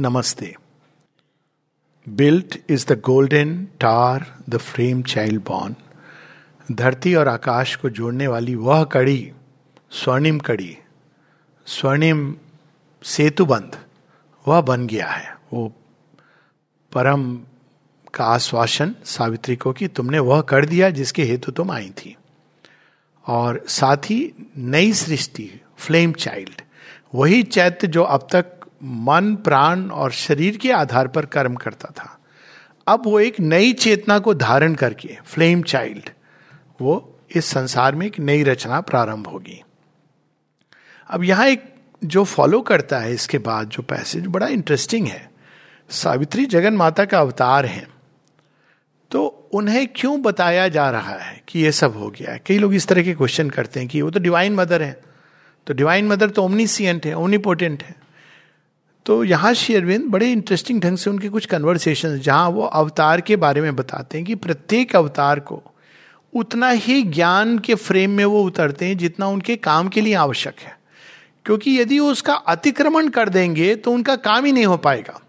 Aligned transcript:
नमस्ते। 0.00 0.54
Built 2.08 2.58
is 2.70 2.86
the 2.86 3.00
golden 3.00 3.64
tar 3.64 4.38
the 4.48 4.56
frame 4.56 5.02
child 5.02 5.42
born 5.44 5.74
धरती 6.72 7.14
और 7.14 7.28
आकाश 7.28 7.76
को 7.76 7.90
जोड़ने 7.90 8.26
वाली 8.26 8.54
वह 8.54 8.84
कड़ी, 8.84 9.32
स्वर्णिम 9.90 10.38
कड़ी, 10.38 10.78
स्वर्णिम 11.66 12.36
सेतुबंध, 13.02 13.78
वह 14.48 14.60
बन 14.60 14.86
गया 14.86 15.06
है। 15.06 15.36
वो 15.52 15.72
परम 16.92 17.36
का 18.14 18.24
आश्वासन 18.24 18.94
सावित्री 19.04 19.56
को 19.56 19.72
कि 19.72 19.88
तुमने 19.88 20.18
वह 20.18 20.40
कर 20.40 20.64
दिया 20.64 20.90
जिसके 20.90 21.24
हेतु 21.24 21.52
तुम 21.52 21.70
आई 21.70 21.90
थी। 21.90 22.16
और 23.26 23.64
साथ 23.68 23.96
ही 23.96 24.32
नई 24.56 24.92
सृष्टि 24.92 25.60
फ्लेम 25.76 26.12
चाइल्ड 26.12 26.62
वही 27.14 27.42
चैत्य 27.42 27.86
जो 27.86 28.02
अब 28.02 28.28
तक 28.32 28.57
मन, 28.82 29.34
प्राण 29.34 29.90
और 29.90 30.12
शरीर 30.12 30.56
के 30.56 30.72
आधार 30.72 31.08
पर 31.08 31.26
कर्म 31.26 31.54
करता 31.54 31.88
था। 31.96 32.18
अब 32.86 33.02
वो 33.06 33.20
एक 33.20 33.40
नई 33.40 33.72
चेतना 33.72 34.18
को 34.18 34.34
धारण 34.34 34.74
करके 34.74 35.18
फ्लेम 35.24 35.62
चाइल्ड 35.62 36.10
वो 36.80 37.18
इस 37.36 37.44
संसार 37.44 37.94
में 37.94 38.06
एक 38.06 38.18
नई 38.18 38.42
रचना 38.42 38.80
प्रारंभ 38.80 39.26
होगी। 39.26 39.62
अब 41.10 41.24
यहाँ 41.24 41.46
एक 41.46 41.74
जो 42.04 42.24
फॉलो 42.24 42.60
करता 42.60 42.98
है, 42.98 43.14
इसके 43.14 43.38
बाद 43.38 43.68
जो 43.68 43.82
पैसेज 43.82 44.26
बड़ा 44.26 44.46
इंटरेस्टिंग 44.46 45.06
है। 45.06 45.30
सावित्री 45.90 46.46
जगन 46.46 46.74
माता 46.74 47.04
का 47.04 47.20
अवतार 47.20 47.66
है। 47.66 47.88
तो 49.10 49.48
उन्हें 49.52 49.88
क्यों 49.96 50.22
बताया 50.22 50.68
जा 50.68 50.90
रहा 50.90 51.18
है 51.18 51.42
कि 51.48 51.60
ये 51.60 51.72
सब 51.72 51.96
हो 51.96 52.10
गया? 52.10 52.32
है 52.32 52.40
कई 52.46 52.58
लोग 52.58 52.74
इस 52.74 52.86
तरह 52.86 53.02
के 53.02 53.14
क्वेश्चन 53.14 53.50
करते 53.50 53.80
हैं 53.80 53.88
कि 53.88 54.02
वो 54.02 54.10
तो 54.10 54.20
डिवाइन 54.20 54.54
मदर 54.54 54.82
है। 54.82 55.00
तो 55.66 55.74
डिवाइन 55.74 56.08
मदर 56.08 56.30
तो 56.30 56.42
ओमनीसियंट 56.42 57.06
है 57.06 57.14
ओमनीपोटेंट 57.14 57.82
है। 57.82 58.07
तो 59.08 59.24
यहाँ 59.24 59.54
श्री 59.54 59.74
अरविंद 59.74 60.04
बड़े 60.04 60.32
इंटरेस्टिंग 60.32 60.80
ढंग 60.80 60.96
से 60.96 61.10
उनके 61.10 61.28
कुछ 61.28 61.46
कन्वर्सेशन 61.46 62.18
जहाँ 62.18 62.48
वो 62.48 62.62
अवतार 62.62 63.20
के 63.20 63.36
बारे 63.36 63.60
में 63.60 63.76
बताते 63.76 64.18
हैं 64.18 64.26
कि 64.26 64.34
प्रत्येक 64.34 64.96
अवतार 64.96 65.40
को 65.40 65.62
उतना 66.34 66.70
ही 66.70 67.02
ज्ञान 67.02 67.58
के 67.58 67.74
फ्रेम 67.74 68.10
में 68.10 68.24
वो 68.24 68.42
उतरते 68.42 68.86
हैं 68.86 68.96
जितना 68.98 69.26
उनके 69.26 69.56
काम 69.56 69.88
के 69.88 70.00
लिए 70.00 70.14
आवश्यक 70.14 70.60
है। 70.60 70.78
क्योंकि 71.44 71.78
यदि 71.80 71.98
वो 71.98 72.10
उसका 72.10 72.34
अतिक्रमण 72.34 73.08
कर 73.08 73.28
देंगे 73.28 73.74
तो 73.76 73.92
उनका 73.92 74.16
काम 74.16 74.44
ही 74.44 74.52
नहीं 74.52 74.66
हो 74.66 74.76
पाएगा। 74.76 75.20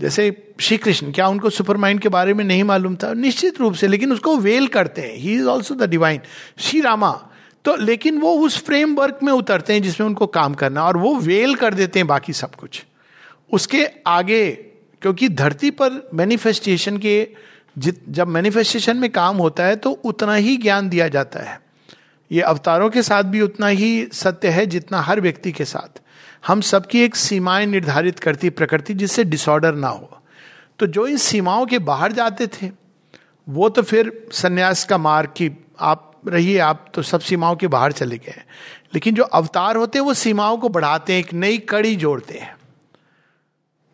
जैसे 0.00 0.54
श्री 0.60 0.76
कृष्ण 0.76 1.12
क्या 1.12 1.28
उनको 1.28 1.50
सुपर 1.50 1.76
माइंड 1.76 2.00
के 2.00 2.08
बारे 2.08 2.34
में 2.34 2.44
नहीं 2.44 2.64
मालूम 2.64 2.96
था? 2.96 3.12
निश्चित 3.12 3.60
रूप 3.60 3.74
से, 3.74 3.86
लेकिन 3.86 4.12
उसको 4.12 4.36
वेल 4.36 4.66
करते 4.66 5.02
हैं। 5.02 5.16
He 5.16 5.34
is 5.34 5.46
also 5.46 5.74
the 5.74 5.90
divine 5.90 6.20
Shri 6.58 6.80
Rama 6.80 7.28
तो 7.64 7.76
लेकिन 7.76 8.18
वो 8.18 8.32
उस 8.38 8.64
फ्रेमवर्क 8.64 9.18
में 9.22 9.32
उतरते 9.32 9.72
हैं 9.72 9.82
जिसमें 9.82 10.06
उनको 10.06 10.26
काम 10.26 10.54
करना 10.54 10.84
और 10.84 10.96
वो 10.96 11.14
वेल 11.16 11.54
कर 11.54 11.74
देते 11.74 11.98
हैं 11.98 12.06
बाकी 12.06 12.32
सब 12.32 12.54
कुछ। 12.54 12.84
उसके 13.52 13.86
आगे, 14.06 14.50
क्योंकि 15.02 15.28
धरती 15.28 15.70
पर 15.70 16.08
मैनिफेस्टेशन 16.14 16.98
के 16.98 17.28
जित, 17.78 18.02
जब 18.08 18.28
मैनिफेस्टेशन 18.28 18.96
में 18.96 19.10
काम 19.10 19.36
होता 19.36 19.64
है 19.64 19.76
तो 19.76 19.90
उतना 19.90 20.34
ही 20.34 20.56
ज्ञान 20.56 20.88
दिया 20.88 21.08
जाता 21.08 21.40
है। 21.40 21.60
ये 22.30 22.40
अवतारों 22.40 22.90
के 22.90 23.02
साथ 23.02 23.22
भी 23.22 23.40
उतना 23.40 23.66
ही 23.66 24.08
सत्य 24.12 24.48
है 24.48 24.66
जितना 24.66 25.00
हर 25.00 25.20
व्यक्ति 25.20 25.52
के 25.52 25.64
साथ। 25.64 26.00
हम 26.46 26.60
सबकी 26.60 27.00
एक 27.00 27.16
सीमाएँ 27.16 27.66
निर्धारित 27.66 28.18
करती 28.18 28.50
प्रकृति 28.50 28.94
जिससे 28.94 29.24
डिसऑर्डर 29.24 29.74
ना 29.74 29.88
हो। 29.88 30.18
तो 30.78 30.86
जो 30.86 31.06
इन 31.06 31.16
सीमाओं 31.16 31.66
के 31.66 31.78
बाहर 31.78 32.12
जाते 32.12 32.46
थे, 32.46 32.70
वो 33.48 33.68
तो 33.68 33.82
फिर 33.82 34.28
संन्यास 34.32 34.84
का 34.84 34.98
मार्ग 34.98 35.28
की 35.28 35.50
आप 35.80 36.10
रहिए, 36.26 36.58
आप 36.58 36.86
तो 36.94 37.02
सब 37.02 37.20
सीमाओं 37.20 37.56
के 37.56 37.66
बाहर 37.68 37.92
चले 37.92 38.18
गए 38.18 38.42
लेकिन 38.94 39.14
जो 39.14 39.22
अवतार 39.24 39.76
होते 39.76 39.98
हैं, 39.98 40.06
वो 40.06 40.14
सीमाओं 40.14 40.56
को 40.56 40.68
बढ़ाते 40.68 41.12
हैं, 41.12 41.20
एक 41.20 41.32
नई 41.34 41.58
कड़ी 41.68 41.94
जोड़ते 41.96 42.38
हैं। 42.38 42.54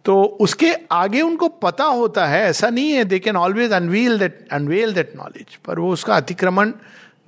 तो 0.05 0.23
उसके 0.41 0.73
आगे 0.93 1.21
उनको 1.21 1.49
पता 1.49 1.85
होता 1.85 2.27
है, 2.27 2.43
ऐसा 2.43 2.69
नहीं 2.71 2.93
है 2.93 3.05
they 3.05 3.19
can 3.19 3.37
always 3.37 3.73
unveil 3.73 4.19
that 4.19 4.47
unveil 4.53 4.93
that 4.95 5.13
knowledge 5.17 5.57
पर 5.57 5.79
वो 5.79 5.93
उसका 5.93 6.17
अतिक्रमण 6.17 6.73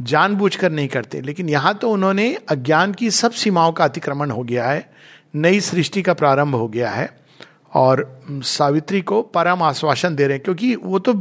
जानबूझकर 0.02 0.72
नहीं 0.72 0.88
करते। 0.88 1.20
लेकिन 1.20 1.48
यहाँ 1.48 1.74
तो 1.74 1.90
उन्होंने 1.90 2.34
अज्ञान 2.48 2.92
की 2.92 3.10
सब 3.10 3.32
सीमाओं 3.32 3.72
का 3.72 3.84
अतिक्रमण 3.84 4.30
हो 4.30 4.42
गया 4.42 4.68
है, 4.68 4.90
नई 5.34 5.60
सृष्टि 5.60 6.02
का 6.02 6.14
प्रारंभ 6.14 6.54
हो 6.54 6.68
गया 6.68 6.90
है, 6.90 7.08
और 7.74 8.20
सावित्री 8.28 9.00
को 9.00 9.22
परम 9.22 9.62
आश्वासन 9.62 10.16
दे 10.16 10.26
रहे 10.26 10.36
हैं, 10.36 10.44
क्योंकि 10.44 10.74
वो 10.76 10.98
तो 10.98 11.14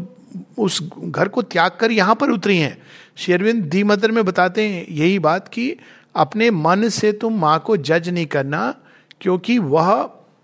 उस 0.58 0.82
घर 0.98 1.28
को 1.28 1.42
त्याग 1.42 1.72
कर 1.72 1.92
यहाँ 1.92 2.16
पर 2.16 2.30
उतरी 2.30 2.58
हैं। 2.58 2.78
शेरविंद 3.18 3.64
दी 3.64 3.84
मदर 3.84 4.12
में 4.12 4.24
बताते 4.26 4.68
हैं 4.70 4.86
यही 4.90 5.20
बात 5.20 5.48
कि 5.48 5.76
अपने 6.16 6.50
मन 6.52 6.88
से 6.90 7.12
तुम 7.12 7.40
माँ 7.40 7.60
को 7.60 7.78
जज 7.78 8.10
नहीं 8.10 8.26
करना, 8.26 8.74
क्योंकि 9.22 9.58
वह 9.58 9.92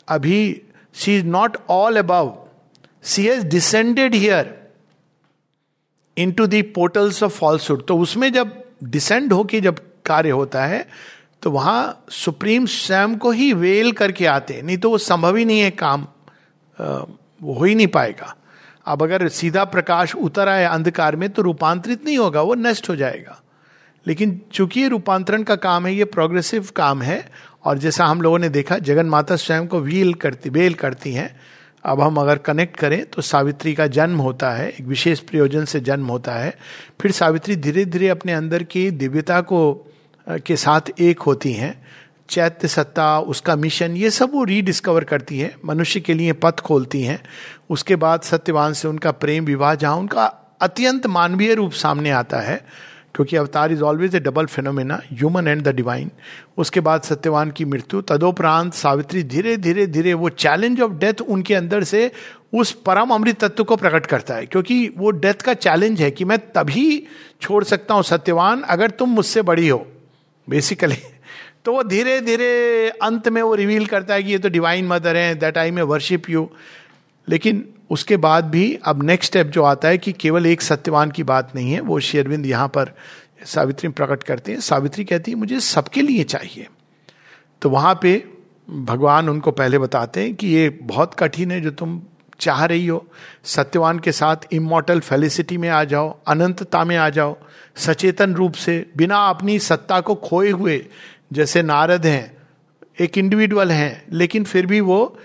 अभी 0.07 0.61
she 0.95 1.17
is 1.17 1.25
not 1.25 1.57
all 1.69 1.97
above 1.97 2.37
she 3.03 3.25
has 3.25 3.45
descended 3.45 4.15
here 4.15 4.55
into 6.31 6.47
the 6.47 6.61
portals 6.61 7.23
of 7.23 7.33
falsehood 7.33 7.85
तो 7.85 7.97
उसमें 7.97 8.31
जब 8.33 8.63
डिसेंड 8.83 9.33
होके 9.33 9.61
जब 9.61 9.79
कार्य 10.05 10.29
होता 10.29 10.65
है 10.65 10.85
तो 11.41 11.51
वहाँ 11.51 12.05
सुप्रीम 12.09 12.65
स्वयं 12.65 13.17
को 13.17 13.31
ही 13.31 13.51
वेल 13.53 13.91
करके 13.91 14.25
आते 14.25 14.61
नहीं 14.61 14.77
तो 14.77 14.89
वो 14.89 14.97
संभव 14.97 15.35
ही 15.35 15.45
नहीं 15.45 15.59
है 15.59 15.71
काम 15.71 16.07
वो 16.79 17.53
हो 17.53 17.63
ही 17.63 17.75
नहीं 17.75 17.87
पाएगा। 17.87 18.35
अब 18.87 19.03
अगर 19.03 19.27
सीधा 19.27 19.63
प्रकाश 19.63 20.15
उतर 20.15 20.49
आए 20.49 20.63
अंधकार 20.63 21.15
में 21.15 21.29
तो 21.29 21.41
रूपांतरित 21.41 22.05
नहीं 22.05 22.17
होगा, 22.17 22.41
वो 22.41 22.55
नष्ट 22.55 22.89
हो 22.89 22.95
जाएगा। 22.95 23.41
लेकिन 24.05 24.41
चूँकि 24.53 24.81
ये 24.81 24.87
रूपांतरण 24.87 25.43
का 25.43 25.55
काम 25.55 25.85
है, 25.85 25.93
ये 25.93 26.05
प्रोग्रेसिव 26.05 26.67
काम 26.75 27.01
है, 27.01 27.25
और 27.65 27.77
जैसा 27.77 28.05
हम 28.05 28.21
लोगों 28.21 28.39
ने 28.39 28.49
देखा, 28.49 28.77
जगन 28.77 29.05
माता 29.05 29.35
स्वयं 29.35 29.67
को 29.67 29.79
व्हील 29.79 30.13
करती 30.13 30.49
बेल 30.49 30.73
करती 30.73 31.13
हैं, 31.13 31.35
अब 31.85 32.01
हम 32.01 32.17
अगर 32.17 32.37
कनेक्ट 32.37 32.77
करें 32.77 33.03
तो 33.05 33.21
सावित्री 33.21 33.73
का 33.73 33.87
जन्म 33.87 34.19
होता 34.19 34.51
है, 34.51 34.69
एक 34.69 34.85
विशेष 34.85 35.19
प्रयोजन 35.19 35.65
से 35.65 35.79
जन्म 35.79 36.07
होता 36.07 36.33
है, 36.33 36.53
फिर 37.01 37.11
सावित्री 37.11 37.55
धीरे 37.55 37.85
धीरे 37.85 38.09
अपने 38.09 38.33
अंदर 38.33 38.63
की 38.63 38.89
दिव्यता 38.91 39.41
को 39.41 39.91
के 40.27 40.55
साथ 40.55 40.99
एक 40.99 41.19
होती 41.19 41.53
हैं 41.53 41.86
चैत्य 42.29 42.67
सत्ता, 42.67 43.19
उसका 43.19 43.55
मिशन, 43.55 43.95
ये 43.95 44.09
सब 44.09 44.31
वो 44.33 44.43
रीडिस्कवर 44.43 45.03
करती 45.03 45.39
हैं, 45.39 45.53
मनुष्य 45.65 45.99
के 45.99 46.13
लिए 46.13 46.33
पथ 46.35 46.59
खोलती 46.59 47.01
हैं। 47.03 47.21
उसके 47.69 47.95
बाद 47.97 48.21
सत्यवान 48.23 48.73
से 48.73 48.87
उनका 48.87 49.11
प्रेम, 49.13 49.45
विवाह, 49.45 49.73
जहाँ 49.75 49.95
उनका 49.95 50.25
अत्यंत 50.61 51.07
मानवीय 51.07 51.53
रूप 51.53 51.71
सामने 51.73 52.09
आता 52.11 52.39
है, 52.39 52.61
क्योंकि 53.15 53.35
avatar 53.35 53.71
is 53.71 53.81
always 53.81 54.15
a 54.15 54.19
double 54.19 54.45
phenomena 54.45 54.99
human 55.11 55.47
and 55.47 55.61
the 55.61 55.75
divine 55.75 56.09
उसके 56.57 56.79
बाद 56.79 57.01
सत्यवान 57.01 57.51
की 57.51 57.65
मृत्यु, 57.65 58.01
तदोपरांत 58.01 58.73
सावित्री 58.73 59.23
धीरे 59.25 59.55
धीरे 59.57 59.85
धीरे 59.87 60.13
वो 60.13 60.29
चैलेंज 60.29 60.81
ऑफ़ 60.81 60.91
डेथ 60.93 61.21
उनके 61.21 61.55
अंदर 61.55 61.83
से 61.83 62.11
उस 62.53 62.71
परम 62.85 63.13
अमृत 63.13 63.39
तत्व 63.39 63.63
को 63.63 63.75
प्रकट 63.75 64.05
करता 64.05 64.35
है, 64.35 64.45
क्योंकि 64.45 64.93
वो 64.97 65.11
डेथ 65.13 65.41
का 65.41 65.53
चैलेंज 65.55 66.01
है 66.01 66.11
कि 66.11 66.25
मैं 66.25 66.37
तभी 66.51 67.03
छोड़ 67.41 67.63
सकता 67.63 67.93
हूँ 67.93 68.03
सत्यवान, 68.03 68.61
अगर 68.61 68.89
तुम 68.91 69.09
मुझसे 69.09 69.41
बड़ी 69.43 69.67
हो 69.67 69.85
बेसिकली 70.47 70.97
तो 71.67 71.73
वो 71.73 71.83
धीरे 71.83 72.21
धीरे 72.21 72.89
अंत 72.89 73.27
में 73.27 73.41
वो 73.41 73.55
रिवील 73.55 73.85
करता 73.85 74.13
है 74.13 74.23
कि 74.23 74.31
ये 74.31 74.37
तो 74.37 74.49
डिवाइन 74.49 74.87
मदर 74.87 75.15
है 75.15 75.35
that 75.35 75.57
I 75.57 75.71
may 75.71 75.81
worship 75.81 76.29
you 76.29 76.49
लेकिन 77.29 77.69
उसके 77.89 78.17
बाद 78.17 78.45
भी 78.45 78.79
अब 78.83 79.03
नेक्स्ट 79.03 79.31
स्टेप 79.31 79.47
जो 79.47 79.63
आता 79.63 79.87
है 79.87 79.97
कि 79.97 80.11
केवल 80.11 80.45
एक 80.45 80.61
सत्यवान 80.61 81.11
की 81.11 81.23
बात 81.23 81.51
नहीं 81.55 81.71
है, 81.71 81.79
वो 81.79 81.99
शेरविंद 81.99 82.45
यहाँ 82.45 82.67
पर 82.67 82.93
सावित्री 83.45 83.89
प्रकट 83.89 84.23
करते 84.23 84.51
हैं। 84.51 84.59
सावित्री 84.59 85.05
कहती 85.05 85.31
है, 85.31 85.37
मुझे 85.37 85.59
सबके 85.59 86.01
लिए 86.01 86.23
चाहिए। 86.23 86.67
तो 87.61 87.69
वहाँ 87.69 87.99
पे 88.01 88.25
भगवान 88.69 89.29
उनको 89.29 89.51
पहले 89.51 89.77
बताते 89.77 90.21
हैं 90.21 90.35
कि 90.35 90.47
ये 90.47 90.69
बहुत 90.69 91.13
कठिन 91.13 91.51
है 91.51 91.61
जो 91.61 91.71
तुम 91.71 92.01
चाह 92.39 92.65
रही 92.65 92.87
हो। 92.87 93.07
सत्यवान 93.43 93.99
के 93.99 94.11
साथ 94.11 94.35
इमोटल 94.51 94.99
फेलिसिटी 94.99 95.57
में 95.57 95.69
आ 95.69 95.83
जाओ, 95.83 96.19
अनंतता 96.27 96.83
में 96.83 96.97
आ 96.97 97.09
जाओ। 97.09 97.37
सचेतन 97.75 98.33
रूप 98.33 98.53
से 98.53 98.85
बिना 98.97 99.17
अपनी 99.17 99.59
सत्ता 99.59 100.01
को 100.01 100.15
खोए 100.15 100.49
हुए 100.49 100.85
जैसे 101.33 101.61
नारद 101.61 102.05
हैं, 102.05 102.37
एक 102.99 103.17
इंडिविजुअल 103.17 103.71
हैं, 103.71 104.05
लेकिन 104.11 104.43
फिर 104.43 104.65
भी 104.65 104.81
वो 104.81 105.17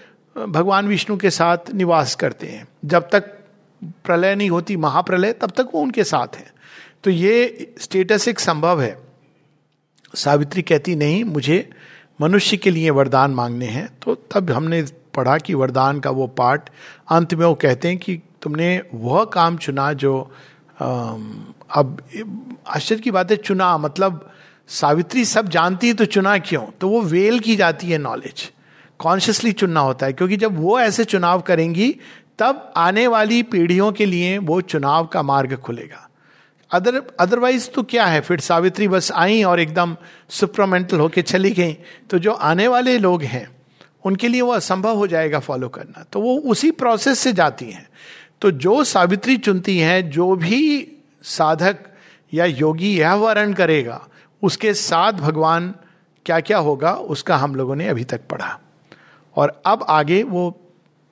भगवान 0.49 0.87
विष्णु 0.87 1.17
के 1.17 1.31
साथ 1.31 1.71
निवास 1.75 2.15
करते 2.15 2.47
हैं। 2.47 2.69
जब 2.85 3.09
तक 3.13 3.39
प्रलय 3.85 4.35
नहीं 4.35 4.51
होती, 4.51 4.77
महाप्रलय, 4.77 5.33
तब 5.33 5.51
तक 5.51 5.69
वो 5.75 5.81
उनके 5.81 6.05
साथ 6.05 6.37
हैं। 6.37 6.53
तो 7.05 7.11
ये 7.11 7.75
स्टेटस 7.79 8.29
एक 8.29 8.41
संभव 8.41 8.83
है। 8.83 8.99
सावित्री 10.15 10.63
कहती, 10.63 10.97
नहीं, 10.97 11.25
मुझे 11.25 11.71
मनुष्य 12.21 12.57
के 12.57 12.71
लिए 12.71 12.91
वरदान 12.91 13.31
मांगने 13.31 13.67
हैं। 13.67 13.89
तो 14.03 14.15
तब 14.15 14.51
हमने 14.51 14.83
पढ़ा 15.15 15.39
कि 15.39 15.55
वरदान 15.55 16.01
का 16.01 16.11
वो 16.11 16.27
पार्ट 16.27 16.71
अंत 17.11 17.35
में 17.35 17.47
वो 17.47 17.55
कहते 17.55 17.89
हैं 17.89 17.99
कि 17.99 18.21
तुमने 18.43 18.83
वह 18.95 19.25
काम 19.25 19.57
चुना 19.57 19.93
जो 19.93 20.33
अब, 20.81 22.03
आश्चर्य 22.67 23.01
की 23.01 23.11
बात 23.11 23.31
है, 23.31 23.37
चुना 23.37 23.79
मतलब 23.79 24.33
सावित्री 24.69 25.25
सब 25.25 25.49
जानती 25.49 25.89
है 25.89 25.95
तो 25.95 26.05
चुना 26.05 26.39
क्यों? 26.39 26.63
तो 26.81 26.89
वो 26.89 27.01
वेल 27.01 27.39
की 27.41 27.57
जाती 27.57 27.91
है 27.91 27.99
नॉलेज 27.99 28.51
कॉन्शियसली 28.99 29.53
चुनना 29.53 29.81
होता 29.81 30.07
है, 30.07 30.13
क्योंकि 30.13 30.37
जब 30.37 30.61
वो 30.61 30.81
ऐसे 30.81 31.05
चुनाव 31.05 31.41
करेंगी, 31.41 31.97
तब 32.39 32.73
आने 32.77 33.07
वाली 33.07 33.43
पीढ़ियों 33.43 33.93
के 33.93 34.07
लिए 34.07 34.39
वो 34.39 34.61
चुनाव 34.61 35.07
का 35.07 35.23
मार्ग 35.23 35.57
खुलेगा। 35.57 36.09
अदर 36.71 37.03
अदरवाइज़ 37.21 37.69
तो 37.71 37.83
क्या 37.83 38.07
है? 38.07 38.21
फिर 38.21 38.41
सावित्री 38.41 38.89
बस 38.89 39.13
आई 39.13 39.43
और 39.43 39.61
एकदम 39.61 39.97
सुप्रमेंटल 40.29 41.01
होके 41.01 41.23
चली 41.23 41.51
गई। 41.51 41.73
तो 42.11 42.19
जो 42.19 42.33
आने 42.33 42.69
वाले 42.69 42.99
लोग 42.99 43.23
हैं, 43.23 43.57
उनके 44.05 44.29
लिए 44.29 44.41
वो 44.41 44.53
असंभव 44.53 44.97
हो 44.97 45.07
जाएगा 45.07 45.39
फॉलो 45.39 45.69
करना। 45.69 46.05
तो 46.13 46.21
वो 46.21 46.39
उसी 46.39 46.71
प्रोसेस 46.71 47.19
से 47.19 47.33
जाती 47.33 47.71
हैं। 47.71 47.89
तो 48.41 48.51
जो 48.51 48.85
सावित्री 48.85 49.37
चुनती 49.37 49.79
हैं, 49.79 50.11
जो 50.11 50.35
भी 50.37 50.89
साधक 51.23 51.79
या 52.35 52.45
योगी 52.45 52.99
यह 52.99 53.15
वर्ण 53.15 53.53
करेगा 53.53 54.07
उसके 54.43 54.75
साथ 54.75 55.13
भगवान 55.13 55.75
क्या 56.27 56.41
क्या 56.41 56.59
होगा, 56.59 56.93
उसका 56.93 57.37
हम 57.37 57.55
लोगों 57.55 57.77
ने 57.77 57.89
अभी 57.89 58.05
तक 58.05 58.21
पढ़ा। 58.31 58.59
और 59.37 59.63
अब 59.67 59.85
आगे 59.89 60.23
वो 60.23 60.59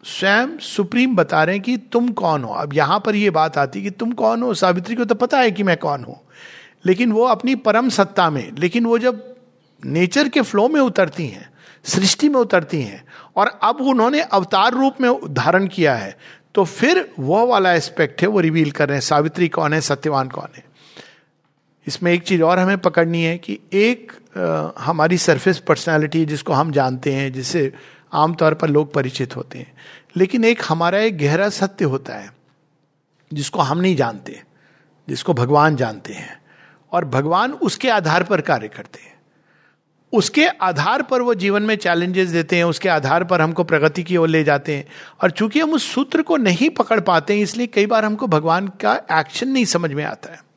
स्वयं 0.03 0.57
सुप्रीम 0.59 1.17
बता 1.17 1.43
रहे 1.45 1.55
हैं 1.55 1.63
कि 1.63 1.77
तुम 1.93 2.09
कौन 2.11 2.45
हो। 2.45 2.55
अब 2.55 2.75
यहाँ 2.75 2.99
पर 3.07 3.15
ये 3.15 3.31
बात 3.31 3.59
आती 3.59 3.83
कि 3.83 3.91
तुम 3.91 4.13
कौन 4.13 4.43
हो? 4.43 4.53
सावित्री 4.55 4.95
को 4.97 5.05
तो 5.05 5.15
पता 5.15 5.39
है 5.39 5.51
कि 5.51 5.63
मैं 5.63 5.77
कौन 5.77 6.05
हूँ। 6.05 6.21
लेकिन 6.85 7.13
वो 7.13 7.25
अपनी 7.25 7.55
परम 7.57 7.89
सत्ता 7.89 8.29
में, 8.31 8.53
लेकिन 8.59 8.87
वो 8.87 8.99
जब 8.99 9.25
नेचर 9.83 10.29
के 10.29 10.41
फ्लो 10.43 10.69
में 10.69 10.81
उतरती 10.81 11.27
हैं, 11.27 11.49
सृष्टि 11.85 12.29
में 12.29 12.41
उतरती 12.41 12.83
हैं, 12.83 13.05
और 13.37 13.47
अब 13.63 13.81
उन्होंने 13.81 14.21
अवतार 14.23 14.75
रूप 14.75 15.01
में 15.01 15.35
धारण 15.35 15.67
किया 15.67 15.95
है 15.95 16.17
तो 16.55 16.65
फिर 16.65 17.09
वह 17.19 17.43
वाला 17.45 17.73
एस्पेक्ट 17.73 18.23
है 18.23 18.29
वो 18.29 18.41
रिवील 18.41 18.71
कर 18.71 18.89
रहे 18.89 18.97
हैं, 18.97 19.03
सावित्री 19.03 19.49
कौन 19.49 19.73
है, 19.73 19.81
सत्यवान 19.81 20.29
कौन 20.29 20.49
है। 20.57 20.65
इसमें 21.91 22.13
एक 22.13 22.23
चीज़ 22.23 22.43
और 22.43 22.59
हमें 22.59 22.79
पकड़नी 22.79 23.23
है 23.23 23.39
कि 23.39 23.59
एक 23.73 24.13
आ, 24.39 24.71
हमारी 24.79 25.19
सरफेस 25.19 25.59
पर्सनालिटी 25.59 26.25
जिसको 26.27 26.53
हम 26.53 26.71
जानते 26.73 27.13
हैं 27.13 27.33
जिससे 27.33 27.73
आमतौर 28.13 28.55
पर 28.55 28.69
लोग 28.69 28.93
परिचित 28.95 29.37
होते 29.37 29.59
हैं। 29.59 29.73
लेकिन 30.17 30.45
एक 30.45 30.63
हमारा 30.69 30.99
एक 30.99 31.19
गहरा 31.19 31.49
सत्य 31.49 31.85
होता 31.85 32.15
है 32.15 32.31
जिसको 33.33 33.61
हम 33.61 33.79
नहीं 33.79 33.97
जानते 33.97 34.43
जिसको 35.09 35.35
भगवान 35.35 35.77
जानते 35.77 36.13
हैं। 36.13 36.41
और 36.93 37.05
भगवान 37.05 37.53
उसके 37.53 37.89
आधार 37.91 38.23
पर 38.23 38.41
कार्य 38.41 38.69
करते 38.69 39.01
हैं। 39.03 39.15
उसके 40.13 40.47
आधार 40.47 41.03
पर 41.03 41.23
वो 41.23 41.35
जीवन 41.35 41.63
में 41.63 41.77
चैलेंजेस 41.77 42.29
देते 42.29 42.57
हैं 42.57 42.65
उसके 42.65 42.89
आधार 42.89 43.25
पर 43.25 43.41
हमको 43.41 43.65
प्रगति 43.65 44.03
की 44.03 44.17
ओर 44.17 44.29
ले 44.29 44.45
जाते 44.45 44.77
हैं। 44.77 44.87
और 45.23 45.31
चूँकि 45.31 45.61
हम 45.61 45.73
उस 45.73 45.95
सूत्र 45.95 46.23
को 46.23 46.37
नहीं 46.37 46.71
पकड़ 46.71 47.01
पाते 47.01 47.35
हैं 47.35 47.43
इसलिए 47.43 47.67
कई 47.67 47.87
बार 47.87 48.05
हमको 48.05 48.27
भगवान 48.27 48.69
का 48.69 48.95
एक्शन 49.13 49.49
नहीं 49.49 49.65
समझ 49.65 49.93
में 49.93 50.05
आता 50.05 50.33
है। 50.33 50.50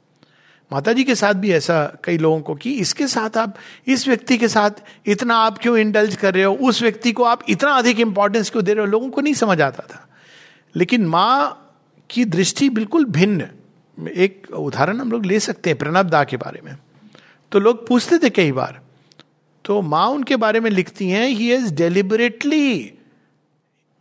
माता 0.73 0.93
जी 0.93 1.03
के 1.03 1.15
साथ 1.15 1.33
भी 1.33 1.51
ऐसा 1.51 1.97
कई 2.03 2.17
लोगों 2.17 2.41
को 2.41 2.55
कि 2.55 2.73
इसके 2.73 3.07
साथ 3.07 3.37
आप, 3.37 3.55
इस 3.87 4.07
व्यक्ति 4.07 4.37
के 4.37 4.47
साथ 4.47 4.71
इतना 5.05 5.35
आप 5.35 5.57
क्यों 5.57 5.77
इंडल्ज 5.77 6.15
कर 6.15 6.33
रहे 6.33 6.43
हो? 6.43 6.53
उस 6.53 6.81
व्यक्ति 6.81 7.11
को 7.11 7.23
आप 7.23 7.41
इतना 7.49 7.71
अधिक 7.71 7.99
इंपॉर्टेंस 7.99 8.49
क्यों 8.49 8.63
दे 8.63 8.73
रहे 8.73 8.85
हो? 8.85 8.91
लोगों 8.91 9.09
को 9.09 9.21
नहीं 9.21 9.33
समझ 9.33 9.61
आता 9.61 9.83
था। 9.95 10.07
लेकिन 10.75 11.05
माँ 11.05 11.59
की 12.09 12.25
दृष्टि 12.25 12.69
बिल्कुल 12.69 13.05
भिन्न। 13.05 13.47
एक 14.15 14.47
उदाहरण 14.53 14.99
हम 14.99 15.11
लोग 15.11 15.25
ले 15.25 15.39
सकते 15.39 15.69
हैं 15.69 15.79
प्रणब 15.79 16.09
दा 16.09 16.23
के 16.23 16.37
बारे 16.37 16.61
में। 16.65 16.77
तो 17.51 17.59
लोग 17.59 17.87
पूछते 17.87 18.17
थे 18.17 18.29
कई 18.29 18.51
बार 18.51 18.81
तो 19.65 19.81
माँ 19.81 20.07
उनके 20.07 20.35
बारे 20.35 20.59
में 20.59 20.71
लिखती 20.71 21.09
हैं 21.09 21.27
he 21.29 21.53
is 21.53 21.73
deliberately 21.73 22.93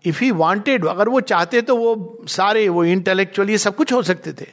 if 0.05 0.25
he 0.25 0.31
wanted 0.31 0.87
अगर 0.87 1.09
वो 1.09 1.21
चाहते 1.21 1.63
तो 1.63 1.77
वो 1.77 2.19
सारे, 2.29 2.69
वो 2.69 2.85
इंटेलेक्चुअली 2.85 3.59
सब 3.59 3.77
कुछ 3.77 3.93
हो 3.93 4.03
सकते 4.03 4.33
थे। 4.33 4.47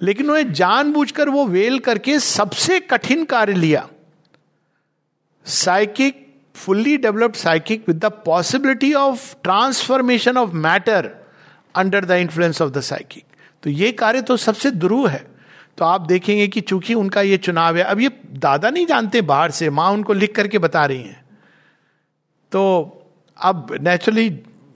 लेकिन 0.00 0.30
उन्हें 0.30 0.52
जानबूझकर 0.52 1.28
वो 1.28 1.46
वेल 1.46 1.78
करके 1.78 2.18
सबसे 2.20 2.80
कठिन 2.80 3.24
कार्य 3.24 3.54
लिया। 3.54 3.88
Psychic 5.46 6.26
fully 6.56 6.96
developed 6.96 7.36
psychic 7.36 7.84
with 7.88 7.96
the 7.96 8.10
possibility 8.24 8.92
of 8.94 9.34
transformation 9.42 10.36
of 10.36 10.52
matter 10.56 11.10
under 11.74 12.04
the 12.04 12.10
influence 12.10 12.62
of 12.62 12.70
the 12.70 12.80
psychic 12.82 13.24
तो 13.62 13.70
ये 13.70 13.90
कार्य 13.92 14.22
तो 14.22 14.36
सबसे 14.36 14.70
दुरूह 14.70 15.10
है। 15.10 15.26
तो 15.78 15.84
आप 15.84 16.00
देखेंगे 16.00 16.46
कि 16.48 16.60
चूँकि 16.60 16.94
उनका 16.94 17.22
ये 17.22 17.36
चुनाव 17.36 17.76
है, 17.76 17.82
अब 17.82 18.00
ये 18.00 18.10
दादा 18.34 18.70
नहीं 18.70 18.86
जानते 18.86 19.20
बाहर 19.22 19.50
से, 19.50 19.70
माँ 19.70 19.90
उनको 19.90 20.12
लिख 20.12 20.34
करके 20.34 20.58
बता 20.58 20.84
रही 20.86 21.02
हैं। 21.02 21.24
तो 22.52 22.62
अब 23.38 23.76
नेचुरली 23.80 24.28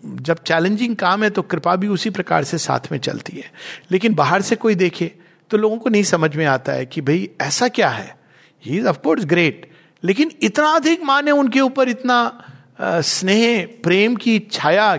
जब 0.04 0.38
चैलेंजिंग 0.38 0.94
काम 0.96 1.22
है 1.25 1.31
तो 1.31 1.43
कृपा 1.43 1.75
भी 1.76 1.88
उसी 1.88 2.10
प्रकार 2.10 2.44
से 2.44 2.58
साथ 2.58 2.90
में 2.93 2.99
चलती 2.99 3.37
है। 3.37 3.50
लेकिन 3.90 4.14
बाहर 4.14 4.43
से 4.43 4.56
कोई 4.56 4.75
देखे 4.75 5.10
तो 5.50 5.56
लोगों 5.56 5.76
को 5.78 5.90
नहीं 5.90 6.02
समझ 6.02 6.34
में 6.37 6.44
आता 6.46 6.72
है 6.72 6.87
कि 6.87 7.00
भाई, 7.00 7.28
ऐसा 7.40 7.69
क्या 7.69 7.88
है? 7.88 8.16
ही 8.64 8.78
इज़ 8.78 8.87
ऑफकोर्स 8.87 9.25
ग्रेट 9.25 9.70
लेकिन 10.02 10.31
इतना 10.43 10.69
अधिक 10.69 11.02
माने 11.02 11.31
उनके 11.31 11.60
ऊपर 11.60 11.88
इतना 11.88 12.44
स्नेह, 12.81 13.66
प्रेम 13.82 14.16
की 14.16 14.38
छाया, 14.52 14.96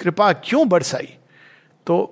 कृपा 0.00 0.32
क्यों 0.34 0.68
बरसाई 0.68 1.14
तो 1.86 2.10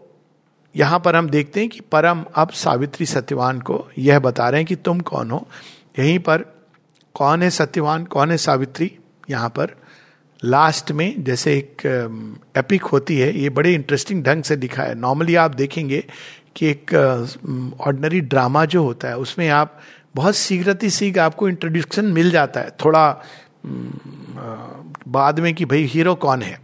यहाँ 0.74 0.98
पर 1.00 1.16
हम 1.16 1.28
देखते 1.30 1.60
हैं 1.60 1.68
कि 1.68 1.80
परम 1.82 2.24
अब 2.34 2.50
सावित्री 2.50 3.06
सत्यवान 3.06 3.60
को 3.60 3.86
यह 3.98 4.18
बता 4.18 4.48
रहे 4.48 4.60
हैं 4.60 4.66
कि 4.66 4.76
तुम 4.76 5.00
कौन 5.00 5.30
हो? 5.30 5.46
यहीं 5.98 6.18
पर 6.18 6.42
कौन 7.14 7.42
है 7.42 7.50
सत्यवान, 7.50 8.04
कौन 8.04 8.30
है 8.30 8.36
सावित्री? 8.36 8.90
यहाँ 9.30 9.48
पर 9.48 9.74
लास्ट 10.44 10.90
में 10.92 11.22
जैसे 11.24 11.52
एक 11.56 11.82
एपिक 12.56 12.82
होती 12.82 13.18
है, 13.18 13.36
ये 13.38 13.50
बड़े 13.50 13.72
इंटरेस्टिंग 13.74 14.22
ढंग 14.24 14.42
से 14.42 14.56
दिखा 14.56 14.82
है। 14.82 14.94
नॉर्मली 14.94 15.34
आप 15.34 15.54
देखेंगे 15.54 16.04
कि 16.56 16.66
एक 16.66 16.94
ऑर्डनरी 17.80 18.20
ड्रामा 18.20 18.64
जो 18.64 18.82
होता 18.84 19.08
है, 19.08 19.16
उसमें 19.18 19.48
आप 19.48 19.78
बहुत 20.14 20.36
शीघ्रति 20.36 20.90
शीघ्र 20.90 21.20
आपको 21.20 21.48
इंट्रोड्यूक्शन 21.48 22.04
मिल 22.04 22.30
जाता 22.30 22.60
है। 22.60 22.70
थोड़ा 22.84 23.22
बाद 25.08 25.40
में 25.40 25.54
कि 25.54 25.64
भाई 25.64 25.84
हीरो 25.84 26.14
कौन 26.14 26.42
है? 26.42 26.58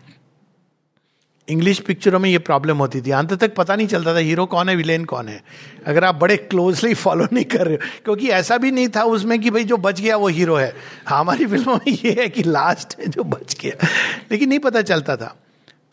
इंग्लिश 1.48 1.78
पिक्चरों 1.78 2.18
में 2.18 2.30
ये 2.30 2.38
प्रॉब्लम 2.38 2.76
होती 2.76 3.00
थी। 3.00 3.10
अंत 3.10 3.32
तक 3.32 3.54
पता 3.54 3.76
नहीं 3.76 3.86
चलता 3.86 4.14
था 4.14 4.18
हीरो 4.18 4.46
कौन 4.46 4.68
है 4.68 4.76
विलेन 4.76 5.04
कौन 5.04 5.28
है। 5.28 5.42
अगर 5.86 6.04
आप 6.04 6.14
बड़े 6.14 6.36
क्लोजली 6.36 6.94
फॉलो 6.94 7.26
नहीं 7.32 7.44
कर 7.44 7.66
रहे 7.66 7.74
हो, 7.74 7.86
क्योंकि 8.04 8.28
ऐसा 8.28 8.56
भी 8.56 8.70
नहीं 8.70 8.88
था 8.88 9.02
उसमें 9.02 9.40
कि 9.40 9.50
भाई 9.50 9.64
जो 9.64 9.76
बच 9.76 10.00
गया 10.00 10.16
वो 10.16 10.28
हीरो 10.28 10.56
है। 10.56 10.74
हमारी 11.08 11.46
फ़िल्मों 11.46 11.76
में 11.76 11.92
ये 11.92 12.16
है 12.20 12.28
कि 12.28 12.42
लास्ट 12.42 13.00
है 13.00 13.06
जो 13.06 13.24
बच 13.24 13.56
गया। 13.60 13.86
लेकिन 14.32 14.48
नहीं 14.48 14.58
पता 14.58 14.82
चलता 14.82 15.16
था। 15.16 15.36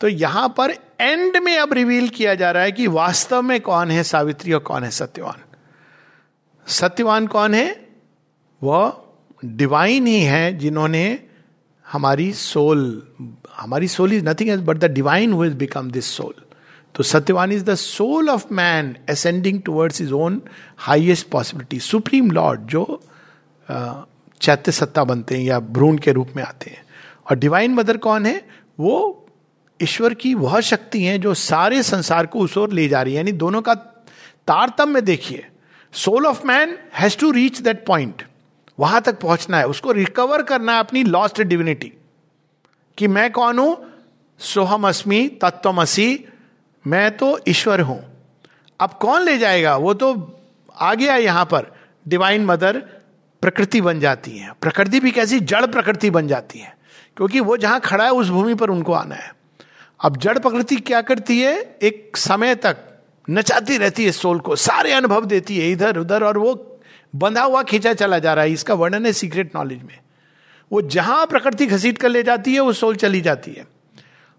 तो 0.00 0.08
यहाँ 0.08 0.48
पर 0.48 0.70
एंड 1.00 1.36
में 1.36 1.58
अब 1.58 1.72
रिवील 1.72 2.08
किया 2.08 2.34
जा 2.34 2.50
रहा 2.50 2.62
है 2.62 2.72
कि 2.72 2.86
वास्तव 2.86 3.42
में 3.42 3.60
कौन 3.60 3.90
है 3.90 4.02
सावित्री 4.02 4.52
और 4.52 4.60
कौन 4.60 4.84
है 4.84 4.90
सत्यवान। 4.90 5.42
सत्यवान 6.66 7.26
कौन 7.26 7.54
है? 7.54 7.88
वह 8.62 9.02
डिवाइन 9.44 10.06
ही 10.06 10.20
है 10.20 10.58
जिन्होंने 10.58 11.18
हमारी 11.92 12.32
सोल 12.32 13.08
हमारी 13.56 13.88
soul 13.88 14.12
is 14.12 14.24
nothing 14.24 14.50
as 14.50 14.60
but 14.60 14.76
the 14.76 14.84
divine 14.84 15.32
who 15.32 15.50
become 15.50 15.90
this 15.90 16.06
soul 16.06 16.34
तो 16.94 17.02
Satyavan 17.02 17.52
is 17.52 17.64
the 17.64 17.74
soul 17.74 18.30
of 18.30 18.44
man 18.52 18.96
ascending 19.10 19.60
towards 19.62 20.00
his 20.00 20.12
own 20.12 20.42
highest 20.78 21.28
possibility 21.28 21.80
supreme 21.80 22.30
lord 22.30 22.60
जो 22.60 23.00
चैत्य 24.40 24.72
सत्ता 24.72 25.04
बनते 25.04 25.36
हैं 25.36 25.44
या 25.44 25.58
भ्रूण 25.60 25.98
के 25.98 26.12
रूप 26.12 26.28
में 26.36 26.42
आते 26.44 26.70
हैं। 26.70 26.84
और 27.30 27.36
डिवाइन 27.38 27.74
मदर 27.74 27.96
कौन 27.96 28.26
है? 28.26 28.44
वो 28.80 29.26
ईश्वर 29.82 30.14
की 30.14 30.34
वह 30.34 30.60
शक्ति 30.60 31.02
है 31.04 31.18
जो 31.18 31.34
सारे 31.34 31.82
संसार 31.82 32.26
को 32.26 32.38
उस 32.38 32.56
ओर 32.58 32.72
ले 32.72 32.88
जा 32.88 33.02
रही 33.02 33.12
है। 33.12 33.16
यानी 33.16 33.32
दोनों 33.32 33.62
का 33.62 33.74
तारतम्य 33.74 35.00
देखिए। 35.00 35.46
Soul 35.92 36.26
of 36.26 36.46
man 36.46 36.78
has 36.94 37.18
to 37.18 37.30
reach 37.30 37.60
that 37.60 37.84
point 37.86 38.22
वहाँ 38.78 39.00
तक 39.00 39.20
पहुँचना 39.20 39.58
है। 39.58 39.66
उसको 39.66 39.92
रिकवर 39.92 40.42
करना 40.42 40.72
है 40.72 40.78
अपनी 40.78 41.04
लॉस्ट 41.04 41.42
डिविनिटी 41.42 41.92
कि 42.98 43.06
मैं 43.06 43.32
कौन 43.32 43.58
हूँ? 43.58 43.76
सोहम 44.38 44.88
अस्मी 44.88 45.28
तत्वमसी 45.28 46.24
मैं 46.86 47.16
तो 47.16 47.38
ईश्वर 47.48 47.80
हूँ। 47.80 48.04
अब 48.80 48.90
कौन 48.90 49.22
ले 49.22 49.38
जाएगा? 49.38 49.76
वो 49.76 49.94
तो 49.94 50.38
आ 50.76 50.94
गया 50.94 51.16
यहाँ 51.16 51.44
पर। 51.44 51.66
डिवाइन 52.08 52.44
मदर 52.44 52.78
प्रकृति 53.42 53.80
बन 53.80 54.00
जाती 54.00 54.30
है। 54.30 54.52
प्रकृति 54.60 55.00
भी 55.00 55.10
कैसी? 55.10 55.40
जड़ 55.40 55.66
प्रकृति 55.66 56.10
बन 56.10 56.28
जाती 56.28 56.58
है। 56.58 56.76
क्योंकि 57.16 57.40
वो 57.40 57.56
जहाँ 57.56 57.80
खड़ा 57.80 58.04
है, 58.04 58.10
उस 58.10 58.28
भूमि 58.28 58.54
पर 58.54 58.70
उनको 58.70 58.92
आना 58.92 59.14
है। 59.14 59.34
अब 60.00 60.16
जड़ 60.16 60.38
प्रकृति 60.38 60.76
क्या 60.76 61.00
करती 61.00 61.40
है? 61.40 61.78
एक 61.82 62.16
समय 62.16 62.54
तक 62.54 62.76
नचाती 63.30 63.78
रहती 63.78 64.04
है 64.04 64.12
सोल 64.12 64.38
को। 64.38 64.56
सारे 64.56 64.92
अनुभव 64.92 65.24
देती 65.24 65.58
है 65.58 65.70
इधर 65.70 65.96
उधर 65.96 66.24
और 66.24 66.38
वो 66.38 66.80
बंधा 67.16 67.42
हुआ 67.42 67.62
खींचा 67.62 67.92
चला 67.92 68.18
जा 68.18 68.34
रहा 68.34 68.44
है। 68.44 68.52
इसका 68.52 68.74
वर्णन 68.74 69.06
है 69.06 69.12
सीक्रेट 69.12 69.56
नॉलेज 69.56 69.82
में। 69.82 69.98
वो 70.72 70.82
जहाँ 70.82 71.26
प्रकृति 71.26 71.66
घसीट 71.66 71.98
कर 71.98 72.08
ले 72.08 72.22
जाती 72.22 72.54
है, 72.54 72.60
वो 72.60 72.72
सोल 72.72 72.96
चली 72.96 73.20
जाती 73.20 73.50
है। 73.50 73.66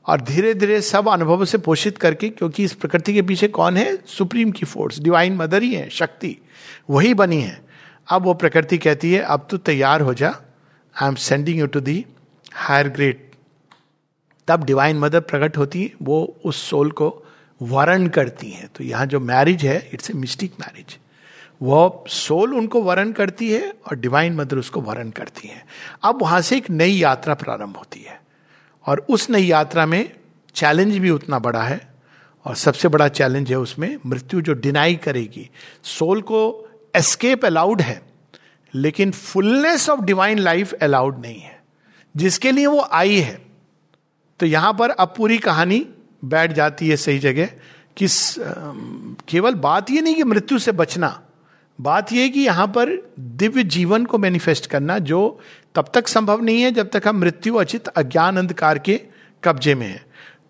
और 0.05 0.21
धीरे 0.21 0.53
धीरे 0.53 0.81
सब 0.81 1.07
अनुभव 1.09 1.45
से 1.45 1.57
पोषित 1.57 1.97
करके, 1.97 2.29
क्योंकि 2.29 2.63
इस 2.63 2.73
प्रकृति 2.73 3.13
के 3.13 3.21
पीछे 3.21 3.47
कौन 3.47 3.77
है? 3.77 3.97
सुप्रीम 4.05 4.51
की 4.51 4.65
फोर्स 4.65 4.99
डिवाइन 4.99 5.35
मदर 5.35 5.63
ही 5.63 5.73
है, 5.75 5.89
शक्ति। 5.89 6.37
वही 6.89 7.13
बनी 7.13 7.41
है। 7.41 7.61
अब 8.07 8.23
वो 8.23 8.33
प्रकृति 8.33 8.77
कहती 8.77 9.13
है, 9.13 9.21
अब 9.21 9.47
तो 9.51 9.57
तैयार 9.57 10.01
हो 10.01 10.13
जा। 10.13 10.35
I 10.95 11.07
am 11.07 11.15
sending 11.15 11.59
you 11.59 11.67
to 11.67 11.79
the 11.79 12.05
higher 12.53 12.89
grade 12.89 13.25
तब 14.47 14.63
डिवाइन 14.63 14.97
मदर 14.97 15.19
प्रकट 15.19 15.57
होती 15.57 15.83
है, 15.83 15.91
वो 16.01 16.37
उस 16.45 16.69
सोल 16.69 16.91
को 16.91 17.23
वर्ण 17.61 18.07
करती 18.07 18.49
हैं। 18.49 18.69
तो 18.75 18.83
यहाँ 18.83 19.05
जो 19.05 19.19
मैरिज 19.19 19.65
है 19.65 19.89
इट्स 19.93 20.11
ए 20.11 20.13
मिस्टिक 20.13 20.53
मैरिज 20.59 20.97
वो 21.61 22.05
सोल 22.07 22.53
उनको 22.53 22.81
वर्ण 22.81 23.11
करती 23.11 23.49
है 23.51 23.69
और 23.87 23.95
डिवाइन 23.95 24.33
मदर 24.33 24.57
उसको 24.57 24.81
वर्ण 24.81 25.09
करती 25.09 25.47
है। 25.47 25.65
अब 26.03 26.21
वहाँ 26.21 26.41
से 26.41 26.57
एक 26.57 26.69
नई 26.69 26.91
यात्रा 26.91 27.33
प्रारंभ 27.33 27.77
होती 27.77 28.01
है 28.01 28.19
और 28.85 29.05
उस 29.09 29.29
नई 29.29 29.45
यात्रा 29.45 29.85
में 29.85 30.09
चैलेंज 30.55 30.97
भी 30.97 31.09
उतना 31.09 31.39
बड़ा 31.39 31.63
है 31.63 31.79
और 32.45 32.55
सबसे 32.55 32.87
बड़ा 32.87 33.07
चैलेंज 33.07 33.49
है 33.49 33.57
उसमें 33.59 33.97
मृत्यु 34.05 34.41
जो 34.41 34.53
डिनाई 34.55 34.95
करेगी। 34.95 35.49
सोल 35.83 36.21
को 36.21 36.69
एस्केप 36.95 37.45
अलाउड 37.45 37.81
है, 37.81 38.01
लेकिन 38.73 39.11
fullness 39.11 39.89
of 39.89 40.01
divine 40.01 40.39
life 40.39 40.73
allowed 40.73 41.19
नहीं 41.21 41.39
है, 41.39 41.59
जिसके 42.15 42.51
लिए 42.51 42.65
वो 42.65 42.87
आई 42.91 43.15
है। 43.15 43.41
तो 44.39 44.45
यहाँ 44.45 44.73
पर 44.73 44.89
अब 44.89 45.13
पूरी 45.17 45.37
कहानी 45.37 45.85
बैठ 46.25 46.53
जाती 46.53 46.89
है 46.89 46.97
सही 46.97 47.19
जगह 47.19 47.49
कि 47.97 48.07
केवल 49.29 49.55
बात 49.55 49.91
ये 49.91 50.01
नहीं 50.01 50.15
कि 50.15 50.23
मृत्यु 50.23 50.59
से 50.59 50.71
बचना 50.73 51.19
बात 51.79 52.11
यह 52.13 52.27
कि 52.27 52.39
यहाँ 52.39 52.67
पर 52.67 52.89
दिव्य 53.19 53.63
जीवन 53.63 54.05
को 54.05 54.17
मैनिफेस्ट 54.17 54.65
करना 54.65 54.97
जो 54.99 55.39
तब 55.75 55.91
तक 55.93 56.07
संभव 56.07 56.41
नहीं 56.41 56.61
है 56.61 56.71
जब 56.71 56.89
तक 56.89 57.07
हम 57.07 57.17
मृत्यु, 57.17 57.55
अचित, 57.55 57.87
अज्ञान, 57.87 58.37
अंधकार 58.37 58.79
के 58.79 58.99
कब्जे 59.43 59.75
में 59.75 59.87
है। 59.87 60.05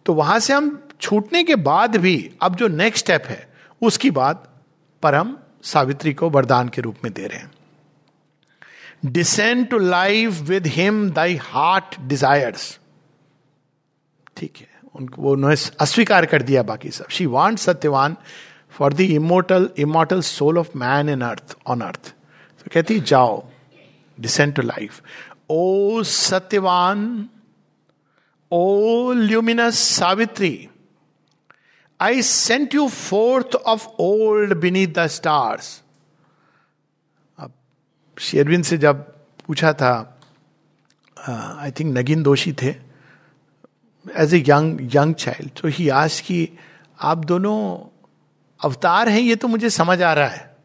तो 0.05 0.13
वहाँ 0.13 0.39
से 0.39 0.53
हम 0.53 0.87
छूटने 1.01 1.43
के 1.43 1.55
बाद 1.55 1.95
भी 1.95 2.31
अब 2.41 2.55
जो 2.55 2.67
नेक्स्ट 2.67 3.05
स्टेप 3.05 3.25
है, 3.25 3.47
उसकी 3.81 4.11
बात 4.11 4.47
परम 5.03 5.35
सावित्री 5.63 6.13
को 6.13 6.29
वरदान 6.29 6.69
के 6.69 6.81
रूप 6.81 6.95
में 7.03 7.11
दे 7.13 7.27
रहे 7.27 7.39
हैं। 7.39 7.51
Descend 9.05 9.67
to 9.69 9.77
life 9.77 10.41
with 10.41 10.67
him 10.67 11.09
thy 11.11 11.35
heart 11.35 11.99
desires 12.01 12.77
ठीक 14.37 14.57
है, 14.57 14.67
उनको 14.95 15.21
वो 15.21 15.31
उन्होंने 15.31 15.55
अस्वीकार 15.79 16.25
कर 16.25 16.41
दिया 16.41 16.63
बाकी 16.63 16.89
सब। 16.91 17.09
She 17.09 17.25
want 17.25 17.57
Satyavan 17.59 18.15
for 18.77 18.93
the 18.93 19.01
immortal 19.01 19.69
immortal 19.77 20.21
soul 20.21 20.57
of 20.57 20.77
man 20.77 21.09
in 21.09 21.21
earth 21.21 21.57
on 21.67 21.81
earth 21.81 22.13
तो 22.59 22.71
कहती 22.73 22.99
जाओ 22.99 23.49
descend 24.19 24.53
to 24.53 24.61
life 24.61 25.01
O 25.49 26.03
Satyavan, 26.03 27.29
O 28.51 29.11
luminous 29.11 29.79
Savitri 29.79 30.69
I 31.99 32.21
sent 32.21 32.75
you 32.75 32.87
forth 32.87 33.55
of 33.55 33.87
old 33.99 34.53
beneath 34.53 34.87
the 34.87 35.07
stars 35.07 35.81
अब 37.39 37.51
Sherwin 38.17 38.61
से 38.61 38.77
जब 38.77 39.01
पूछा 39.47 39.73
था 39.73 40.19
I 41.61 41.71
think 41.71 41.97
Nagin 41.97 42.23
Doshi 42.23 42.53
थे 42.53 42.75
as 44.15 44.33
a 44.33 44.43
young 44.47 44.95
young 44.95 45.15
child 45.15 45.51
तो 45.61 45.67
ही 45.67 45.89
आज 45.89 46.19
की 46.19 46.49
आप 46.99 47.17
दोनों 47.17 47.57
अवतार 48.63 49.09
हैं, 49.09 49.21
ये 49.21 49.35
तो 49.35 49.47
मुझे 49.47 49.69
समझ 49.69 50.01
आ 50.01 50.13
रहा 50.13 50.27
है। 50.27 50.55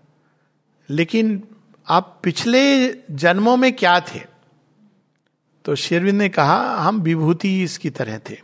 लेकिन 0.91 1.49
आप 1.89 2.21
पिछले 2.23 2.93
जन्मों 3.11 3.57
में 3.57 3.73
क्या 3.73 4.01
थे? 4.01 4.21
तो 5.65 5.75
शेरविंद 5.75 6.19
ने 6.19 6.29
कहा, 6.29 6.77
हम 6.77 7.01
विभूति 7.01 7.63
इसकी 7.63 7.91
तरह 7.91 8.19
थे। 8.19 8.39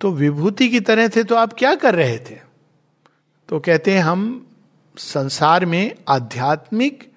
तो 0.00 0.12
विभूति 0.12 0.68
की 0.68 0.80
तरह 0.80 1.08
थे 1.08 1.24
तो 1.24 1.34
आप 1.34 1.52
क्या 1.52 1.74
कर 1.74 1.94
रहे 1.94 2.18
थे? 2.18 2.40
तो 3.48 3.60
कहते 3.60 3.94
हैं, 3.94 4.00
हम 4.00 4.46
संसार 4.98 5.66
में 5.66 5.94
आध्यात्मिक 6.08 7.12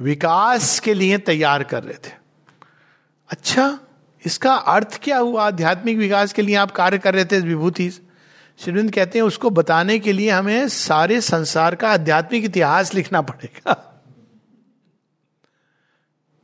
विकास 0.00 0.80
के 0.80 0.94
लिए 0.94 1.18
तैयार 1.18 1.62
कर 1.62 1.82
रहे 1.82 2.08
थे। 2.08 2.12
अच्छा 3.30 3.78
इसका 4.26 4.54
अर्थ 4.54 5.00
क्या 5.02 5.18
हुआ? 5.18 5.46
आध्यात्मिक 5.46 5.98
विकास 5.98 6.32
के 6.32 6.42
लिए 6.42 6.54
आप 6.54 6.70
कार्य 6.70 6.98
कर 6.98 7.14
रहे 7.14 7.24
थे, 7.24 7.40
विभूति 7.40 7.90
श्रीविंद 8.58 8.94
कहते 8.94 9.18
हैं, 9.18 9.26
उसको 9.26 9.50
बताने 9.50 9.98
के 9.98 10.12
लिए 10.12 10.30
हमें 10.30 10.68
सारे 10.68 11.20
संसार 11.20 11.74
का 11.74 11.90
आध्यात्मिक 11.90 12.44
इतिहास 12.44 12.94
लिखना 12.94 13.22
पड़ेगा। 13.22 14.02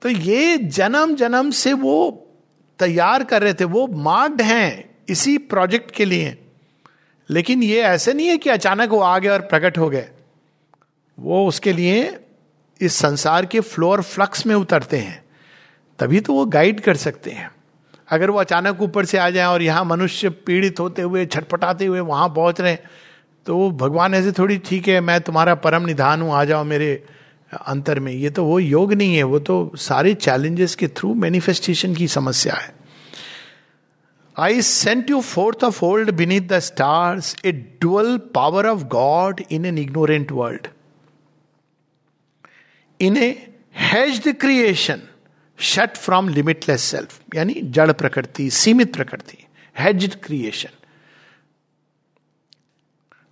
तो 0.02 0.08
ये 0.08 0.56
जन्म 0.56 1.14
जन्म 1.14 1.50
से 1.50 1.72
वो 1.72 2.26
तैयार 2.78 3.24
कर 3.24 3.42
रहे 3.42 3.54
थे, 3.54 3.64
वो 3.64 3.86
मार्क्ड 3.86 4.42
हैं 4.42 4.98
इसी 5.08 5.38
प्रोजेक्ट 5.38 5.90
के 5.90 6.04
लिए। 6.04 6.44
लेकिन 7.30 7.62
ये 7.62 7.82
ऐसे 7.82 8.12
नहीं 8.12 8.26
है 8.26 8.38
कि 8.38 8.50
अचानक 8.50 8.90
वो 8.90 9.00
आ 9.00 9.18
गए 9.18 9.28
और 9.28 9.40
प्रकट 9.40 9.78
हो 9.78 9.90
गए। 9.90 10.10
वो 11.18 11.48
उसके 11.48 11.72
लिए 11.72 12.20
इस 12.80 12.94
संसार 12.94 13.46
के 13.46 13.60
फ्लोर 13.60 14.02
फ्लक्स 14.02 14.46
में 14.46 14.54
उतरते 14.54 14.98
हैं। 14.98 15.24
तभी 15.98 16.20
तो 16.20 16.34
वो 16.34 16.46
गाइड 16.46 16.80
कर 16.80 16.96
सकते 16.96 17.30
हैं। 17.30 17.50
अगर 18.10 18.30
वो 18.30 18.38
अचानक 18.40 18.80
ऊपर 18.82 19.04
से 19.04 19.18
आ 19.18 19.28
जाए 19.30 19.46
और 19.46 19.62
यहाँ 19.62 19.84
मनुष्य 19.84 20.30
पीड़ित 20.46 20.80
होते 20.80 21.02
हुए, 21.02 21.26
छटपटाते 21.26 21.86
हुए 21.86 22.00
वहाँ 22.02 22.28
पहुँच 22.28 22.60
रहे 22.60 22.76
तो 23.46 23.70
भगवान 23.72 24.14
ऐसे 24.14 24.32
थोड़ी 24.32 24.56
ठीक 24.58 24.88
है, 24.88 25.00
मैं 25.00 25.20
तुम्हारा 25.20 25.54
परम 25.56 25.86
निधान 25.86 26.22
हूँ, 26.22 26.32
आ 26.32 26.44
जाओ 26.44 26.64
मेरे 26.64 26.92
अंतर 27.66 28.00
में। 28.00 28.12
ये 28.12 28.30
तो 28.30 28.44
वो 28.44 28.58
योग 28.58 28.92
नहीं 28.92 29.14
है, 29.16 29.22
वो 29.22 29.38
तो 29.40 29.72
सारे 29.78 30.14
चैलेंजेस 30.16 30.74
के 30.74 30.88
थ्रू 30.88 31.14
मैनिफेस्टेशन 31.14 31.94
की 31.94 32.08
समस्या 32.08 32.54
है। 32.54 32.74
I 34.36 34.62
sent 34.62 35.10
you 35.10 35.20
forth 35.20 35.64
of 35.64 35.84
old 35.84 36.10
beneath 36.16 36.48
the 36.48 36.58
stars 36.58 37.34
a 37.44 37.52
dual 37.80 38.16
power 38.34 38.66
of 38.66 38.84
God 38.88 39.40
in 39.50 39.64
an 39.66 39.78
ignorant 39.78 40.32
world 40.32 40.66
in 43.00 43.16
a 43.16 43.30
the 44.26 44.34
creation 44.40 45.00
shut 45.60 45.96
from 45.96 46.28
limitless 46.28 46.82
self 46.82 47.20
यानी 47.34 47.54
जड़ 47.70 47.90
प्रकृति 47.92 48.50
सीमित 48.50 48.94
प्रकृति 48.96 49.46
hedge 49.76 50.14
creation 50.24 50.78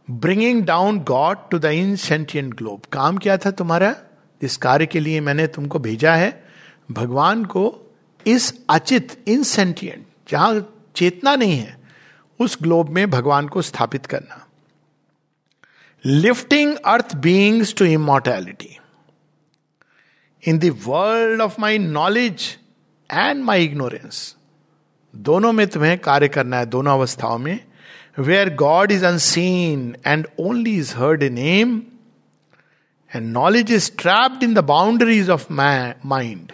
bringing 0.09 0.63
down 0.65 0.99
God 1.05 1.39
to 1.51 1.59
the 1.59 1.65
insentient 1.65 2.55
globe 2.55 2.83
काम 2.93 3.19
क्या 3.19 3.37
था 3.37 3.51
तुम्हारा 3.51 3.95
इस 4.41 4.57
कार्य 4.57 4.87
के 4.87 5.01
लिए 5.01 5.21
मैंने 5.21 5.47
तुमको 5.47 5.79
भेजा 5.79 6.15
है 6.15 6.31
भगवान 6.91 7.45
को 7.45 7.65
इस 8.27 8.53
अचित 8.71 9.17
इनसेंटियंट 9.29 10.07
जहाँ 10.29 10.61
चेतना 10.97 11.35
नहीं 11.37 11.59
है 11.59 11.77
उस 12.41 12.59
ग्लोब 12.63 12.89
में 12.89 13.09
भगवान 13.11 13.49
को 13.49 13.63
स्थापित 13.63 14.07
करना 14.07 14.45
lifting 16.05 16.77
earth 16.87 17.15
beings 17.17 17.75
to 17.75 17.85
immortality 17.85 18.78
in 20.43 20.59
world 20.87 21.41
of 21.41 21.61
my 21.61 21.79
knowledge 21.79 22.43
and 23.11 23.43
my 23.45 23.65
ignorance 23.65 24.35
दोनों 25.15 25.53
में 25.53 25.67
तुम्हें 25.67 25.99
कार्य 25.99 26.29
करना 26.29 26.59
है, 26.59 26.67
दोनों 26.67 26.93
अवस्थाओं 26.93 27.39
में 27.39 27.59
where 28.19 28.55
God 28.55 28.93
is 28.93 29.05
unseen 29.07 29.95
and 30.07 30.27
only 30.41 30.77
is 30.77 30.95
heard 30.97 31.23
a 31.23 31.29
name 31.31 31.83
and 33.13 33.33
knowledge 33.33 33.73
is 33.73 33.91
trapped 33.99 34.43
in 34.43 34.55
the 34.55 34.65
boundaries 34.65 35.31
of 35.31 35.47
mind 35.53 36.53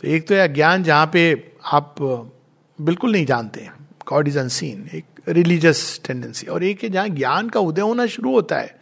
तो 0.00 0.08
एक 0.08 0.26
तो 0.28 0.34
यह 0.34 0.46
ज्ञान 0.46 0.82
जहाँ 0.82 1.06
पे 1.12 1.52
आप 1.72 1.94
बिल्कुल 2.78 3.12
नहीं 3.12 3.26
जानते 3.26 3.68
गॉड 4.08 4.28
इज़ 4.28 4.38
अनसीन 4.38 4.88
एक 4.94 5.04
रिलीजियस 5.28 6.00
टेंडेंसी 6.06 6.46
और 6.46 6.64
एक 6.64 6.82
है 6.84 6.88
जहाँ 6.90 7.08
ज्ञान 7.08 7.48
का 7.48 7.60
उदय 7.60 7.82
होना 7.82 8.06
शुरू 8.06 8.32
होता 8.32 8.56
है, 8.58 8.74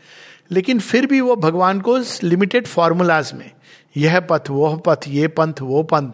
लेकिन 0.50 0.78
फिर 0.80 1.06
भी 1.06 1.20
वो 1.20 1.36
भगवान 1.36 1.80
को 1.80 1.96
लिमिटेड 2.22 2.66
फॉर्मूलाज 2.66 3.32
में 3.34 3.50
यह 3.96 4.20
पथ, 4.20 4.50
वह 4.50 4.76
पथ, 4.76 5.00
ये 5.08 5.28
पंथ, 5.28 5.54
वो 5.60 5.82
पंथ। 5.82 6.12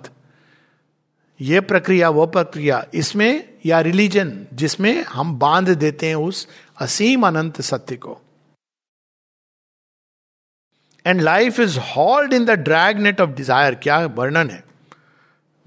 ये 1.41 1.61
प्रक्रिया, 1.61 2.09
वो 2.09 2.27
प्रक्रिया। 2.27 2.87
इसमें 2.95 3.49
या 3.67 3.81
रिलीजन, 3.81 4.47
जिसमें 4.55 5.05
हम 5.05 5.39
बाँध 5.39 5.69
देते 5.69 6.09
हैं 6.09 6.15
उस 6.15 6.49
असीम 6.81 7.27
अनंत 7.27 7.61
सत्य 7.61 7.97
को। 7.97 8.21
And 11.07 11.21
life 11.21 11.61
is 11.61 11.79
hold 11.79 12.33
in 12.33 12.45
the 12.45 12.51
dragnet 12.99 13.21
of 13.21 13.31
desire 13.31 13.75
क्या 13.75 14.07
वर्णन 14.07 14.51
है? 14.51 14.65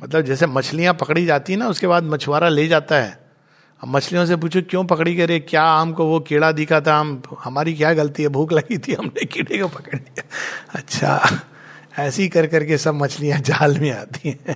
मतलब 0.01 0.21
जैसे 0.21 0.47
मछलियाँ 0.47 0.93
पकड़ी 0.93 1.25
जाती 1.25 1.53
है 1.53 1.59
ना, 1.59 1.67
उसके 1.67 1.87
बाद 1.87 2.03
मछुआरा 2.03 2.49
ले 2.49 2.67
जाता 2.67 2.95
है। 2.95 3.19
अब 3.83 3.87
मछलियों 3.87 4.25
से 4.25 4.35
पूछो, 4.35 4.61
क्यों 4.61 4.85
पकड़ी 4.85 5.17
करे? 5.17 5.39
क्या 5.39 5.65
हमको 5.65 6.05
वो 6.05 6.19
कीड़ा 6.19 6.51
दिखा 6.51 6.81
था? 6.81 6.97
हम, 6.97 7.21
हमारी 7.43 7.73
क्या 7.73 7.93
गलती 7.93 8.23
है? 8.23 8.29
भूख 8.29 8.51
लगी 8.51 8.77
थी 8.77 8.93
हमने 8.93 9.25
कीड़े 9.25 9.57
को 9.57 9.67
पकड़ 9.67 9.95
लिया 9.95 10.23
अच्छा। 10.69 11.39
ऐसी 11.99 12.27
कर 12.29 12.47
करके 12.47 12.77
सब 12.77 12.93
मछलियाँ 12.93 13.39
जाल 13.41 13.77
में 13.79 13.91
आती 13.91 14.29
हैं। 14.29 14.55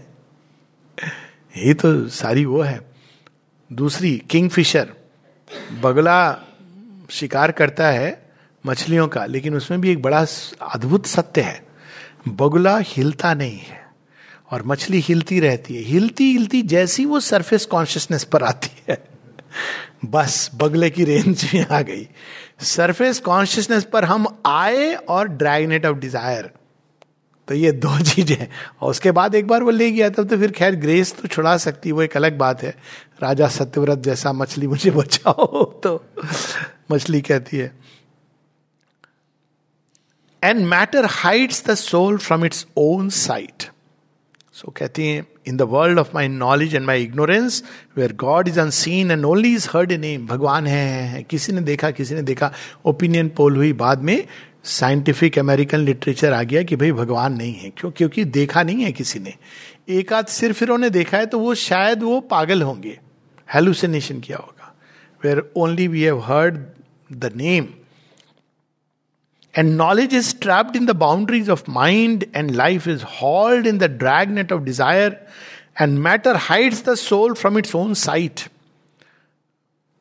ये 1.57 1.73
तो 1.73 2.07
सारी 2.09 2.45
वो 2.45 2.61
है। 2.61 2.79
दूसरी 3.71 4.17
किंग 4.29 4.49
फिशर 4.49 4.93
बगला 5.81 6.17
शिकार 7.09 7.51
करता 7.51 7.87
है 7.87 8.21
मछलियों 8.65 9.07
का, 9.07 9.25
लेकिन 9.25 9.55
उसमें 9.55 9.79
भी 9.81 9.91
एक 9.91 10.01
बड़ा 10.01 10.25
अद्भुत 10.73 11.05
सत्य 11.05 11.41
है। 11.41 11.61
बगुला 12.27 12.77
हिलता 12.77 13.33
नहीं 13.33 13.57
है, 13.59 13.81
और 14.51 14.63
मछली 14.65 14.99
हिलती 14.99 15.39
रहती 15.39 15.75
है। 15.75 15.81
हिलती 15.81 16.31
हिलती 16.31 16.61
जैसी 16.63 17.05
वो 17.05 17.19
सरफेस 17.19 17.65
कॉन्शियसनेस 17.65 18.23
पर 18.23 18.43
आती 18.43 18.83
है। 18.89 18.97
बस, 20.05 20.49
बगले 20.55 20.89
की 20.89 21.03
रेंज 21.03 21.49
में 21.53 21.65
आ 21.67 21.81
गई। 21.81 22.07
सरफेस 22.61 23.19
कॉन्शियसनेस 23.19 23.83
पर 23.83 24.05
हम 24.05 24.27
आए 24.45 24.93
और 24.93 25.27
ड्रैगनेट 25.27 25.85
ऑफ़ 25.85 25.97
डिज़ायर 25.97 26.49
तो 27.53 27.57
ये 27.57 27.71
दो 27.71 27.97
चीज़ें 28.03 28.47
और 28.81 28.89
उसके 28.89 29.11
बाद 29.11 29.35
एक 29.35 29.47
बार 29.47 29.63
वो 29.63 29.71
ले 29.71 29.89
गया, 29.91 30.09
तब 30.09 30.29
तो 30.29 30.37
फिर 30.37 30.51
खैर 30.51 30.75
ग्रेस 30.75 31.11
तो 31.13 31.27
छुड़ा 31.27 31.55
सकती, 31.57 31.91
वो 31.91 32.01
एक 32.01 32.15
अलग 32.17 32.37
बात 32.37 32.63
है। 32.63 32.69
राजा 33.23 33.47
सत्यव्रत 33.47 33.99
जैसा 33.99 34.31
मछली 34.33 34.67
मुझे 34.67 34.91
बचाओ 34.95 35.63
तो 35.83 35.93
मछली 36.91 37.21
कहती 37.21 37.57
है 37.57 37.71
and 40.43 40.65
matter 40.65 41.05
hides 41.09 41.63
the 41.67 41.73
soul 41.75 42.17
from 42.17 42.45
its 42.45 42.65
own 42.77 43.09
sight 43.09 43.69
so 44.53 44.71
कहती 44.77 45.07
हैं 45.07 45.25
in 45.47 45.57
the 45.57 45.61
world 45.69 45.99
of 45.99 46.09
my 46.15 46.27
knowledge 46.27 46.75
and 46.75 46.85
my 46.85 47.03
ignorance 47.03 47.63
where 47.97 48.13
God 48.15 48.47
is 48.47 48.59
unseen 48.59 49.11
and 49.11 49.25
only 49.25 49.53
is 49.55 49.67
heard 49.73 49.91
a 49.91 49.97
name 49.97 50.25
भगवान 50.27 50.67
है 50.67 51.23
किसी 51.23 51.53
ने 51.53 51.61
देखा, 51.61 51.91
किसी 51.91 52.15
ने 52.15 52.21
देखा। 52.21 52.51
ओपिनियन 52.85 53.29
पोल 53.29 53.55
हुई 53.55 53.71
बाद 53.73 54.01
में 54.01 54.17
साइंटिफिक 54.63 55.37
अमेरिकन 55.39 55.79
लिटरेचर 55.79 56.33
आ 56.33 56.41
गया 56.43 56.61
कि 56.63 56.75
भाई 56.75 56.91
भगवान 56.91 57.33
नहीं 57.33 57.53
है। 57.53 57.69
क्यों? 57.69 57.91
क्योंकि 57.91 58.25
देखा 58.25 58.63
नहीं 58.63 58.83
है 58.83 58.91
किसी 58.91 59.19
ने। 59.19 59.33
एक 59.89 60.13
आध 60.13 60.25
सिर्फ़ 60.27 60.63
इन्होंने 60.63 60.89
देखा 60.89 61.17
है 61.17 61.25
तो 61.25 61.39
वो 61.39 61.55
शायद 61.55 62.03
वो 62.03 62.19
पागल 62.31 62.61
होंगे। 62.61 62.99
हेलुसिनेशन 63.53 64.19
किया 64.19 64.37
होगा। 64.37 64.73
Where 65.23 65.43
only 65.57 65.87
we 65.87 66.01
have 66.01 66.19
heard 66.21 66.57
the 67.09 67.31
name 67.35 67.67
and 69.53 69.75
knowledge 69.75 70.13
is 70.15 70.35
trapped 70.41 70.75
in 70.75 70.85
the 70.85 70.95
boundaries 70.97 71.49
of 71.49 71.63
mind 71.69 72.25
and 72.35 72.51
life 72.51 72.87
is 72.87 73.03
hold 73.21 73.67
in 73.67 73.77
the 73.77 73.91
dragnet 73.99 74.51
of 74.51 74.61
desire 74.61 75.25
and 75.81 75.97
matter 75.99 76.35
hides 76.41 76.83
the 76.85 76.95
soul 76.95 77.33
from 77.33 77.57
its 77.57 77.75
own 77.75 77.93
sight 77.99 78.49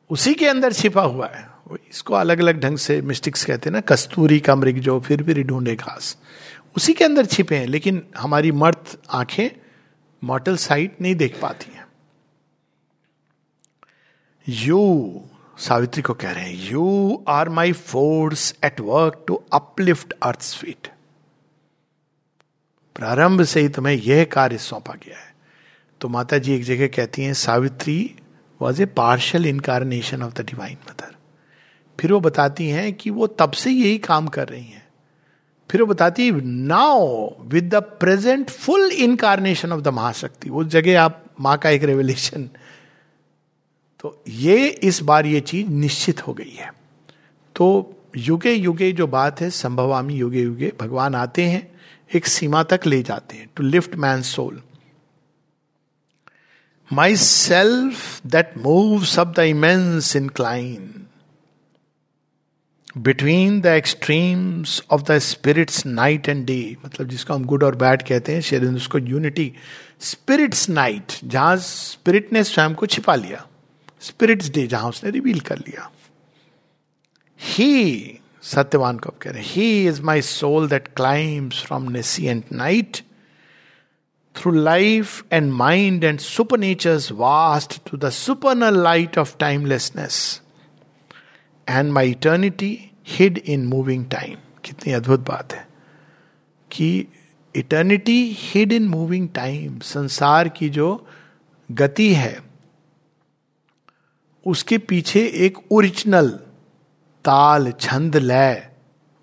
उसी 0.09 0.33
के 0.33 0.47
अंदर 0.47 0.73
छिपा 0.73 1.01
हुआ 1.01 1.27
है। 1.27 1.51
इसको 1.89 2.13
अलग 2.13 2.39
अलग 2.39 2.59
ढंग 2.59 2.77
से 2.77 3.01
मिस्टिक्स 3.01 3.45
कहते 3.45 3.69
हैं 3.69 3.73
ना, 3.73 3.81
कस्तूरी 3.81 4.39
का 4.39 4.55
मृग 4.55 4.79
जो 4.79 4.99
फिर 4.99 5.23
फिर 5.23 5.43
ढूंढे 5.43 5.75
घास, 5.75 6.17
उसी 6.75 6.93
के 6.93 7.05
अंदर 7.05 7.25
छिपे 7.25 7.57
हैं, 7.57 7.67
लेकिन 7.67 8.01
हमारी 8.17 8.51
मर्द 8.53 8.97
आँखें 9.09 9.49
मॉटल 10.21 10.57
साइट 10.57 11.01
नहीं 11.01 11.15
देख 11.15 11.39
पाती 11.41 11.73
हैं। 11.73 11.85
यू 14.47 15.21
सावित्री 15.57 16.01
को 16.01 16.13
कह 16.13 16.31
रहे 16.31 16.43
हैं 16.43 16.71
you 16.71 17.23
are 17.27 17.49
my 17.49 17.71
force 17.71 18.53
at 18.65 18.79
work 18.79 19.23
to 19.27 19.35
uplift 19.53 20.13
earth 20.23 20.41
sweet 20.41 20.87
प्रारंभ 22.95 23.43
से 23.43 23.61
ही 23.61 23.69
तुम्हें 23.69 23.95
यह 23.95 24.23
कार्य 24.23 24.57
सौंपा 24.57 24.93
गया 24.95 25.17
है। 25.17 25.31
तो 26.01 26.09
माता 26.09 26.37
जी 26.37 26.53
एक 26.55 26.63
जगह 26.63 26.87
कहती 26.87 27.23
हैं, 27.23 27.33
Savitri 27.33 28.15
was 28.61 28.81
a 28.81 28.85
partial 28.85 29.45
incarnation 29.45 30.23
of 30.23 30.33
the 30.33 30.45
divine 30.45 30.77
mother 30.89 31.15
फिर 31.99 32.11
वो 32.13 32.19
बताती 32.19 32.69
हैं 32.69 32.93
कि 32.93 33.09
वो 33.09 33.27
तब 33.27 33.51
से 33.51 33.71
यही 33.71 33.97
काम 33.97 34.27
कर 34.27 34.47
रही 34.47 34.63
हैं। 34.63 34.81
फिर 35.69 35.81
वो 35.81 35.87
बताती 35.87 36.25
है 36.27 36.41
now 36.45 37.29
with 37.43 37.69
the 37.75 37.81
present 37.99 38.49
full 38.49 38.91
incarnation 38.91 39.71
of 39.71 39.81
the 39.81 39.87
Mahashakti 39.87 40.49
उस 40.49 40.67
जगह 40.67 41.01
आप 41.01 41.23
माँ 41.39 41.57
का 41.57 41.69
एक 41.69 41.83
रेवल्यूशन 41.83 42.49
तो 43.99 44.23
ये 44.27 44.67
इस 44.67 45.01
बार 45.01 45.25
ये 45.25 45.39
चीज़ 45.41 45.67
निश्चित 45.67 46.27
हो 46.27 46.33
गई 46.33 46.51
है। 46.51 46.71
तो 47.55 47.95
युगे 48.17 48.51
युगे 48.51 48.91
जो 48.91 49.07
बात 49.07 49.41
है, 49.41 49.49
संभवामी 49.49 50.15
युगे 50.15 50.41
युगे 50.41 50.71
भगवान 50.81 51.15
आते 51.15 51.43
हैं, 51.43 51.71
एक 52.15 52.27
सीमा 52.27 52.63
तक 52.63 52.85
ले 52.85 53.01
जाते 53.03 53.37
हैं 53.37 53.49
to 53.55 53.63
lift 53.63 53.95
man 53.95 54.21
soul 54.21 54.61
my 56.91 57.15
self 57.15 58.25
that 58.25 58.57
moves 58.57 59.03
up 59.05 59.33
the 59.33 59.39
immense 59.39 60.15
incline 60.15 61.02
between 62.97 63.61
the 63.61 63.65
extremes 63.65 64.83
of 64.91 65.01
the 65.03 65.17
spirit's 65.19 65.85
night 65.85 66.29
and 66.29 66.45
day 66.45 66.77
मतलब 66.85 67.07
जिसको 67.07 67.33
हम 67.33 67.45
गुड 67.45 67.63
और 67.63 67.75
बैड 67.75 68.01
कहते 68.01 68.33
हैं, 68.33 68.41
शेर 68.41 68.65
उसको 68.65 68.97
यूनिटी 68.97 69.53
स्पिरिट्स 69.99 70.69
नाइट 70.69 71.13
जहाँ 71.23 71.57
स्पिरिट 71.57 72.33
ने 72.33 72.43
स्वयं 72.43 72.73
को 72.73 72.85
छिपा 72.85 73.15
लिया 73.15 73.47
स्पिरिट्स 74.01 74.49
डे 74.49 74.67
जहाँ 74.67 74.89
उसने 74.89 75.09
रिवील 75.09 75.39
कर 75.39 75.57
लिया। 75.57 75.91
ही 77.39 78.19
सत्यवान 78.41 78.97
को 78.97 79.13
कह 79.21 79.31
रहे 79.31 79.43
he 79.43 79.87
is 79.87 80.01
my 80.01 80.21
soul 80.21 80.69
that 80.69 80.87
climbs 80.87 81.63
from 81.63 81.91
nascent 81.91 82.45
night 82.51 82.97
through 84.35 84.51
life 84.51 85.23
and 85.33 85.51
mind 85.51 86.03
and 86.03 86.19
supernature's 86.59 87.11
vast 87.11 87.79
to 87.91 87.97
the 87.97 88.09
supernal 88.09 88.83
light 88.83 89.17
of 89.17 89.35
timelessness 89.37 90.42
and 91.69 91.91
my 91.91 92.11
eternity 92.11 92.91
hid 93.07 93.37
in 93.37 93.65
moving 93.65 94.05
time 94.05 94.37
कितनी 94.65 94.93
अद्भुत 94.93 95.19
बात 95.19 95.53
है 95.53 95.67
कि 96.71 97.07
eternity 97.55 98.35
hid 98.39 98.73
in 98.73 98.87
moving 98.87 99.29
time 99.29 99.79
संसार 99.79 100.49
की 100.49 100.69
जो 100.69 101.07
गति 101.71 102.13
है, 102.13 102.41
उसके 104.45 104.77
पीछे 104.77 105.25
एक 105.25 105.57
ओरिजिनल 105.71 106.29
ताल 107.25 107.71
छंद 107.71 108.17
लय, 108.17 108.69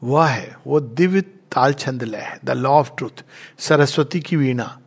वह 0.03 0.27
है, 0.27 0.57
वो 0.67 0.81
दिव्य 0.81 1.21
ताल 1.21 1.73
छंद 1.73 2.03
लय 2.03 2.19
है 2.19 2.39
the 2.45 2.51
law 2.51 2.71
of 2.71 2.91
truth 2.99 3.25
Saraswati 3.59 4.21
की 4.21 4.37
वीणा। 4.37 4.81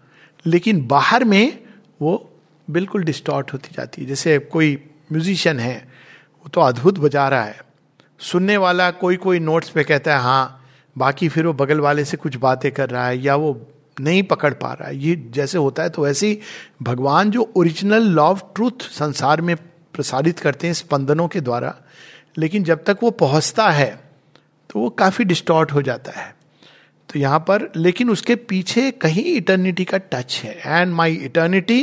लेकिन 0.46 0.88
बाहर 0.88 1.24
में 1.24 1.64
वो 2.02 2.30
बिल्कुल 2.70 3.04
डिस्टॉर्ट 3.04 3.54
होती 3.54 3.70
जाती 3.74 4.02
है। 4.02 4.08
जैसे 4.08 4.40
कोई 4.40 4.76
म्यूजिशियन 5.12 5.60
है 5.60 5.93
वो 6.44 6.50
तो 6.50 6.62
अद्भुत 6.62 7.00
बजा 7.00 7.28
रहा 7.30 7.44
है। 7.44 7.62
सुनने 8.22 8.58
वाला 8.58 8.90
कोई 8.94 9.16
कोई 9.18 9.40
नोट्स 9.40 9.70
पे 9.70 9.84
कहता 9.84 10.16
है 10.16 10.22
हाँ 10.22 10.60
बाकी 10.96 11.30
फिर 11.30 11.46
वो 11.48 11.54
बगल 11.54 11.80
वाले 11.80 12.06
से 12.06 12.18
कुछ 12.18 12.36
बातें 12.38 12.72
कर 12.72 12.90
रहा 12.90 13.08
है 13.08 13.18
या 13.18 13.36
वो 13.36 13.56
नहीं 13.98 14.22
पकड़ 14.24 14.54
पा 14.54 14.72
रहा 14.74 14.88
है। 14.88 14.98
ये 14.98 15.16
जैसे 15.30 15.58
होता 15.58 15.84
है 15.84 15.90
तो 15.90 16.04
वैसे 16.04 16.28
ही 16.28 16.40
भगवान 16.82 17.32
जो 17.32 17.52
ओरिजिनल 17.58 18.08
लॉ 18.10 18.24
ऑफ़ 18.24 18.44
ट्रूथ 18.56 18.84
संसार 18.92 19.42
में 19.42 19.56
प्रसारित 19.94 20.40
करते 20.40 20.68
हैं 20.68 20.74
स्पंदनों 20.74 21.28
के 21.28 21.42
द्वारा, 21.42 21.76
लेकिन 22.38 22.64
जब 22.64 22.84
तक 22.84 22.98
वो 23.04 23.12
पहुँचता 23.12 23.70
है 23.70 23.90
तो 24.70 24.80
वो 24.80 24.90
काफ़ी 24.90 25.26
डिस्टॉर्ट 25.26 25.72
हो 25.72 25.82
जाता 25.82 26.12
है। 26.12 26.34
तो 27.10 27.20
यहाँ 27.20 27.40
पर, 27.40 27.70
लेकिन 27.76 28.10
उसके 28.10 28.36
पीछे 28.36 28.90
कहीं 28.92 29.24
इटर्निटी 29.36 29.86
का 29.86 29.98
टच 30.12 30.40
है 30.44 30.60
and 30.66 30.94
my 30.94 31.16
eternity 31.16 31.82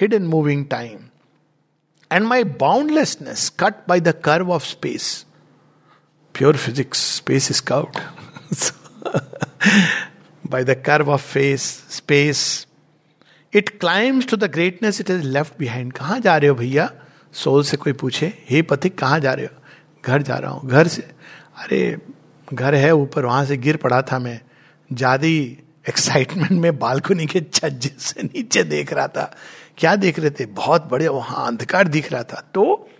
hid 0.00 0.14
in 0.14 0.22
moving 0.26 0.64
time 0.66 0.98
and 2.12 2.26
my 2.26 2.44
boundlessness 2.44 3.48
cut 3.60 3.74
by 3.88 4.00
the 4.00 4.14
curve 4.24 4.52
of 4.52 4.64
space 4.64 5.26
pure 6.34 6.56
physics 6.56 7.16
space 7.16 7.50
is 7.50 7.62
curved 7.62 7.98
by 10.50 10.64
the 10.64 10.82
curve 10.86 11.10
of 11.10 11.22
face 11.32 11.62
space 11.90 12.66
it 13.52 13.68
climbs 13.80 14.26
to 14.26 14.36
the 14.36 14.44
greatness 14.44 15.00
it 15.00 15.10
is 15.10 15.22
left 15.22 15.52
behind 15.58 15.92
कहाँ 15.92 16.18
जा 16.20 16.36
रहे 16.36 16.48
हो 16.48 16.54
भैया? 16.54 16.90
Soul 17.32 17.62
से 17.64 17.76
कोई 17.76 17.92
पूछे, 17.92 18.26
हे 18.50 18.62
पथिक, 18.62 18.98
कहाँ 18.98 19.20
जा 19.20 19.32
रहे 19.32 19.46
हो? 19.46 19.60
घर 20.04 20.22
जा 20.22 20.34
रहा 20.34 20.50
हूँ, 20.50 20.68
घर 20.70 20.88
से 20.88 21.02
अरे, 21.58 21.98
घर 22.54 22.74
है 22.74 22.90
ऊपर, 22.94 23.24
वहाँ 23.24 23.44
से 23.44 23.56
गिर 23.56 23.76
पड़ा 23.76 24.02
था 24.02 24.18
मैं। 24.18 24.40
ज़्यादा 24.90 25.26
एक्साइटमेंट 25.88 26.52
में 26.52 26.78
बालकनी 26.78 27.26
के 27.26 27.40
छज्जे 27.40 27.94
से 27.98 28.22
नीचे 28.22 28.62
देख 28.64 28.92
रहा 28.92 29.08
था। 29.08 29.36
क्या 29.82 29.96
देख 29.96 30.18
रहे 30.18 30.30
थे? 30.30 30.46
बहुत 30.46 30.88
बड़े 30.90 31.08
वहाँ 31.08 31.46
अंधकार 31.46 31.88
दिख 31.88 32.12
रहा 32.12 32.22
था। 32.22 32.50
तो 32.54 32.90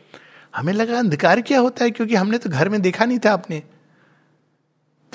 हमें 0.57 0.73
लगा, 0.73 0.99
अंधकार 0.99 1.40
क्या 1.40 1.61
होता 1.61 1.85
है? 1.85 1.90
क्योंकि 1.90 2.14
हमने 2.14 2.38
तो 2.38 2.51
घर 2.51 2.68
में 2.68 2.83
देखा 2.83 3.05
नहीं 3.05 3.18
था 3.18 3.33
अपने। 3.33 3.59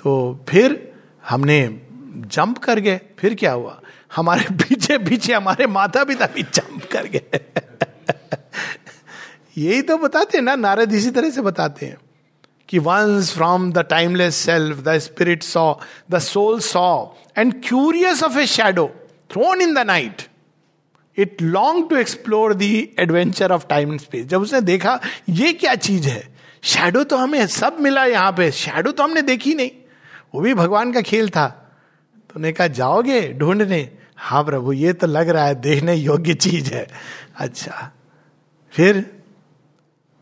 तो 0.03 0.45
फिर 0.49 0.93
हमने 1.30 1.82
जंप 2.15 2.58
कर 2.58 2.80
गए। 2.80 3.01
फिर 3.19 3.36
क्या 3.36 3.51
हुआ? 3.51 3.82
हमारे 4.15 4.45
पीछे 4.51 4.97
पीछे 4.97 5.34
हमारे 5.34 5.67
माता 5.67 6.03
पिता 6.03 6.25
भी 6.25 6.43
जंप 6.43 6.89
कर 6.91 7.08
गए। 7.08 7.39
यही 9.58 9.82
तो 9.82 9.97
बताते 9.97 10.38
हैं 10.38 10.45
ना, 10.45 10.56
नारद 10.56 10.93
इसी 10.93 11.12
तरह 11.12 11.30
से 11.30 11.41
बताते 11.41 11.86
हैं 11.86 11.97
कि 12.69 12.80
once 12.80 13.34
from 13.34 13.71
the 13.71 13.77
timeless 13.77 14.36
self 14.36 14.77
the 14.77 14.97
spirit 14.97 15.43
saw 15.43 15.75
the 16.12 16.19
soul 16.19 16.60
saw 16.60 17.08
and 17.38 17.67
curious 17.67 18.23
of 18.23 18.39
a 18.39 18.45
shadow 18.45 18.88
thrown 19.32 19.62
in 19.62 19.73
the 19.73 19.77
night 19.77 20.21
it 21.17 21.41
long 21.41 21.89
to 21.89 21.95
explore 21.95 22.53
the 22.53 22.89
adventure 22.99 23.51
of 23.51 23.65
time 23.67 23.91
and 23.91 23.99
space 23.99 24.25
जब 24.25 24.41
उसने 24.41 24.62
देखा, 24.62 24.99
ये 25.30 25.53
क्या 25.53 25.75
चीज़ 25.75 26.08
है? 26.08 26.38
शेडो 26.63 27.03
तो 27.03 27.17
हमें 27.17 27.47
सब 27.47 27.77
मिला 27.80 28.06
यहाँ 28.06 28.32
पे। 28.32 28.51
शेडो 28.51 28.91
तो 28.91 29.03
हमने 29.03 29.21
देखी 29.21 29.53
नहीं। 29.53 29.71
वो 30.36 30.41
भी 30.41 30.53
भगवान 30.53 30.91
का 30.91 31.01
खेल 31.01 31.30
था। 31.30 31.47
तो 32.34 32.39
ने 32.39 32.51
कहा, 32.51 32.67
जाओगे 32.67 33.34
ढूँढने? 33.34 33.89
हाँ 34.17 34.43
प्रभु, 34.43 34.73
ये 34.73 34.93
तो 34.93 35.08
लग 35.08 35.30
रहा 35.30 35.45
है 35.45 35.56
देखने 35.56 35.95
योग्य 35.95 36.34
चीज़ 36.34 36.73
है। 36.73 36.88
अच्छा। 37.38 37.91
फिर, 38.71 39.23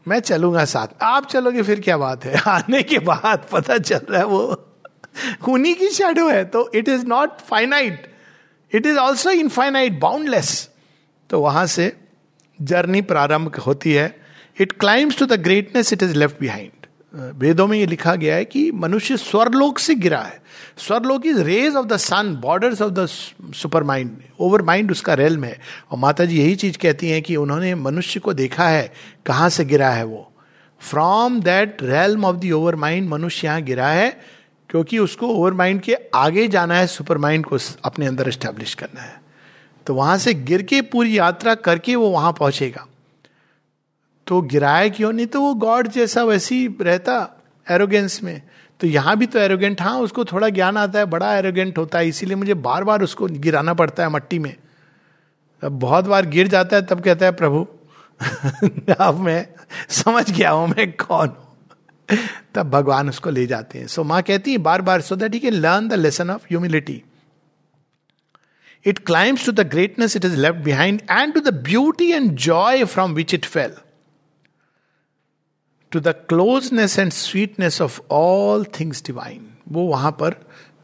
मैं 0.08 0.20
चलूँगा 0.20 0.66
साथ। 0.66 0.88
आप 1.02 1.26
चलोगे, 1.26 1.62
फिर 1.62 1.80
क्या 1.80 1.98
बात 1.98 2.26
है? 2.26 2.36
आने 2.48 2.84
के 2.84 3.00
बाद 3.00 3.48
पता 3.52 3.78
चल 3.78 4.02
रहा 4.10 4.20
है 4.20 4.26
वो 4.26 4.66
उन्हीं 5.50 5.76
की 5.76 5.90
शेडो 5.90 6.30
है। 6.30 6.46
तो 6.46 6.72
it 6.76 6.90
is 6.90 7.06
not 7.06 7.40
finite 7.40 8.16
it 8.74 8.86
is 8.86 8.98
also 8.98 9.30
infinite 9.30 10.00
boundless 10.00 10.70
तो 11.30 11.40
वहाँ 11.42 11.66
से 11.68 11.92
जर्नी 12.60 13.02
प्रारंभ 13.02 13.56
होती 13.58 13.94
है। 13.94 14.16
It 14.58 14.72
climbs 14.72 15.18
to 15.20 15.26
the 15.26 15.42
greatness 15.44 15.94
it 15.94 16.04
is 16.04 16.16
left 16.16 16.40
behind 16.40 16.72
वेदों 17.14 17.66
में 17.68 17.78
ये 17.78 17.86
लिखा 17.86 18.16
गया 18.16 18.36
है 18.36 18.46
कि 18.46 18.72
मनुष्य 18.74 19.18
स्वरलोक 19.18 19.80
से 19.80 19.96
गिरा 19.96 20.20
है। 20.20 20.42
Swarlok 20.78 21.26
is 21.26 21.40
rays 21.42 21.76
of 21.76 21.86
the 21.88 21.98
sun 21.98 22.36
borders 22.36 22.82
of 22.82 22.92
the 22.92 23.06
supermind 23.84 24.18
overmind 24.62 24.92
उसका 24.92 25.14
रेल 25.14 25.38
में 25.38 25.48
है। 25.50 25.60
और 25.92 25.98
माता 25.98 26.26
जी 26.26 26.40
यही 26.40 26.56
चीज़ 26.56 26.78
कहती 26.78 27.10
हैं 27.10 27.22
कि 27.22 27.36
उन्होंने 27.36 27.74
मनुष्य 27.76 28.20
को 28.20 28.34
देखा 28.34 28.68
है, 28.68 28.92
कहाँ 29.26 29.50
से 29.50 29.66
गिरा 29.66 29.90
है 29.90 30.04
वो। 30.04 30.32
From 30.82 31.40
that 31.42 31.78
realm 31.82 32.26
of 32.26 32.36
the 32.36 32.52
overmind 32.76 33.10
मनुष्य 33.10 33.48
यहाँ 33.48 33.62
गिरा 33.62 33.88
है, 33.88 34.10
क्योंकि 34.70 35.00
उसको 35.00 35.28
ओवर 35.28 35.54
माइंड 35.54 35.82
के 35.82 35.98
आगे 36.16 36.48
जाना 36.48 36.78
है 36.78 36.88
सुपर 36.88 37.18
माइंड 37.18 37.46
को 37.46 37.58
अपने 37.84 38.06
अंदर 38.06 38.32
स्टैब्लिश 38.32 38.74
करना 38.74 39.02
है। 39.02 39.25
तो 39.88 39.94
वहाँ 39.96 40.18
से 40.18 40.34
गिर 40.34 40.62
के 40.62 40.82
पूरी 40.82 41.18
यात्रा 41.18 41.56
करके 41.56 41.96
वो 41.96 42.10
वहाँ 42.10 42.32
पहुंचेगा। 42.34 42.86
तो 44.28 44.42
गिराया 44.42 44.90
क्यों? 44.90 45.12
नहीं 45.14 45.28
तो 45.28 45.42
वो 45.42 45.54
गॉड 45.54 45.88
जैसा 45.88 46.24
वैसी 46.24 46.78
रहता 46.82 47.44
एरोगेंस 47.70 48.24
में। 48.24 48.42
तो 48.80 48.88
यहाँ 48.88 49.18
भी 49.18 49.26
तो 49.26 49.40
एरोगेंट 49.40 49.82
हाँ 49.82 50.00
उसको 50.00 50.26
थोड़ा 50.26 50.50
ज्ञान 50.50 50.78
आता 50.78 51.00
है 51.00 51.06
बड़ा 51.06 51.36
एरोगेंट 51.38 51.78
होता 51.78 51.98
है 51.98 52.08
इसीलिए 52.08 52.36
मुझे 52.36 52.54
बार 52.54 52.84
बार 52.84 53.02
उसको 53.02 53.28
गिराना 53.28 53.74
पड़ता 53.74 54.04
है 54.04 54.10
मट्टी 54.10 54.40
में। 54.40 54.56
अब 55.64 55.80
बहुत 55.80 56.06
बार 56.06 56.26
गिर 56.26 56.48
जाता 56.48 56.76
है 56.76 56.86
तब 56.86 57.02
कहता 57.02 57.26
है 57.26 57.32
प्रभु 57.32 57.68
अब 59.00 59.20
मैं 59.20 59.48
समझ 59.90 60.32
गया 60.32 60.50
हूँ 60.52 60.68
मैं 60.68 60.92
कौन 60.92 61.28
हूँ। 61.28 62.18
तब 62.56 62.70
भगवान 62.70 63.10
उसको 63.10 63.30
ले 63.30 63.46
जाते 63.48 63.80
हैं। 63.80 63.88
सो 63.88 64.02
so, 64.02 64.08
माँ 64.08 64.22
कहती 64.22 64.52
है 64.52 64.58
बार 64.58 64.82
बार 64.82 65.02
so 65.02 65.16
that 65.16 65.34
he 65.34 65.40
can 65.40 65.54
learn 65.54 65.88
the 65.88 65.94
lesson 65.94 66.30
of 66.30 66.44
humility 66.44 67.04
it 68.86 69.00
climbs 69.00 69.46
to 69.46 69.52
the 69.52 69.60
greatness 69.60 70.16
it 70.16 70.26
is 70.26 70.36
left 70.36 70.60
behind 70.60 71.02
and 71.12 71.34
to 71.34 71.40
the 71.40 71.54
beauty 71.64 72.12
and 72.12 72.32
joy 72.32 72.84
from 72.86 73.14
which 73.14 73.34
it 73.34 73.46
fell 73.46 73.76
to 75.92 76.00
the 76.00 76.08
closeness 76.08 77.00
and 77.00 77.12
sweetness 77.12 77.82
of 77.82 78.00
all 78.12 78.66
things 78.80 79.04
divine 79.06 79.48
वो 79.72 79.84
वहाँ 79.88 80.12
पर 80.12 80.36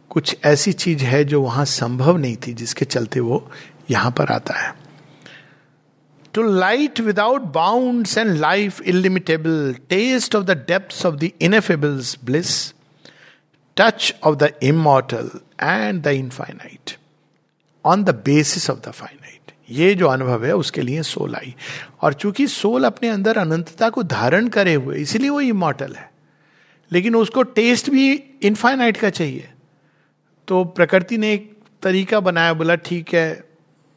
कुछ 0.09 0.35
ऐसी 0.45 0.73
चीज़ 0.73 1.03
है 1.03 1.23
जो 1.23 1.41
वहाँ 1.41 1.65
संभव 1.65 2.17
नहीं 2.17 2.35
थी, 2.47 2.53
जिसके 2.53 2.85
चलते 2.85 3.19
वो 3.19 3.51
यहाँ 3.89 4.11
पर 4.11 4.31
आता 4.31 4.53
है। 4.59 4.73
To 6.33 6.41
light 6.43 6.99
without 6.99 7.41
bounds 7.41 8.17
and 8.17 8.35
life 8.37 8.81
illimitable 8.81 9.75
taste 9.89 10.35
of 10.35 10.43
the 10.45 10.57
depth 10.67 11.05
of 11.05 11.15
the 11.15 11.29
ineffable's 11.41 12.17
bliss 12.25 12.73
touch 13.77 14.13
of 14.23 14.35
the 14.35 14.51
immortal 14.63 15.29
and 15.63 16.01
the 16.03 16.07
infinite 16.07 16.97
on 17.85 18.03
the 18.03 18.09
basis 18.09 18.69
of 18.69 18.79
the 18.79 18.91
finite 18.91 19.31
ये 19.69 19.95
जो 19.95 20.07
अनुभव 20.07 20.45
है, 20.45 20.55
उसके 20.55 20.81
लिए 20.81 21.03
सोल 21.03 21.35
आई। 21.35 21.55
और 22.01 22.13
चूँकि 22.13 22.47
सोल 22.47 22.83
अपने 22.83 23.09
अंदर 23.09 23.37
अनंतता 23.37 23.89
को 23.89 24.03
धारण 24.03 24.47
करे 24.47 24.73
हुए, 24.73 24.97
इसीलिए 24.97 25.29
वो 25.29 25.41
इमोटल 25.41 25.93
है। 25.93 26.11
लेकिन 26.91 27.15
उसको 27.15 27.43
टेस्ट 27.43 27.89
भी 27.89 28.13
इनफाइनाइट 28.43 28.97
का 28.97 29.09
चाहिए। 29.09 29.51
तो 30.47 30.63
प्रकृति 30.63 31.17
ने 31.17 31.33
एक 31.33 31.57
तरीका 31.81 32.19
बनाया, 32.19 32.53
बोला, 32.53 32.75
ठीक 32.75 33.13
है, 33.13 33.43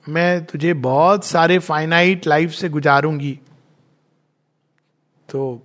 मैं 0.08 0.44
तुझे 0.44 0.74
बहुत 0.74 1.24
सारे 1.24 1.58
फाइनाइट 1.58 2.26
लाइफ 2.26 2.50
से 2.50 2.68
गुजारूँगी। 2.68 3.40
तो 5.30 5.62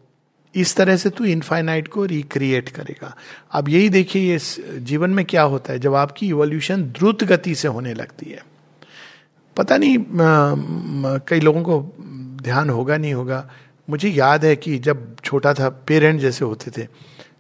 इस 0.55 0.75
तरह 0.75 0.97
से 0.97 1.09
तू 1.09 1.25
इनफाइनाइट 1.25 1.87
को 1.87 2.05
रिक्रिएट 2.05 2.69
करेगा। 2.69 3.15
अब 3.51 3.69
यही 3.69 3.89
देखिए 3.89 4.31
ये 4.31 4.79
जीवन 4.81 5.09
में 5.09 5.23
क्या 5.25 5.41
होता 5.43 5.73
है, 5.73 5.79
जब 5.79 5.95
आपकी 5.95 6.27
इवोल्यूशन 6.27 6.83
द्रुत 6.91 7.23
गति 7.23 7.55
से 7.55 7.67
होने 7.67 7.93
लगती 7.93 8.29
है। 8.29 8.43
पता 9.57 9.77
नहीं 9.77 9.97
कई 11.27 11.39
लोगों 11.39 11.63
को 11.63 11.81
ध्यान 12.41 12.69
होगा 12.69 12.97
नहीं 12.97 13.13
होगा। 13.13 13.49
मुझे 13.87 14.09
याद 14.09 14.45
है 14.45 14.55
कि 14.55 14.77
जब 14.79 15.15
छोटा 15.23 15.53
था 15.53 15.69
पेरेंट 15.87 16.19
जैसे 16.21 16.45
होते 16.45 16.71
थे 16.71 16.87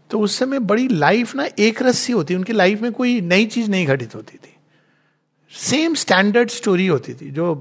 तो 0.09 0.19
उस 0.19 0.37
समय 0.39 0.59
बड़ी 0.61 0.87
लाइफ 0.87 1.35
ना 1.35 1.47
एक 1.59 1.81
रस्सी 1.81 2.13
होती, 2.13 2.35
उनकी 2.35 2.53
लाइफ 2.53 2.81
में 2.81 2.91
कोई 2.91 3.19
नई 3.21 3.45
चीज़ 3.47 3.69
नहीं 3.69 3.85
घटित 3.87 4.15
होती 4.15 4.37
थी। 4.37 4.55
सेम 5.53 5.93
स्टैंडर्ड 5.95 6.49
स्टोरी 6.49 6.87
होती 6.87 7.13
थी, 7.13 7.29
जो 7.31 7.53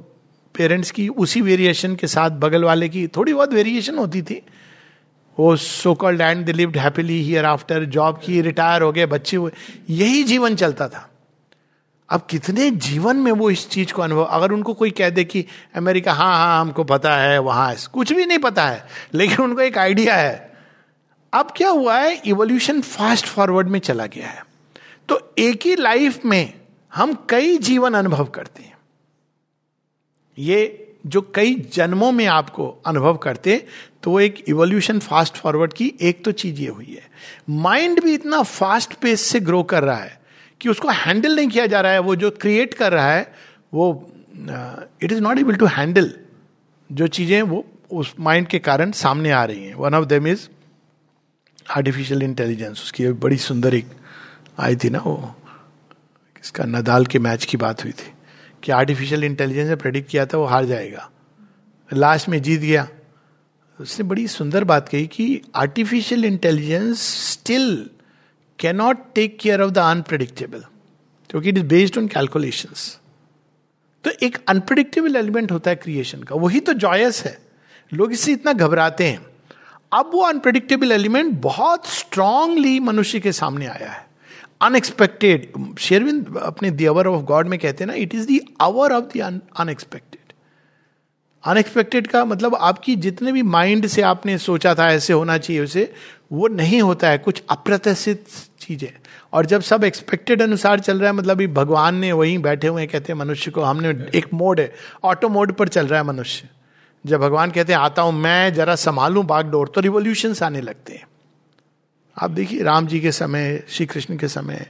पेरेंट्स 0.55 0.91
की 0.91 1.09
उसी 1.09 1.41
वेरिएशन 1.41 1.95
के 1.97 2.07
साथ 2.07 2.31
बगल 2.41 2.65
वाले 2.65 2.89
की 2.89 3.07
थोड़ी 3.09 3.35
बहुत 3.35 3.53
वेरिएशन 3.53 3.99
होती 3.99 4.23
थी। 4.23 4.41
वो 5.39 5.57
so 5.57 5.95
called 5.95 6.21
and 6.21 6.47
they 6.47 6.53
lived 6.53 6.77
happily 6.77 7.23
hereafter 7.45 7.85
job 7.85 8.21
की 8.25 8.41
रिटायर 8.41 8.83
हो 8.83 8.93
गए, 8.93 9.07
बच्चे 9.07 9.37
हुए 9.37 9.51
यही 9.91 10.25
जीवन 10.25 10.57
चलता 10.57 10.89
था। 10.89 11.11
अब 12.11 12.27
कितने 12.31 12.71
जीवन 12.71 13.17
में 13.17 13.33
वो 13.33 13.51
इस 13.51 13.69
चीज़ 13.71 13.93
को 13.93 14.03
अनुभव, 14.03 14.25
अगर 14.25 14.53
उनको 14.53 14.75
कोई 14.75 14.91
कह 14.91 15.11
दे 15.11 15.25
कि 15.25 15.45
अमेरिका 15.75 16.13
हाँ 16.13 16.37
हाँ 16.37 16.61
हमको 16.61 16.85
पता 16.85 17.17
है, 17.17 17.39
वहाँ 17.39 17.75
कुछ 17.93 18.13
भी 18.13 18.27
नहीं 18.27 18.39
पता 18.39 18.67
है, 18.69 18.89
लेकिन 19.15 19.41
उनको 19.41 19.61
एक 19.61 19.79
आइडिया 19.79 20.15
है। 20.15 20.53
अब 21.33 21.53
क्या 21.57 21.69
हुआ 21.69 21.99
है 21.99 22.23
इवोल्यूशन 22.27 22.81
फास्ट 22.81 23.27
फॉरवर्ड 23.27 23.69
में 23.69 23.79
चला 23.79 24.07
गया 24.07 24.29
है। 24.29 24.45
तो 25.09 25.35
एक 25.39 25.67
ही 25.67 25.77
लाइफ 25.77 26.25
में 26.25 26.55
हम 26.95 27.27
कई 27.29 27.59
जीवन 27.59 27.95
अनुभव 27.95 28.25
करते 28.25 28.63
हैं। 28.63 28.79
ये 30.39 30.88
जो 31.05 31.21
कई 31.35 31.55
जन्मों 31.73 32.11
में 32.13 32.25
आपको 32.27 32.67
अनुभव 32.87 33.17
करते 33.17 33.57
तो 34.03 34.11
वो 34.11 34.21
एक 34.21 34.45
इवोल्यूशन 34.49 34.99
फास्ट 34.99 35.37
फॉरवर्ड 35.37 35.73
की 35.73 35.93
एक 36.01 36.25
तो 36.25 36.33
चीज़ 36.33 36.61
ये 36.61 36.69
हुई 36.69 36.87
है। 36.87 37.09
माइंड 37.51 38.03
भी 38.05 38.15
इतना 38.15 38.43
फास्ट 38.43 38.95
पेस 38.95 39.21
से 39.21 39.41
ग्रो 39.41 39.63
कर 39.63 39.85
रहा 39.85 39.97
है 39.97 40.21
कि 40.61 40.69
उसको 40.69 40.89
हैंडल 40.91 41.37
नहीं 41.37 41.49
किया 41.49 41.67
जा 41.67 41.81
रहा 41.81 41.93
है। 41.93 41.99
वो 42.01 42.17
जो 42.17 42.31
क्रिएट 42.33 42.75
कर 42.75 42.93
रहा 42.93 43.13
है, 43.13 43.33
वो 43.75 44.11
it 45.03 45.13
is 45.13 45.21
not 45.21 45.39
able 45.39 45.57
to 45.57 45.67
handle 45.69 46.13
जो 46.91 47.07
चीज़ें 47.09 47.41
वो, 47.43 47.65
उस 47.91 48.15
माइंड 48.21 48.47
के 48.47 48.59
कारण 48.59 48.91
सामने 48.93 49.31
आ 49.31 49.45
रही 49.45 49.65
हैं। 49.65 49.75
One 49.75 49.95
of 49.95 50.05
them 50.05 50.27
is 50.27 50.49
artificial 51.71 52.23
intelligence 52.23 52.83
उसकी 52.83 53.09
बड़ी 53.23 53.37
सुंदर 53.39 53.75
एक 53.75 53.87
आई 54.59 54.77
थी 54.77 54.91
ना 54.91 54.99
वो 54.99 55.35
इसका 56.45 56.65
नदाल 56.67 57.07
के 57.07 57.19
मैच 57.19 57.45
की 57.45 57.57
बात 57.57 57.85
हुई 57.85 57.93
थी। 57.93 58.13
कि 58.63 58.73
आर्टिफिशियल 58.73 59.25
इंटेलिजेंस 59.25 59.69
ने 59.69 59.77
प्रेडिक्ट 59.77 60.11
किया 60.11 60.27
था, 60.27 60.39
वो 60.39 60.45
हार 60.45 60.65
जाएगा। 60.65 61.11
लास्ट 61.95 62.29
में 62.29 62.43
जीत 62.43 62.61
गया। 62.61 62.89
उसने 63.81 64.09
बड़ी 64.09 64.29
सुंदर 64.29 64.65
बात 64.65 64.89
कही 64.89 65.07
कि 65.07 65.43
artificial 65.55 66.25
intelligence 66.25 66.99
still 67.33 67.91
cannot 68.59 68.99
take 69.15 69.39
care 69.39 69.63
of 69.63 69.71
the 69.71 69.79
unpredictable 69.79 70.65
क्योंकि 71.31 71.49
it 71.49 71.59
is 71.59 71.65
based 71.65 71.99
on 71.99 72.09
calculation 72.09 73.01
तो 74.05 74.11
एक 74.23 74.39
अनप्रडिक्टेबल 74.49 75.17
एलिमेंट 75.17 75.53
होता 75.53 75.71
है 75.71 75.77
क्रिएशन 75.77 76.23
का। 76.23 76.35
वही 76.35 76.61
तो 76.61 76.73
जॉयस 76.73 77.25
है। 77.25 77.39
लोग 77.95 78.13
इससे 78.13 78.33
इतना 78.33 78.53
घबराते 78.53 79.07
हैं। 79.07 79.27
अब 79.93 80.11
वो 80.15 80.21
अनप्रडिक्टेबल 80.21 80.93
एलिमेंट 80.93 81.41
बहुत 81.41 81.87
स्ट्रांगली 81.87 82.81
मनुष्य 82.81 83.21
के 83.21 83.33
सामने 83.33 83.67
आया 83.67 83.91
है। 83.93 84.08
अनएक्सपेक्टेड 84.61 85.53
शेरविंद 85.79 86.37
अपने 86.43 86.71
दी 86.71 86.85
अवर 86.85 87.07
ऑफ़ 87.07 87.25
गॉड 87.25 87.49
में 87.49 87.59
कहते 87.59 87.85
हैं 87.85 87.91
ना 87.91 87.95
it 87.95 88.15
is 88.15 88.27
the 88.27 88.41
hour 88.61 88.93
of 88.93 89.05
the 89.05 89.41
unexpected 89.57 90.17
unexpected 91.45 92.07
का 92.07 92.25
मतलब 92.25 92.55
आपकी 92.55 92.97
जितने 92.97 93.33
भी 93.33 93.43
माइंड 93.43 93.87
से 93.87 94.03
आपने 94.03 94.39
सोचा 94.39 94.75
था 94.75 94.89
ऐसे 94.93 95.13
होना 95.13 95.39
चाहिए 95.39 95.63
उसे, 95.63 95.93
वो 96.33 96.49
नहीं 96.49 96.81
होता 96.83 97.09
है, 97.09 97.19
कुछ 97.19 97.43
अप्रत्याशित 97.51 98.25
चीज़ें। 98.61 98.89
और 99.33 99.47
जब 99.47 99.61
सब 99.61 99.85
एक्सपेक्टेड 99.85 100.43
अनुसार 100.43 100.81
चल 100.81 100.99
रहा 100.99 101.11
है 101.11 101.17
मतलब 101.17 101.43
भगवान 101.47 101.95
ने 101.95 102.13
वहीं 102.13 102.39
बैठे 102.39 102.69
हुए 102.69 102.87
कहते 102.87 103.13
हैं 103.13 103.19
मनुष्य 103.21 103.51
को 103.51 103.63
हमने 103.63 103.91
एक 104.15 104.27
मोड 104.35 104.61
है 104.61 104.73
ऑटो 105.05 105.29
मोड 105.29 105.53
पर 105.53 105.69
चल 105.69 105.87
रहा 105.87 106.01
है 106.01 106.07
मनुष्य। 106.07 106.49
जब 107.07 107.21
भगवान 107.21 107.51
कहते 107.51 107.73
हैं, 107.73 107.81
आता 107.81 108.03
हूँ 108.03 108.13
मैं, 108.13 108.55
जरा 108.55 108.75
संभालू 108.77 109.23
बागडोर 109.23 109.69
तो 109.69 109.81
रिवोल्यूशन 109.81 110.35
आने 110.45 110.61
लगते 110.61 110.93
हैं। 110.93 111.07
आप 112.23 112.31
देखिए, 112.31 112.63
राम 112.63 112.87
जी 112.87 113.01
के 113.01 113.13
समय, 113.13 113.63
श्री 113.69 113.87
कृष्ण 113.87 114.17
के 114.17 114.29
समय, 114.29 114.67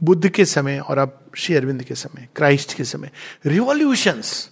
बुद्ध 0.00 0.28
के 0.28 0.44
समय, 0.44 0.78
और 0.78 0.98
अब 0.98 1.18
श्री 1.36 1.54
अरविंद 1.56 1.82
के 1.82 1.94
समय, 1.94 2.28
क्राइस्ट 2.36 2.74
के 2.76 2.84
समय 2.84 3.10
रिवॉल्यूशंस 3.46 4.50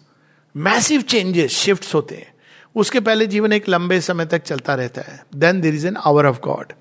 मैसिव 0.54 1.02
चेंजेस 1.02 1.50
शिफ्ट 1.50 1.94
होते 1.94 2.14
हैं। 2.14 2.32
उसके 2.76 3.00
पहले 3.00 3.26
जीवन 3.26 3.52
एक 3.52 3.68
लंबे 3.68 4.00
समय 4.00 4.26
तक 4.26 4.42
चलता 4.42 4.74
रहता 4.74 5.02
है। 5.02 5.22
Then 5.36 5.60
there 5.60 5.74
is 5.74 5.86
an 5.86 5.96
hour 5.96 6.26
of 6.26 6.40
God 6.40 6.72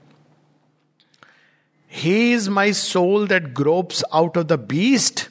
he 1.92 2.34
is 2.34 2.50
my 2.50 2.74
soul 2.74 3.28
that 3.28 3.54
gropes 3.54 4.04
out 4.14 4.38
of 4.38 4.46
the 4.46 4.60
beast 4.70 5.28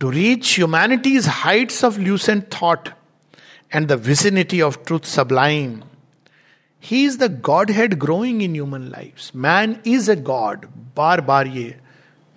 to 0.00 0.10
reach 0.10 0.54
humanity's 0.56 1.28
heights 1.28 1.84
of 1.84 1.98
lucent 2.00 2.44
thought 2.52 2.88
and 3.74 3.86
the 3.88 3.92
vicinity 4.06 4.60
of 4.60 4.78
truth 4.86 5.06
sublime 5.06 5.80
he 6.84 7.04
is 7.06 7.18
the 7.18 7.30
godhead 7.70 7.94
growing 8.00 8.42
in 8.42 8.52
human 8.52 8.82
life 8.90 9.30
man 9.36 9.76
is 9.86 10.10
a 10.10 10.16
god 10.16 10.66
बार 10.96 11.20
बार 11.20 11.46
ये 11.46 11.74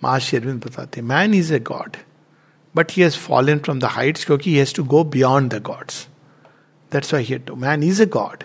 महर्षि 0.02 0.36
अरविंद 0.36 0.64
बताते 0.64 1.02
man 1.02 1.34
is 1.34 1.54
a 1.54 1.58
god 1.68 1.96
but 2.74 2.92
he 2.92 3.02
has 3.02 3.18
fallen 3.18 3.58
from 3.58 3.78
the 3.80 3.84
heights 3.90 4.24
क्योंकि 4.24 4.50
he 4.50 4.56
has 4.56 4.74
to 4.74 4.84
go 4.86 5.04
beyond 5.12 5.54
the 5.54 5.62
gods 5.62 6.06
that's 6.92 7.14
why 7.14 7.24
here 7.24 7.40
to 7.46 7.54
man 7.56 7.82
is 7.82 8.02
a 8.02 8.06
god 8.16 8.44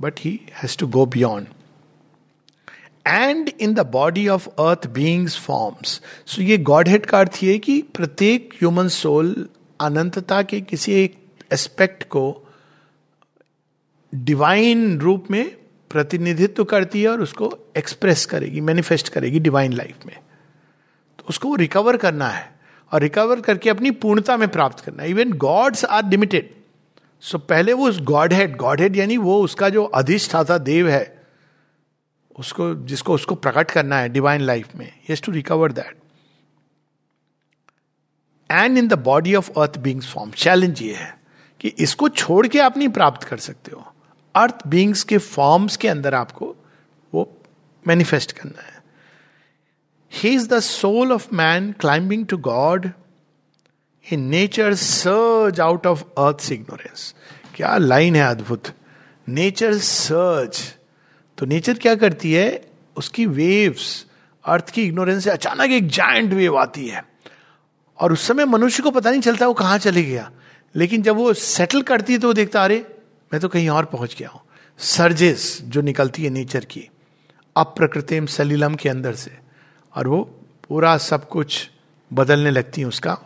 but 0.00 0.20
he 0.20 0.38
has 0.54 0.78
to 0.78 0.86
go 0.88 1.06
beyond 1.06 1.48
and 3.06 3.50
in 3.60 3.74
the 3.74 3.80
body 3.92 4.26
of 4.28 4.48
earth 4.48 4.86
beings 4.90 5.38
forms 5.38 6.00
so 6.26 6.42
ये 6.42 6.58
God 6.70 6.88
head 6.88 7.06
का 7.06 7.18
अर्थ 7.20 7.42
ये 7.42 7.58
कि 7.58 7.80
प्रत्येक 7.94 8.54
human 8.54 8.88
soul 8.90 9.34
अनंतता 9.80 10.42
के 10.42 10.60
किसी 10.62 10.92
एक 10.94 11.16
aspect 11.52 12.04
को 12.04 12.24
डिवाइन 14.14 14.98
रूप 15.00 15.30
में 15.30 15.56
प्रतिनिधित्व 15.90 16.64
करती 16.64 17.02
है 17.02 17.08
और 17.08 17.20
उसको 17.20 17.58
एक्सप्रेस 17.76 18.26
करेगी 18.26 18.60
मैनिफेस्ट 18.60 19.08
करेगी 19.08 19.40
डिवाइन 19.40 19.72
लाइफ 19.72 20.06
में। 20.06 20.18
तो 21.18 21.24
उसको 21.28 21.54
रिकवर 21.54 21.96
करना 21.96 22.28
है 22.28 22.54
और 22.92 23.00
रिकवर 23.00 23.40
करके 23.40 23.70
अपनी 23.70 23.90
पूर्णता 23.90 24.36
में 24.36 24.48
प्राप्त 24.48 24.84
करना 24.84 25.02
है। 25.02 25.10
Even 25.10 25.32
gods 25.32 25.84
are 25.84 26.08
limited 26.10 26.54
so 27.20 27.38
पहले 27.38 27.72
वो 27.72 27.88
उस 27.88 28.00
गॉड 28.00 28.32
हेड 28.32 28.56
गॉड 28.56 28.80
हेड 28.80 28.96
यानी 28.96 29.16
वो 29.16 29.42
उसका 29.42 29.68
जो 29.68 29.84
अधिष्ठाता 29.84 30.58
देव 30.58 30.88
है, 30.88 31.26
उसको, 32.38 32.74
जिसको 32.74 33.14
उसको 33.14 33.34
प्रकट 33.34 33.70
करना 33.70 33.98
है 33.98 34.08
डिवाइन 34.08 34.40
लाइफ 34.40 34.74
में 34.76 34.92
he 35.08 35.16
to 35.16 35.32
recover 35.32 35.72
that 35.72 35.96
and 38.50 38.78
in 38.78 38.88
the 38.88 38.92
body 38.92 39.34
of 39.34 39.50
earth 39.60 39.78
beings 39.78 40.12
form 40.12 40.30
challenge 40.30 40.82
ये 40.82 40.94
है 40.94 41.18
कि 41.60 41.68
इसको 41.68 42.08
छोड़ 42.08 42.46
के 42.46 42.58
आप 42.58 42.78
नहीं 42.78 42.88
प्राप्त 42.88 43.28
कर 43.28 43.36
सकते 43.36 43.72
हो। 43.74 43.93
अर्थ 44.36 44.66
बींग्स 44.66 45.02
के 45.02 45.18
फॉर्म्स 45.18 45.76
के 45.76 45.88
अंदर 45.88 46.14
आपको 46.14 46.54
वो 47.14 47.42
मैनिफेस्ट 47.86 48.32
करना 48.32 48.62
है। 48.62 48.82
He 50.12 50.30
is 50.30 50.48
the 50.48 50.60
soul 50.60 51.12
of 51.12 51.34
man 51.34 51.72
climbing 51.72 52.26
to 52.26 52.36
God 52.36 52.90
in 54.12 54.20
nature 54.20 54.74
surge 54.74 55.60
out 55.60 55.86
of 55.86 56.02
earth 56.18 56.52
ignorance 56.52 57.14
क्या 57.54 57.76
लाइन 57.76 58.16
है 58.16 58.22
अद्भुत। 58.22 58.72
नेचर 59.28 59.78
सर्च 59.78 60.74
तो 61.38 61.46
नेचर 61.46 61.74
क्या 61.74 61.94
करती 61.94 62.32
है? 62.32 62.68
उसकी 62.96 63.26
वेव्स 63.26 64.06
अर्थ 64.44 64.70
की 64.70 64.82
इग्नोरेंस 64.82 65.24
से 65.24 65.30
अचानक 65.30 65.70
एक 65.70 65.88
जायंट 65.88 66.32
वेव 66.32 66.58
आती 66.58 66.88
है। 66.88 67.04
और 67.98 68.12
उस 68.12 68.26
समय 68.26 68.44
मनुष्य 68.44 68.82
को 68.82 68.90
पता 68.90 69.10
नहीं 69.10 69.20
चलता 69.20 69.46
वो 69.46 69.54
कहाँ 69.54 69.78
चले 69.78 70.02
गया। 70.02 70.30
लेकिन 70.74 71.02
जब 71.02 71.16
वो 71.16 71.32
सेटल 71.34 71.82
करती 71.82 72.12
है 72.12 72.18
तो 72.18 72.26
वो 72.26 72.34
देखता, 72.34 72.64
अरे 72.64 72.93
मैं 73.32 73.40
तो 73.40 73.48
कहीं 73.48 73.68
और 73.68 73.84
पहुँच 73.84 74.16
गया 74.18 74.28
हूँ। 74.28 74.40
सर्जेस 74.78 75.58
जो 75.64 75.80
निकलती 75.80 76.24
है 76.24 76.30
नेचर 76.30 76.64
की, 76.64 76.88
अप्रकृतिम 77.56 78.26
सलीलम 78.26 78.74
के 78.74 78.88
अंदर 78.88 79.14
से, 79.14 79.30
और 79.94 80.08
वो 80.08 80.22
पूरा 80.68 80.96
सब 80.98 81.28
कुछ 81.28 81.70
बदलने 82.12 82.50
लगती 82.50 82.80
है 82.80 82.86
उसका 82.86 83.18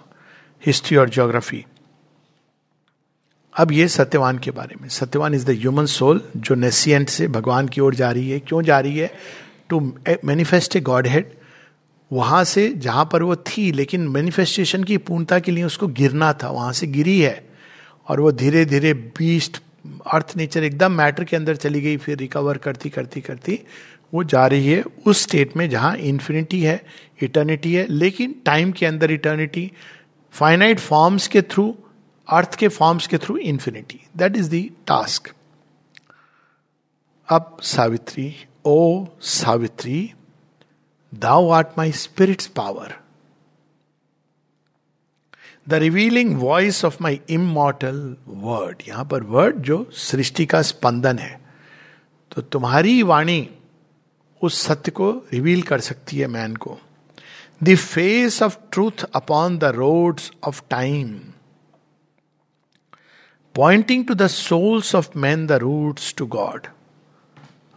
हिस्ट्री 0.66 0.96
और 0.96 1.10
ज्योग्राफी 1.10 1.64
अब 3.54 3.72
ये 3.72 3.86
सत्यवान 3.88 4.38
के 4.38 4.50
बारे 4.50 4.76
में। 4.80 4.88
Satyavan 4.88 5.34
is 5.34 5.46
the 5.46 5.50
human 5.50 5.86
soul 5.86 6.20
जो 6.36 6.54
नेसियंट 6.54 7.08
से 7.08 7.26
भगवान 7.28 7.68
की 7.68 7.80
ओर 7.80 7.94
जा 7.94 8.10
रही 8.10 8.30
है। 8.30 8.38
क्यों 8.40 8.62
जा 8.62 8.78
रही 8.80 8.98
है? 8.98 9.10
To 9.68 9.80
manifest 10.24 10.76
a 10.76 10.80
God 10.80 11.06
head 11.06 11.32
वहाँ 12.10 12.42
से 12.44 12.68
जहाँ 12.76 13.08
पर 13.12 13.22
वो 13.22 13.36
थी, 13.36 13.70
लेकिन 13.72 14.08
मैनिफेस्टेशन 14.08 14.84
की 14.84 14.96
पूर्णता 14.98 15.38
के 15.38 15.52
लिए 15.52 15.64
उसको 15.64 15.86
गिरना 15.86 16.32
था। 16.32 16.50
वहाँ 16.50 16.72
से 16.72 16.86
गिरी 16.86 17.20
है। 17.20 17.48
और 18.08 18.20
वो 18.20 18.32
धीरे 18.32 18.64
धीरे 18.64 18.92
बीस्ट 18.94 19.60
अर्थ 20.12 20.36
नेचर 20.36 20.64
एकदम 20.64 20.92
मैटर 20.92 21.24
के 21.24 21.36
अंदर 21.36 21.56
चली 21.56 21.80
गई, 21.80 21.96
फिर 21.96 22.16
रिकवर 22.18 22.58
करती 22.58 22.90
करती 22.90 23.20
करती, 23.20 23.58
वो 24.14 24.24
जा 24.24 24.46
रही 24.46 24.68
है 24.68 24.82
उस 25.06 25.22
स्टेट 25.22 25.56
में 25.56 25.68
जहाँ 25.70 25.96
इंफिनिटी 25.96 26.60
है 26.62 26.80
इटर्निटी 27.22 27.74
है, 27.74 27.86
लेकिन 27.86 28.34
टाइम 28.46 28.72
के 28.72 28.86
अंदर 28.86 29.10
इटर्निटी 29.10 29.70
फाइनाइट 30.34 30.78
फॉर्म्स 30.80 31.26
के 31.28 31.42
थ्रू 31.42 31.74
अर्थ 32.28 32.54
के 32.54 32.68
फॉर्म्स 32.68 33.06
के 33.06 33.18
through 33.18 33.36
infinity 33.36 34.00
that 34.16 34.36
is 34.36 34.50
the 34.50 34.68
task 34.86 35.32
अब 37.28 37.56
Savitri, 37.62 38.34
O 38.66 39.06
Savitri 39.20 40.10
thou 41.12 41.48
art 41.50 41.68
my 41.78 41.92
spirit's 41.94 42.46
power 42.46 42.94
the 45.68 45.74
revealing 45.74 46.36
voice 46.38 46.84
of 46.84 46.96
my 47.02 47.20
immortal 47.30 47.96
word 48.28 48.82
यहाँ 48.88 49.04
पर 49.04 49.22
वर्ड 49.22 49.56
जो 49.62 49.84
सृष्टि 49.92 50.46
का 50.46 50.60
स्पंदन 50.62 51.18
है। 51.18 51.38
तो 52.32 52.42
तुम्हारी 52.42 53.02
वाणी 53.02 53.48
उस 54.40 54.60
सत्य 54.66 54.90
को 54.90 55.10
रिवील 55.32 55.62
कर 55.62 55.80
सकती 55.80 56.18
है 56.18 56.26
मैन 56.26 56.54
को। 56.56 56.78
The 57.60 57.74
face 57.74 58.42
of 58.42 58.56
truth 58.72 59.04
upon 59.14 59.58
the 59.58 59.64
roads 59.76 60.30
of 60.44 60.62
time 60.70 61.12
pointing 63.54 64.06
to 64.06 64.14
the 64.14 64.26
souls 64.26 64.94
of 64.94 65.08
man 65.16 65.46
the 65.46 65.52
routes 65.62 66.14
to 66.18 66.26
God 66.28 66.66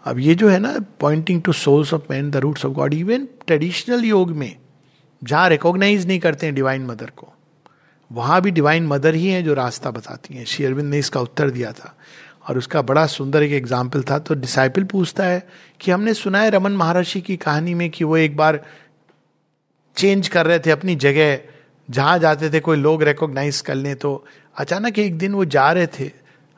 अब 0.06 0.20
ये 0.20 0.36
जो 0.36 0.50
है 0.50 0.60
ना 0.60 0.74
pointing 1.00 1.42
to 1.42 1.54
souls 1.54 1.94
of 1.94 2.02
man 2.10 2.32
the 2.32 2.36
routes 2.38 2.66
of 2.66 2.74
God 2.74 2.94
even 2.94 3.28
traditional 3.48 4.06
yoga 4.06 4.32
में, 4.32 4.56
जहाँ 5.22 5.50
recognise 5.50 6.08
नहीं 6.08 6.20
करते 6.20 6.46
हैं 6.46 6.56
डिवाइन 6.56 6.86
मदर 6.86 7.10
को। 7.10 7.34
वहाँ 8.12 8.42
भी 8.42 8.52
डिवाइन 8.52 8.88
मदर 8.88 9.16
ही 9.16 9.28
है 9.28 9.42
जो 9.44 9.54
रास्ता 9.54 9.92
बताती 9.92 10.36
हैं। 10.36 10.46
शेयरविंद 10.46 10.90
ने 10.90 11.00
इसका 11.00 11.22
उत्तर 11.22 11.50
दिया 11.50 11.72
था। 11.72 11.96
और 12.50 12.58
उसका 12.58 12.82
बड़ा 12.82 13.06
सुंदर 13.06 13.44
एक 13.44 13.52
एग्ज़ाम्पल 13.52 14.04
था। 14.04 14.18
तो 14.20 14.36
डिसाइपल 14.36 14.84
पूछता 14.84 15.26
है 15.26 15.48
कि 15.80 15.92
हमने 15.92 16.14
सुना 16.14 16.40
है 16.42 16.50
रमन 16.50 16.72
महर्षि 16.72 17.22
की 17.22 17.38
कहानी 17.38 17.74
में 17.74 17.90
कि 17.90 18.04
वो 18.04 18.18
एक 18.18 18.36
बार 18.38 18.60
चेंज 19.98 20.28
कर 20.28 20.46
रहे 20.46 20.60
थे 20.60 20.72
अपनी 20.72 20.96
जगह। 20.96 21.40
जहाँ 21.90 22.18
जाते 22.20 22.50
थे, 22.50 22.60
कोई 22.60 22.78
लोग 22.78 23.04
रिकॉग्नाइज 23.04 23.62
कर 23.62 23.76
लें 23.76 23.96
तो 23.96 24.26
अचानक 24.56 25.00
एक 25.00 25.18
दिन 25.18 25.34
वो 25.34 25.46
जा 25.46 25.72
रहे 25.72 25.88
थे 25.90 26.12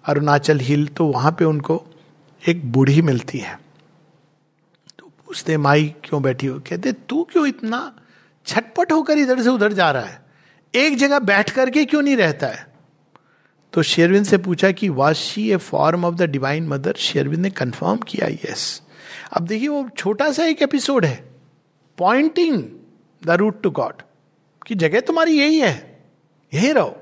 अरुणाचल 0.05 0.59
हिल 0.59 0.87
तो 0.87 1.05
वहाँ 1.05 1.31
पे 1.31 1.45
उनको 1.45 1.83
एक 2.43 2.71
बूढ़ी 2.71 3.01
मिलती 3.01 3.37
है। 3.37 3.59
तो 4.99 5.05
पूछते 5.05 5.57
माई 5.57 5.93
क्यों 6.03 6.21
बैठी 6.23 6.47
हो? 6.47 6.59
कहते, 6.59 6.91
तू 6.91 7.23
क्यों 7.23 7.47
इतना 7.47 7.91
छटपट 8.45 8.91
होकर 8.91 9.17
इधर 9.17 9.41
से 9.41 9.49
उधर 9.49 9.73
जा 9.73 9.91
रहा 9.91 10.03
है? 10.03 10.21
एक 10.75 10.95
जगह 10.97 11.19
बैठ 11.19 11.49
करके 11.49 11.85
क्यों 11.85 12.01
नहीं 12.01 12.15
रहता 12.15 12.47
है? 12.47 12.67
तो 13.73 13.81
शेरविंद 13.83 14.25
से 14.25 14.37
पूछा 14.37 14.71
कि 14.71 14.89
was 14.89 15.15
she 15.15 15.51
a 15.51 15.57
form 15.57 16.05
of 16.05 16.15
the 16.15 16.21
divine 16.21 16.67
mother 16.67 16.93
Sri Aurobindo 16.93 17.41
ने 17.41 17.49
कंफर्म 17.49 17.97
किया 17.97 18.27
यस 18.27 18.81
अब 19.33 19.45
देखिए, 19.45 19.67
वो 19.67 19.89
छोटा 19.97 20.31
सा 20.31 20.45
एक 20.45 20.61
एपिसोड 20.61 21.05
है 21.05 21.23
pointing 21.97 22.63
the 23.25 23.31
route 23.31 23.61
to 23.63 23.69
God 23.69 24.01
कि 24.67 24.75
जगह 24.75 24.99
तुम्हारी 24.99 25.39
यही 25.39 25.59
है, 25.59 26.03
यही 26.53 26.71
रहो। 26.71 26.97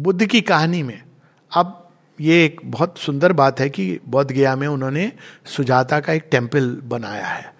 बुद्ध 0.00 0.26
की 0.26 0.40
कहानी 0.40 0.82
में, 0.82 1.02
अब 1.52 1.82
ये 2.20 2.44
एक 2.44 2.60
बहुत 2.64 2.98
सुंदर 2.98 3.32
बात 3.32 3.60
है 3.60 3.68
कि 3.70 4.00
बौद्ध 4.08 4.30
गया 4.30 4.56
में 4.56 4.66
उन्होंने 4.68 5.12
सुजाता 5.46 6.00
का 6.00 6.12
एक 6.12 6.28
टेंपल 6.30 6.70
बनाया 6.84 7.26
है। 7.26 7.54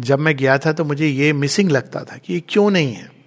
जब 0.00 0.18
मैं 0.18 0.36
गया 0.36 0.58
था 0.58 0.72
तो 0.72 0.84
मुझे 0.84 1.06
ये 1.06 1.32
मिसिंग 1.32 1.70
लगता 1.70 2.04
था 2.04 2.16
कि 2.16 2.34
ये 2.34 2.42
क्यों 2.48 2.70
नहीं 2.70 2.94
है? 2.94 3.21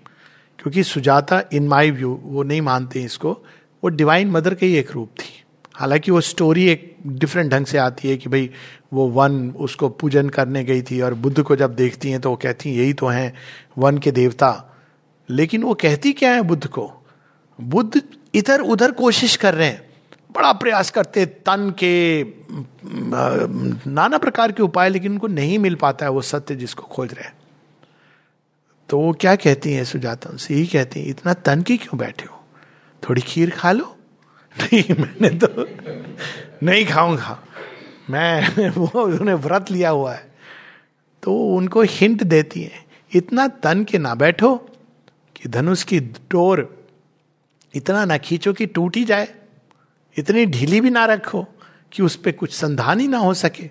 क्योंकि 0.60 0.84
सुजाता 0.84 1.42
इन 1.54 1.68
माई 1.68 1.92
व्यू 1.92 2.20
वो 2.24 2.44
नहीं 2.44 2.62
मानते 2.62 3.04
इसको। 3.04 3.32
वो 3.84 3.90
डिवाइन 3.90 4.32
मदर 4.32 4.56
के 4.56 4.66
ही 4.66 4.76
एक 4.76 4.92
रूप 4.92 5.10
थी। 5.20 5.30
हालाँकि 5.76 6.12
वो 6.12 6.22
स्टोरी 6.22 6.68
एक 6.70 6.96
डिफरेंट 7.08 7.52
ढंग 7.52 7.66
से 7.66 7.78
आती 7.78 8.10
है 8.10 8.18
कि 8.18 8.30
भाई 8.30 8.50
वो 8.94 9.08
वन 9.08 9.50
उसको 9.52 9.90
पूजन 9.90 10.30
करने 10.30 10.64
गई 10.64 10.82
थी 10.82 11.02
और 11.02 11.14
बुद्ध 11.14 11.42
को 11.44 11.56
जब 11.56 11.76
देखती 11.76 12.12
हैं 12.12 12.22
तो 12.22 12.30
वो 12.30 12.36
कहती 12.36 12.70
हैं, 12.70 12.78
यही 12.78 12.94
तो 12.94 13.08
हैं 13.08 13.34
वन 13.78 13.98
के 13.98 14.12
देवता। 14.12 14.78
लेकिन 15.30 15.64
वो 15.64 15.74
कहती 15.74 16.14
क्या 16.14 16.32
है 16.34 16.42
बुद्ध 16.42 16.68
को? 16.68 16.92
बुद्ध 17.60 18.02
इधर 18.36 18.62
उधर 18.62 18.92
कोशिश 18.92 19.36
कर 19.36 19.54
रहे 19.54 19.68
हैं। 19.68 19.82
बड़ा 20.36 20.52
प्रयास 20.54 20.92
करते 20.92 21.26
तन 21.26 21.74
के 21.84 22.24
नाना 23.90 24.18
प्रकार 24.18 24.52
के 24.52 24.64
उपाय, 24.64 24.90
लेकिन 24.90 25.12
उनको 25.12 25.28
नहीं 25.28 25.60
मिल 25.60 25.76
पाता 25.76 26.06
है 26.06 26.12
वो 26.12 26.22
सत्य 26.22 26.56
जिसको 26.56 26.84
खोज 26.84 27.14
रहे 27.14 27.24
हैं। 27.24 27.34
तो 28.90 29.00
वो 29.00 29.14
क्या 29.14 29.36
कहती 29.36 29.74
हैं 29.74 29.86
सुजाता? 29.86 30.30
उनसे 30.30 30.54
यही 30.54 30.68
कहती 30.68 31.00
हैं, 31.00 31.08
इतना 31.08 31.34
तन 31.34 31.62
की 31.62 31.78
क्यों 31.78 31.98
बैठे 31.98 32.26
हो? 32.26 32.44
थोड़ी 33.10 33.22
खीर 33.22 33.50
खा 33.50 33.72
लो? 33.72 33.98
नहीं, 34.62 34.84
मैंने 35.00 35.30
तो 35.30 35.48
नहीं 36.66 36.86
खाऊँगा। 36.86 37.44
मैं 38.10 38.70
वो, 38.70 39.04
उन्होंने 39.04 39.34
व्रत 39.34 39.72
लिया 39.72 39.90
हुआ 39.90 40.14
है। 40.14 40.36
तो 41.24 41.56
उनको 41.56 41.82
हिंट 41.82 42.24
देती 42.24 42.62
है, 42.62 42.86
इतना 43.14 43.48
तन 43.48 43.84
के 43.84 43.98
ना 43.98 44.16
बैठो 44.16 44.56
कि 45.36 45.50
धनुष 45.50 45.84
की 45.84 46.00
डोर 46.00 46.88
इतना 47.76 48.06
ना 48.06 48.18
खींचो 48.18 48.54
कि 48.54 48.66
टूट 48.66 48.98
ही 48.98 49.04
जाए। 49.04 49.34
इतनी 50.18 50.46
ढीली 50.46 50.82
भी 50.82 50.90
ना 50.90 51.06
रखो 51.06 51.48
कि 51.92 52.04
उस 52.04 52.16
पर 52.16 52.32
कुछ 52.32 52.54
संधान 52.54 53.00
ही 53.00 53.08
ना 53.08 53.18
हो 53.18 53.34
सके। 53.34 53.70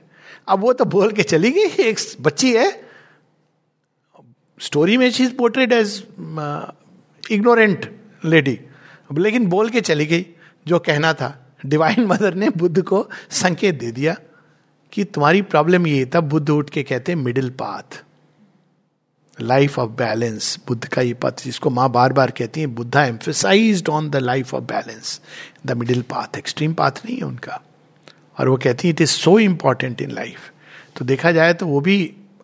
अब 0.48 0.60
वो 0.60 0.72
तो 0.72 0.84
बोल 0.84 1.12
के 1.12 1.22
चली 1.22 1.50
गई, 1.50 1.82
एक 1.82 1.98
बच्ची 2.20 2.56
है 2.56 2.93
स्टोरी 4.64 4.96
में 4.96 5.10
she 5.10 5.24
is 5.24 5.34
portrayed 5.36 5.72
as 5.72 6.02
ignorant 7.24 7.90
lady 8.24 8.58
लेकिन 9.14 9.46
बोल 9.46 9.68
के 9.70 9.80
चली 9.80 10.06
गई, 10.06 10.26
जो 10.66 10.78
कहना 10.78 11.12
था। 11.12 11.56
डिवाइन 11.66 12.06
मदर 12.06 12.34
ने 12.34 12.48
बुद्ध 12.50 12.82
को 12.82 13.08
संकेत 13.32 13.78
दे 13.80 13.90
दिया 13.92 14.16
कि 14.92 15.04
तुम्हारी 15.06 15.42
प्रॉब्लम 15.44 15.86
ये 15.86 16.04
था 16.14 16.20
बुद्ध 16.22 16.48
उठ 16.50 16.70
के 16.70 16.82
कहते 16.82 17.14
middle 17.16 17.50
path 17.52 18.02
life 19.38 19.78
of 19.78 19.90
balance 19.92 20.58
Buddha 20.68 20.84
का 20.86 21.02
ये 21.02 21.14
पथ, 21.14 21.44
जिसको 21.44 21.70
माँ 21.70 21.88
बार 21.90 22.12
बार 22.12 22.30
कहती 22.30 22.60
है, 22.60 22.66
Buddha 22.68 23.04
emphasize 23.04 23.88
on 23.90 24.10
the 24.10 24.16
life 24.16 24.54
of 24.54 24.64
balance 24.64 25.20
the 25.66 25.76
middle 25.78 26.02
path 26.10 26.38
extreme 26.38 26.74
path 26.74 27.04
नहीं 27.04 27.16
है 27.16 27.24
उनका। 27.24 27.60
और 28.38 28.48
वो 28.48 28.56
कहती 28.56 28.88
है 28.88 28.94
it 28.94 29.00
is 29.00 29.10
so 29.10 29.38
important 29.40 30.02
in 30.02 30.10
life 30.10 30.50
तो 30.96 31.04
देखा 31.04 31.32
जाए 31.32 31.54
तो 31.54 31.66
वो 31.66 31.80
भी 31.80 31.96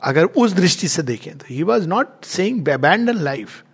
अगर 0.03 0.25
उस 0.25 0.53
दृष्टि 0.53 0.89
से 0.89 1.03
देखें 1.03 1.39
तो 1.39 1.45
he 1.51 1.63
was 1.63 1.89
not 1.89 2.25
saying 2.25 2.69
abandon 2.69 3.19
life 3.19 3.65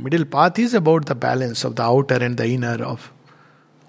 middle 0.00 0.24
path 0.24 0.50
is 0.58 0.76
about 0.76 1.04
the 1.04 1.12
balance 1.12 1.66
of 1.66 1.74
the 1.74 1.80
outer 1.80 2.22
and 2.22 2.36
the 2.36 2.40
inner 2.40 2.82
of 2.82 3.00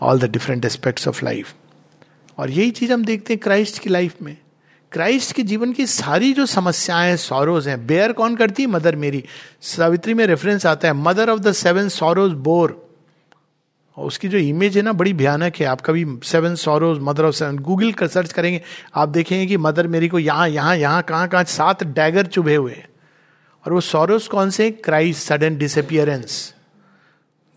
all 0.02 0.20
the 0.20 0.32
different 0.32 0.66
aspects 0.66 1.08
of 1.08 1.26
life 1.26 1.54
और 2.38 2.52
यही 2.52 2.72
चीज़ 2.72 2.94
हम 2.94 3.06
देखते 3.06 3.34
हैं 3.34 3.40
क्राइस्ट 3.44 3.80
की 3.80 3.90
लाइफ 3.90 4.16
में। 4.22 4.38
क्राइस्ट 4.92 5.32
के 5.32 5.44
जीवन 5.44 5.74
की 5.74 5.86
सारी 5.86 6.34
जो 6.34 6.46
समस्याएँ 6.46 7.18
सौरोज 7.18 7.68
हैं 7.68 7.88
बेयर 7.88 8.12
कौन 8.12 8.36
करती 8.36 8.64
है? 8.64 8.70
मदर 8.70 8.96
मेरी 8.96 9.24
सावित्री 9.62 10.14
में 10.14 10.26
रेफरेंस 10.26 10.66
आता 10.66 10.88
है 10.88 10.94
mother 10.94 11.30
of 11.30 11.40
the 11.40 11.52
seven 11.52 11.90
sorrows 11.90 12.32
bore 12.32 12.83
और 13.98 14.06
उसकी 14.08 14.28
जो 14.28 14.38
इमेज 14.38 14.78
है 14.78 14.84
ना, 14.84 14.92
बड़ी 14.94 15.14
भयानक 15.14 15.56
है। 15.56 15.66
आप 15.66 15.82
कभी 15.82 16.06
seven 16.24 16.56
sorrows 16.56 17.00
mother 17.02 17.26
of 17.26 17.36
seven 17.36 17.58
Google 17.60 17.92
कर 17.92 18.08
सर्च 18.08 18.34
करेंगे, 18.34 18.62
आप 18.96 19.10
देखेंगे 19.10 19.46
कि 19.46 19.58
मदर 19.58 19.88
मेरी 19.88 20.08
को 20.08 20.20
यहाँ 20.20 20.48
यहाँ 20.50 20.76
यहाँ, 20.78 21.02
कहाँ 21.02 21.28
कहाँ 21.28 21.44
सात 21.44 21.84
डैगर 21.84 22.26
चुभे 22.26 22.56
हुए 22.56 22.84
और 23.66 23.74
वो 23.74 23.82
सौरोज 23.82 24.28
कौन 24.28 24.50
से? 24.50 24.70
क्राइस्ट 24.72 25.28
सडन 25.28 25.58
डिसअपियरेंस 25.58 26.54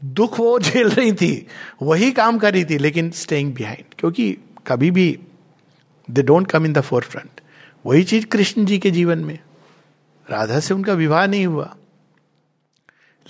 दुख 0.03 0.39
वो 0.41 0.59
झेल 0.61 0.91
रही 0.91 1.13
थी, 1.13 1.47
वही 1.83 2.11
काम 2.13 2.39
कर 2.39 2.53
रही 2.53 2.65
थी, 2.65 2.79
लेकिन 2.79 3.11
स्टेइंग 3.11 3.55
बिहाइंड 3.55 3.95
क्योंकि 3.99 4.37
कभी 4.67 4.91
भी 4.91 5.19
they 6.09 6.23
don't 6.23 6.51
come 6.51 6.67
in 6.67 6.73
the 6.73 6.81
forefront 7.03 7.41
वही 7.85 8.05
चीज़ 8.05 8.27
कृष्ण 8.27 8.65
जी 8.65 8.79
के 8.79 8.91
जीवन 8.91 9.19
में। 9.19 9.39
राधा 10.27 10.61
से 10.61 10.75
उनका 10.75 10.93
विवाह 10.93 11.27
नहीं 11.27 11.47
हुआ। 11.47 11.75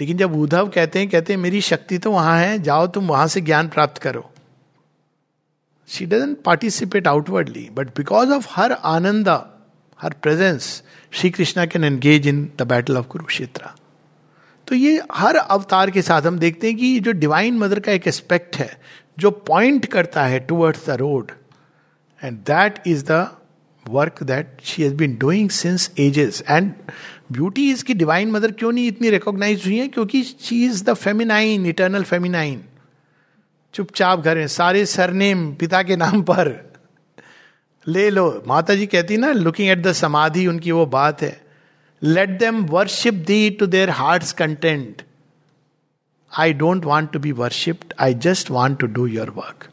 लेकिन 0.01 0.17
जब 0.17 0.35
उद्धव 0.37 0.69
कहते 0.69 0.99
हैं 0.99 1.09
कहते 1.09 1.33
हैं, 1.33 1.41
मेरी 1.41 1.61
शक्ति 1.63 1.99
तो 1.99 2.11
वहाँ 2.13 2.39
है, 2.39 2.59
जाओ 2.59 2.87
तुम 2.87 3.07
वहाँ 3.09 3.27
से 3.27 3.41
ज्ञान 3.41 3.69
प्राप्त 3.69 3.99
करो। 4.03 4.31
She 5.89 6.07
doesn't 6.07 6.37
participate 6.43 7.07
outwardly 7.09 7.69
but 7.75 7.89
because 7.97 8.31
of 8.33 8.47
her 8.51 8.73
ananda 8.73 9.29
her 9.99 10.15
presence 10.23 10.83
Shri 11.13 11.31
Krishna 11.31 11.67
can 11.67 11.85
engage 11.85 12.27
in 12.29 12.43
the 12.59 12.63
battle 12.63 12.97
of 12.97 13.07
Kurukshetra 13.07 13.71
तो 14.69 14.75
ये 14.75 15.01
हर 15.15 15.37
अवतार 15.37 15.91
के 15.91 16.03
साथ 16.03 16.23
हम 16.23 16.39
देखते 16.39 16.67
हैं 16.67 16.77
कि 16.77 16.99
जो 17.01 17.13
डिवाइन 17.15 17.59
मदर 17.59 17.81
का 17.81 17.93
एक 17.93 18.07
एस्पेक्ट 18.09 18.57
है, 18.57 18.71
जो 19.19 19.31
पॉइंट 19.31 19.87
करता 19.87 20.25
है 20.25 20.39
towards 20.41 20.87
the 20.87 20.97
road 20.97 21.31
and 22.21 22.39
that 22.47 22.83
is 22.87 23.05
the 23.05 23.27
work 23.89 24.23
that 24.23 24.47
she 24.65 24.83
has 24.83 24.95
been 24.95 25.17
doing 25.17 25.51
since 25.51 25.91
ages 25.99 26.43
and 26.49 26.73
beauty 27.33 27.71
इसकी 27.73 27.95
डिवाइन 27.95 28.31
मदर 28.31 28.51
क्यों 28.51 28.73
नहीं 28.73 28.89
इतनी 28.89 29.11
रिकॉग्नाइज 29.11 29.63
हुई 29.67 29.79
है? 29.79 29.89
क्योंकि 29.89 30.23
she 30.23 30.65
is 30.65 30.85
the 30.85 30.95
feminine 30.95 31.67
eternal 31.67 32.03
feminine 32.03 32.65
चुपचाप 33.75 34.21
घर 34.21 34.37
में 34.37 34.47
सारे 34.47 34.87
सरनेम 34.87 35.55
पिता 35.55 35.83
के 35.83 35.97
नाम 35.97 36.23
पर। 36.23 36.73
ले 37.89 38.11
लो। 38.11 38.45
माता 38.49 38.75
जी 38.75 38.87
कहती 38.87 39.17
ना 39.17 39.33
लुकिंग 39.33 39.69
एट 39.69 39.83
द 39.83 39.93
समाधि, 39.93 40.47
उनकी 40.47 40.73
वो 40.73 40.87
बात 40.87 41.23
है। 41.23 41.41
Let 42.03 42.39
them 42.39 42.65
worship 42.65 43.15
the 43.15 43.51
to 43.51 43.67
their 43.67 43.91
heart 43.91 44.33
content 44.33 45.03
I 46.39 46.53
don't 46.53 46.85
want 46.85 47.13
to 47.13 47.19
be 47.19 47.33
worshipped 47.33 47.95
I 48.01 48.15
just 48.15 48.51
want 48.51 48.79
to 48.79 48.87
do 48.87 49.07
your 49.07 49.31
work 49.31 49.69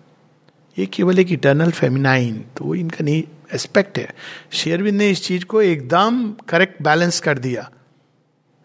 ये 0.80 0.86
केवल 0.86 1.20
एक 1.20 1.32
इटर्नल 1.32 1.72
फेमिनाइन 1.72 2.46
तो 2.58 2.76
इनका 2.76 3.04
नहीं 3.06 3.24
एस्पेक्ट 3.54 3.98
है. 3.98 4.14
शेयरविंद 4.52 4.98
ने 4.98 5.10
इस 5.10 5.24
चीज़ 5.24 5.46
को 5.46 5.62
एकदम 5.62 6.32
करेक्ट 6.32 6.82
बैलेंस 6.82 7.20
कर 7.20 7.40
दिया. 7.40 7.72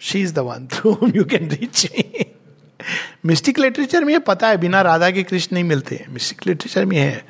She 0.01 0.23
is 0.23 0.35
the 0.35 0.39
one 0.39 0.67
through 0.67 1.13
you 1.17 1.25
can 1.25 1.51
reach 1.51 1.89
mystic 3.27 3.59
literature 3.59 4.05
में 4.05 4.21
पता 4.21 4.49
है 4.49 4.57
बिना 4.57 4.83
राधा 4.83 5.11
के 5.11 5.23
कृष्ण 5.23 5.55
नहीं 5.55 5.65
मिलते 5.65 6.07
मिस्टिक 6.09 6.47
लिटरेचर 6.47 6.85
में 6.85 6.97
है 6.97 7.27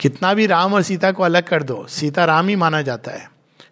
कितना 0.00 0.34
भी 0.34 0.46
राम 0.46 0.74
और 0.74 0.82
सीता 0.82 1.12
को 1.12 1.22
अलग 1.22 1.42
कर 1.42 1.62
दो 1.62 1.86
सीता 1.88 2.24
राम 2.24 2.48
ही 2.48 2.56
माना 2.56 2.82
जाता 2.82 3.12
है. 3.12 3.30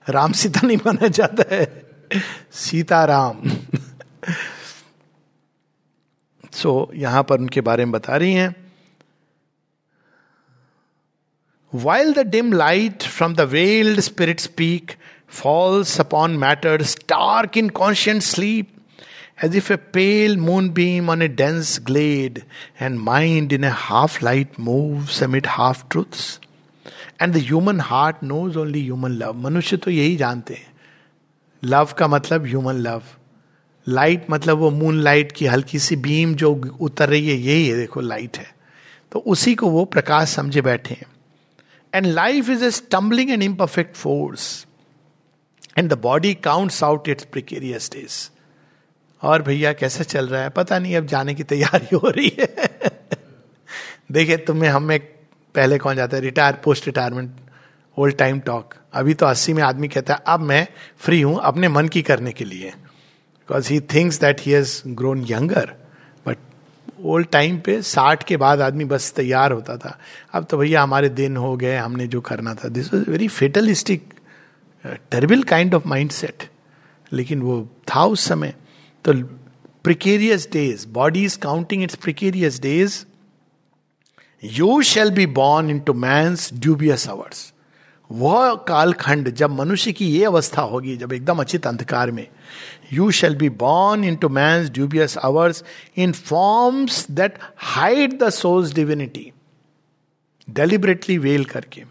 राम 0.09 0.33
सीता 0.33 0.61
नहीं 0.67 0.77
माना 0.77 1.09
जाता 1.09 1.55
है. 1.55 1.83
सीता 2.53 3.05
राम. 3.05 3.51
सो 6.53 6.89
so, 6.93 6.99
यहाँ 6.99 7.23
पर 7.23 7.39
उनके 7.39 7.61
बारे 7.61 7.85
में 7.85 7.93
बता 7.93 8.17
रही 8.17 8.33
हैं। 8.33 8.70
While 11.73 12.15
the 12.15 12.25
dim 12.25 12.51
light 12.51 13.05
from 13.05 13.35
the 13.35 13.47
veiled 13.47 14.03
spirit's 14.03 14.49
peak 14.49 14.97
falls 15.29 16.01
upon 16.01 16.37
matters 16.37 16.97
dark 16.97 17.57
in 17.57 17.71
conscious 17.71 18.27
sleep, 18.27 18.77
as 19.39 19.55
if 19.55 19.71
a 19.71 19.79
pale 19.79 20.35
moonbeam 20.35 21.09
on 21.09 21.23
a 21.23 21.29
dense 21.29 21.79
glade, 21.79 22.45
and 22.81 23.01
mind 23.01 23.53
in 23.53 23.63
a 23.63 23.71
half 23.71 24.21
light 24.21 24.59
moves 24.59 25.23
amid 25.23 25.47
half 25.59 25.89
truths. 25.89 26.39
And 27.23 27.33
the 27.35 27.37
human 27.37 27.81
heart 27.81 28.23
knows 28.25 28.57
only 28.59 28.83
human 28.83 29.13
love 29.23 29.33
मनुष्य 29.39 29.77
तो 29.85 29.91
यही 29.91 30.17
जानते 30.17 30.55
हैं 30.55 30.73
love 31.63 31.93
का 31.99 32.07
मतलब 32.09 32.47
human 32.47 32.77
love 32.87 33.03
light 33.87 34.27
मतलब 34.31 34.59
वो 34.59 34.71
moon 34.71 35.01
light 35.03 35.33
की 35.37 35.47
हल्की 35.47 35.79
सी 35.87 35.97
बीम 36.07 36.35
जो 36.43 36.53
उतर 36.81 37.09
रही 37.09 37.29
है 37.29 37.37
यही 37.37 37.69
है 37.69 37.77
देखो 37.77 38.01
लाइट 38.01 38.39
है 38.39 38.47
तो 39.13 39.19
उसी 39.35 39.55
को 39.55 39.71
वो 39.71 39.85
प्रकाश 39.95 40.29
समझे 40.37 40.63
बैठे 40.63 40.95
हैं 40.95 41.07
and 41.95 42.07
life 42.07 42.49
is 42.49 42.65
a 42.65 42.71
stumbling 42.71 43.31
and 43.31 43.43
imperfect 43.43 43.97
force 43.97 44.67
and 45.79 45.91
the 45.91 45.99
body 45.99 46.35
counts 46.35 46.85
out 46.85 47.09
its 47.09 47.25
precarious 47.25 47.91
days 47.93 48.31
और 49.23 49.43
भैया, 49.43 49.73
कैसे 49.73 50.05
चल 50.05 50.29
रहा 50.29 50.43
है? 50.43 50.49
पता 50.49 50.79
नहीं, 50.79 50.97
अब 50.97 51.07
जाने 51.07 51.35
की 51.35 51.43
तैयारी 51.43 51.97
हो 51.97 52.09
रही 52.09 52.37
है। 52.39 52.55
देखिए, 54.13 54.37
तुम्हें, 54.37 54.71
हम 54.71 54.99
पहले 55.55 55.79
कौन 55.79 55.97
जाता 55.97 56.17
है? 56.17 56.23
Retire 56.23 56.55
post 56.55 56.87
retirement 56.87 57.31
old 57.99 58.17
time 58.17 58.41
talk 58.41 58.75
अभी 58.93 59.15
तो 59.15 59.27
अस्सी 59.27 59.53
में 59.53 59.63
आदमी 59.63 59.89
कहता 59.89 60.15
है, 60.15 60.21
अब 60.27 60.41
मैं 60.41 60.67
फ्री 60.99 61.21
हूँ 61.21 61.41
अपने 61.43 61.69
मन 61.69 61.89
की 61.89 62.03
करने 62.03 62.33
के 62.33 62.45
लिए. 62.45 62.71
Because 62.71 63.73
he 63.73 63.81
thinks 63.81 64.21
that 64.21 64.41
he 64.41 64.53
has 64.53 64.83
grown 64.87 65.27
younger 65.31 65.80
old 67.05 67.27
time 67.33 67.59
पे 67.61 67.81
साठ 67.83 68.23
के 68.23 68.37
बाद 68.37 68.61
आदमी 68.61 68.85
बस 68.85 69.13
तैयार 69.13 69.53
होता 69.53 69.77
था। 69.77 69.99
अब 70.33 70.45
तो 70.45 70.57
भैया 70.59 70.83
हमारे 70.83 71.09
दिन 71.09 71.37
हो 71.37 71.57
गए, 71.57 71.77
हमने 71.77 72.07
जो 72.07 72.21
करना 72.21 72.55
था। 72.55 72.69
This 72.69 72.93
was 72.95 73.11
very 73.11 73.29
fatalistic 73.29 74.15
terrible 74.85 75.43
kind 75.43 75.75
of 75.75 75.89
mindset 76.11 76.49
लेकिन 77.13 77.43
वो 77.43 77.69
था 77.91 78.05
उस 78.05 78.25
समय। 78.25 78.55
तो 79.05 79.13
precarious 79.85 80.49
days 80.53 80.87
body 80.89 81.25
is 81.25 81.39
counting 81.39 81.83
its 81.83 81.95
precarious 81.95 82.61
days 82.63 83.05
you 84.43 84.81
shall 84.83 85.11
be 85.11 85.27
born 85.27 85.71
into 85.81 85.93
मैं 85.95 86.35
ड्यूबियस 86.55 87.09
आवर्स 87.09 87.53
वह 88.11 88.55
कालखंड 88.69 89.29
जब 89.31 89.51
मनुष्य 89.51 89.93
की 89.93 90.07
ये 90.09 90.25
अवस्था 90.25 90.63
होगी, 90.63 90.97
जब 90.97 91.13
एकदम 91.13 91.39
अचित 91.39 91.67
अंधकार 91.67 92.11
में। 92.11 92.27
Shall 93.13 93.37
be 93.37 93.49
born 93.49 94.05
into 94.17 94.29
man's 94.29 94.73
dubious 94.73 95.19
hours 95.19 95.65
in 95.97 96.13
forms 96.13 97.11
that 97.11 97.35
hide 97.57 98.19
the 98.19 98.31
soul's 98.31 98.75
divinity 98.75 99.33
deliberately 100.51 101.19
well 101.19 101.45
करके 101.45 101.83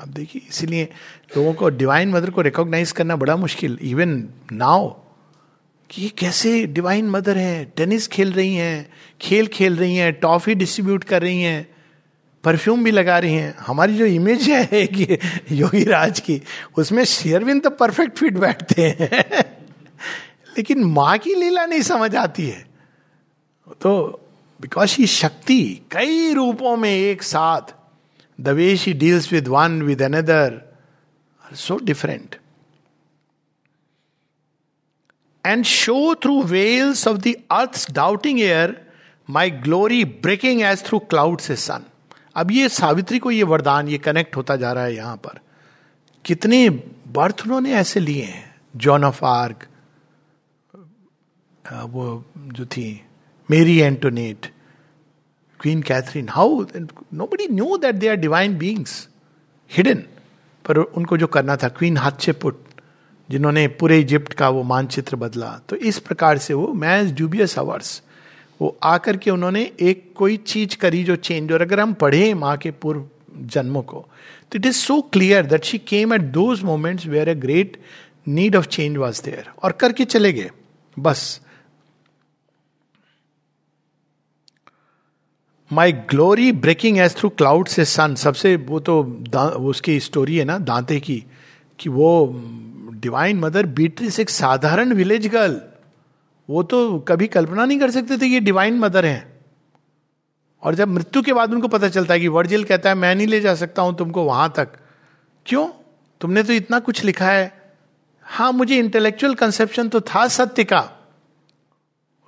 अब 0.00 0.08
देखिए, 0.08 0.42
इसीलिए 0.48 0.88
लोगों 1.36 1.54
को 1.54 1.68
डिवाइन 1.68 2.08
मदर 2.08 2.30
को 2.30 2.40
रिकॉग्नाइज 2.40 2.92
करना 2.92 3.16
बड़ा 3.16 3.36
मुश्किल 3.36 3.78
इवन 3.82 4.28
नाउ 4.52 4.88
कि 5.90 6.02
ये 6.02 6.08
कैसे 6.08 6.66
डिवाइन 6.66 7.10
मदर 7.10 7.38
है 7.38 7.64
टेनिस 7.64 8.08
खेल 8.08 8.32
रही 8.32 8.54
हैं, 8.54 8.92
खेल 9.20 9.46
खेल 9.46 9.76
रही 9.76 9.96
हैं 9.96 10.12
टॉफी 10.12 10.54
डिस्ट्रीब्यूट 10.54 11.04
कर 11.04 11.22
रही 11.22 11.42
हैं 11.42 11.68
परफ्यूम 12.44 12.84
भी 12.84 12.90
लगा 12.90 13.18
रही 13.18 13.34
हैं। 13.34 13.54
हमारी 13.58 13.96
जो 13.96 14.04
इमेज 14.04 14.48
है 14.48 14.86
कि 14.86 15.18
योगी 15.52 15.84
राज 15.84 16.20
की, 16.20 16.42
उसमें 16.76 17.04
शेयरविंद 17.04 17.62
तो 17.62 17.70
परफेक्ट 17.70 18.18
फिट 18.18 18.38
बैठते 18.38 18.96
हैं। 19.00 19.57
लेकिन 20.58 20.84
माँ 20.84 21.18
की 21.18 21.34
लीला 21.34 21.66
नहीं 21.66 21.82
समझ 21.82 22.14
आती 22.16 22.46
है। 22.48 22.66
तो 23.80 24.20
बिकॉज़ 24.60 24.96
ही 24.98 25.06
शक्ति 25.06 25.62
कई 25.92 26.32
रूपों 26.34 26.76
में 26.76 26.90
एक 26.90 27.22
साथ 27.22 27.74
the 28.40 28.48
way 28.48 28.76
she 28.76 28.92
deals 28.92 29.32
with 29.32 29.48
one 29.48 29.82
with 29.82 30.02
another 30.02 30.60
are 31.44 31.54
so 31.54 31.76
different 31.76 32.36
and 35.46 35.64
show 35.64 36.14
through 36.14 36.42
veils 36.42 37.06
of 37.08 37.18
the 37.18 37.34
earth 37.50 37.90
doubting 37.90 38.40
air 38.40 38.76
my 39.30 39.50
glory 39.50 40.04
breaking 40.04 40.62
as 40.62 40.84
through 40.84 40.98
cloud 40.98 41.40
से 41.40 41.56
सन 41.56 41.84
अब 42.34 42.50
ये 42.50 42.68
सावित्री 42.68 43.18
को 43.18 43.30
ये 43.30 43.42
वरदान, 43.42 43.88
ये 43.88 43.98
कनेक्ट 43.98 44.36
होता 44.36 44.56
जा 44.56 44.72
रहा 44.72 44.84
है 44.84 44.94
यहाँ 44.94 45.16
पर। 45.16 45.38
कितने 46.24 46.68
बर्थ 47.08 47.42
उन्होंने 47.44 47.72
ऐसे 47.72 48.00
लिए 48.00 48.22
हैं? 48.22 48.54
जॉन 48.76 49.04
ऑफ़ 49.04 49.24
आर्क 49.24 49.67
वो 51.72 52.24
जो 52.36 52.64
थी 52.66 53.04
Marie 53.50 53.76
Antoinette 53.78 54.46
queen 55.60 55.82
Catherine 55.82 56.28
how 56.28 56.64
nobody 57.26 57.48
knew 57.48 57.76
that 57.76 57.94
they 57.94 58.08
are 58.08 58.16
divine 58.16 58.58
beings 58.58 59.08
hidden 59.76 60.02
पर 60.64 60.78
उनको 60.78 61.16
जो 61.16 61.26
करना 61.26 61.56
था 61.56 61.68
क्वीन 61.68 61.96
हाथ 61.96 62.30
पुट 62.32 62.64
जिन्होंने 63.30 63.68
पूरे 63.68 63.98
इजिप्ट 64.00 64.32
का 64.32 64.48
वो 64.48 64.62
मानचित्र 64.62 65.16
बदला। 65.16 65.60
तो 65.68 65.76
इस 65.76 65.98
प्रकार 65.98 66.38
से 66.38 66.54
वो 66.54 66.72
मैज 66.74 67.12
ड्यूबियस 67.12 67.58
अवर्स 67.58 68.02
वो 68.60 68.78
आकर 68.82 69.16
के 69.16 69.30
उन्होंने 69.30 69.72
एक 69.80 70.12
कोई 70.16 70.36
चीज़ 70.36 70.76
करी 70.76 71.04
जो 71.04 71.16
चेंज 71.16 71.52
और 71.52 71.62
अगर 71.62 71.80
हम 71.80 71.92
पढ़े 71.94 72.34
माँ 72.34 72.56
के 72.56 72.70
पूर्व 72.70 73.08
जन्मों 73.36 73.82
को 73.82 74.06
तो 74.52 74.58
it 74.58 74.66
is 74.66 74.76
so 74.76 75.00
clear 75.02 75.46
that 75.46 75.64
she 75.64 75.78
came 75.78 76.14
at 76.14 76.20
those 76.20 76.62
moments 76.62 77.06
where 77.06 77.28
a 77.28 77.34
great 77.34 77.76
need 78.28 78.56
of 78.56 78.66
change 78.66 78.96
was 78.96 79.22
there 79.24 79.50
और 79.62 79.72
करके 79.72 80.04
चले 80.04 80.32
गए, 80.32 80.50
बस। 80.98 81.40
My 85.70 85.92
glory 85.92 86.50
breaking 86.52 86.98
as 86.98 87.16
through 87.16 87.28
cloud 87.28 87.68
से 87.68 87.84
सन 87.84 88.14
सबसे 88.14 88.54
वो 88.56 88.78
तो 88.80 89.02
उसकी 89.60 89.98
स्टोरी 90.00 90.36
है 90.36 90.44
ना, 90.44 90.58
दांते 90.58 91.00
की, 91.00 91.24
कि 91.78 91.88
वो 91.88 92.40
डिवाइन 93.02 93.38
मदर 93.38 93.66
बीट्रिस 93.66 94.20
एक 94.20 94.30
साधारण 94.30 94.92
विलेज 94.92 95.26
गर्ल 95.26 95.60
वो 96.48 96.62
तो 96.62 96.98
कभी 96.98 97.26
कल्पना 97.26 97.64
नहीं 97.64 97.78
कर 97.78 97.90
सकते 97.90 98.16
थे 98.18 98.26
ये 98.26 98.40
डिवाइन 98.40 98.78
मदर 98.78 99.06
हैं। 99.06 99.40
और 100.62 100.74
जब 100.74 100.88
मृत्यु 100.88 101.22
के 101.22 101.32
बाद 101.32 101.52
उनको 101.52 101.68
पता 101.68 101.88
चलता 101.88 102.14
है 102.14 102.20
कि 102.20 102.28
वर्जिल 102.28 102.64
कहता 102.64 102.88
है, 102.88 102.94
मैं 102.94 103.14
नहीं 103.14 103.26
ले 103.26 103.40
जा 103.40 103.54
सकता 103.54 103.82
हूँ 103.82 103.96
तुमको 103.96 104.24
वहाँ 104.24 104.52
तक। 104.56 104.68
क्यों? 105.46 105.68
तुमने 106.20 106.42
तो 106.42 106.52
इतना 106.52 106.78
कुछ 106.78 107.04
लिखा 107.04 107.30
है। 107.30 107.52
हाँ 108.26 108.52
मुझे 108.52 108.76
इंटेलेक्चुअल 108.76 109.34
कंसेप्शन 109.34 109.88
तो 109.88 110.00
था 110.00 110.26
सत्य 110.28 110.64
का। 110.64 110.80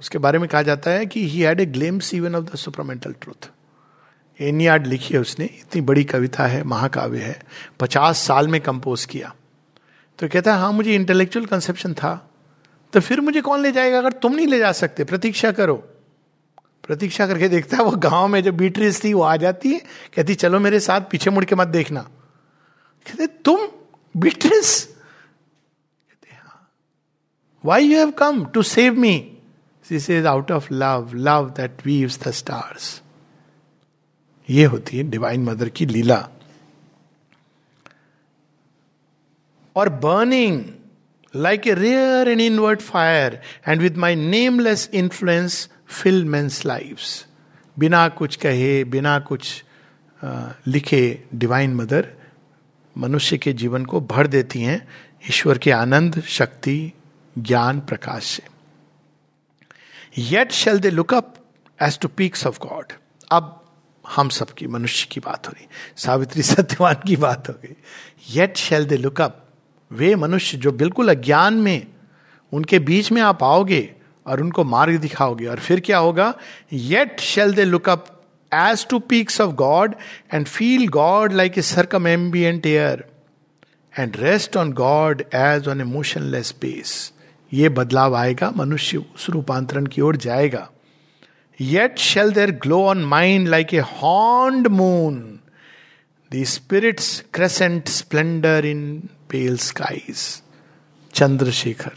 उसके 0.01 0.19
बारे 0.19 0.39
में 0.39 0.49
कहा 0.49 0.63
जाता 0.63 0.91
है 0.91 1.07
कि 1.07 1.29
he 1.29 1.41
had 1.41 1.61
a 1.61 1.67
glimpse 1.67 2.15
even 2.15 2.35
of 2.35 2.45
the 2.45 2.57
supramental 2.57 3.13
truth 3.13 3.51
Aeneid 4.41 4.87
लिखी 4.87 5.15
है 5.15 5.21
उसने, 5.21 5.45
इतनी 5.45 5.81
बड़ी 5.81 6.05
कविता 6.05 6.47
है, 6.47 6.65
महाकाव्य 6.65 7.19
है, 7.19 7.43
पचास 7.81 8.19
साल 8.19 8.49
में 8.49 8.61
कंपोज 8.61 9.05
किया। 9.05 9.35
तो 10.19 10.29
कहता 10.29 10.55
है 10.55 10.61
हाँ 10.61 10.73
मुझे 10.73 10.95
इंटेलेक्चुअल 10.95 11.47
कंसेप्शन 11.47 11.95
था। 11.95 12.31
तो 12.93 13.01
फिर 13.01 13.21
मुझे 13.21 13.41
कौन 13.41 13.61
ले 13.61 13.73
जाएगा? 13.73 13.99
अगर 13.99 14.13
तुम 14.13 14.35
नहीं 14.35 14.47
ले 14.47 14.59
जा 14.59 14.73
सकते, 14.73 15.05
प्रतीक्षा 15.05 15.53
करो। 15.53 15.77
प्रतीक्षा 16.87 17.27
करके 17.27 17.49
देखता 17.49 17.77
है, 17.77 17.83
वो 17.83 17.91
गाँव 17.91 18.29
में 18.29 18.43
जो 18.43 18.53
बीट्रीज 18.53 19.05
थी, 19.05 19.13
वो 19.13 19.23
आ 19.23 19.37
जाती 19.37 19.73
है, 19.73 19.81
कहती, 20.17 20.35
चलो 20.35 20.61
मेरे 20.61 20.81
साथ, 20.81 21.01
पीछे 21.01 21.31
मुड़ 21.31 21.45
के 21.45 21.55
मत 21.55 21.69
देखना। 21.69 22.01
कहते, 23.07 23.27
तुम 23.27 23.69
Beatrice 24.17 24.89
why 27.65 27.85
you 27.85 27.99
have 27.99 28.11
come 28.11 28.45
to 28.45 28.63
save 28.63 28.95
me 28.95 29.39
this 29.91 30.11
is 30.11 30.27
out 30.27 30.51
of 30.53 30.73
love 30.73 31.15
love 31.15 31.49
that 31.57 31.87
weaves 31.87 32.19
the 32.23 32.31
stars 32.33 33.01
ये 34.49 34.65
होती 34.65 34.97
है 34.97 35.03
डिवाइन 35.11 35.45
मदर 35.45 35.69
की 35.69 35.87
लीला। 35.87 36.29
और 39.77 39.89
burning 39.89 40.63
like 41.35 41.67
a 41.67 41.75
rare 41.75 42.29
and 42.29 42.41
inward 42.41 42.81
fire 42.83 43.41
and 43.69 43.81
with 43.81 43.97
my 43.97 44.15
nameless 44.17 44.89
influence 44.95 45.69
fill 46.03 46.25
men's 46.25 46.65
life 46.67 46.99
बिना 47.77 48.09
कुछ 48.09 48.37
कहे, 48.37 48.85
बिना 48.85 49.19
कुछ 49.19 49.65
लिखे 50.67 51.03
डिवाइन 51.35 51.75
मदर 51.75 52.09
मनुष्य 52.97 53.39
के 53.39 53.53
जीवन 53.53 53.85
को 53.85 54.01
भर 54.01 54.27
देती 54.27 54.63
हैं 54.63 54.87
ईश्वर 55.29 55.59
के 55.59 55.71
आनंद, 55.71 56.21
शक्ति, 56.23 56.93
ज्ञान, 57.39 57.81
प्रकाश 57.81 58.25
से। 58.27 58.43
Yet 60.19 60.53
shall 60.53 60.79
they 60.79 60.91
look 60.91 61.15
up 61.15 61.35
as 61.83 61.99
to 61.99 62.09
peaks 62.09 62.47
of 62.47 62.59
God 62.59 62.93
अब 63.33 63.57
हम 64.09 64.29
सबकी, 64.29 64.67
मनुष्य 64.67 65.09
की 65.11 65.21
बात 65.21 65.49
हो 65.49 65.53
रही। 65.57 65.67
सावित्री 65.97 66.43
सत्यवान 66.43 66.95
की 66.95 67.17
बात 67.17 67.49
हो 67.49 67.55
गई। 67.55 67.75
Yet 68.31 68.57
shall 68.57 68.87
they 68.87 68.97
look 68.97 69.21
up 69.21 69.45
वे 69.93 70.15
मनुष्य 70.15 70.59
जो 70.59 70.73
बिल्कुल 70.73 71.09
अज्ञान 71.09 71.55
में, 71.55 71.87
उनके 72.53 72.79
बीच 72.79 73.13
में 73.13 73.23
आप 73.23 73.43
आओगे 73.45 73.95
और 74.27 74.41
उनको 74.41 74.65
मार्ग 74.65 74.97
दिखाओगे। 74.97 75.47
और 75.47 75.59
फिर 75.59 75.81
क्या 75.81 75.99
होगा? 75.99 76.35
Yet 76.73 77.21
shall 77.21 77.55
they 77.55 77.65
look 77.65 77.89
up 77.89 78.07
as 78.55 78.87
to 78.91 78.99
peaks 78.99 79.41
of 79.41 79.55
God 79.55 79.95
and 80.35 80.47
feel 80.47 80.89
God 80.89 81.33
like 81.33 81.59
a 81.59 81.63
circumambient 82.07 82.67
air 82.67 83.05
and 83.99 84.17
rest 84.17 84.57
on 84.57 84.73
God 84.73 85.25
as 85.35 85.69
on 85.69 85.81
a 85.81 85.85
motionless 85.85 86.47
space 86.47 87.13
ये 87.53 87.69
बदलाव 87.69 88.15
आएगा, 88.17 88.51
मनुष्य 88.57 88.99
उस 89.15 89.31
रूपांतरण 89.31 89.87
की 89.87 90.01
ओर 90.01 90.17
जाएगा। 90.17 90.69
Yet 91.61 91.99
shall 91.99 92.33
there 92.33 92.51
glow 92.51 92.83
on 92.83 93.05
mind 93.05 93.49
like 93.49 93.75
a 93.75 93.79
horned 93.79 94.69
moon 94.69 95.41
the 96.33 96.45
spirit's 96.45 97.25
crescent 97.35 97.89
splendour 97.89 98.65
in 98.65 99.09
pale 99.31 99.57
skies 99.57 100.43
Chandrashekhar 101.15 101.93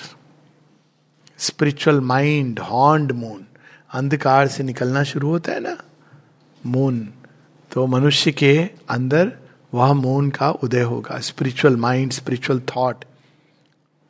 spiritual 1.37 1.99
mind 1.99 2.59
horned 2.59 3.11
moon 3.11 3.45
अंधकार 3.93 4.47
से 4.47 4.63
निकलना 4.63 5.03
शुरू 5.03 5.29
होता 5.29 5.51
है 5.51 5.59
ना? 5.59 5.77
मून 6.65 7.07
तो 7.71 7.87
मनुष्य 7.87 8.31
के 8.31 8.69
अंदर 8.89 9.31
वह 9.73 9.93
मून 9.93 10.29
का 10.29 10.49
उदय 10.51 10.81
होगा। 10.81 11.19
स्पिरिचुअल 11.19 11.75
माइंड 11.77 12.11
स्पिरिचुअल 12.11 12.61
थॉट 12.75 13.05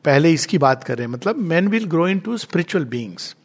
पहले 0.05 0.31
इसकी 0.31 0.57
बात 0.57 0.83
कर 0.83 0.97
रहे 0.97 1.05
हैं। 1.07 1.13
मतलब 1.13 1.37
man 1.51 1.67
will 1.67 1.85
grow 1.85 2.07
into 2.19 2.37
spiritual 2.37 2.85
beings 2.85 3.35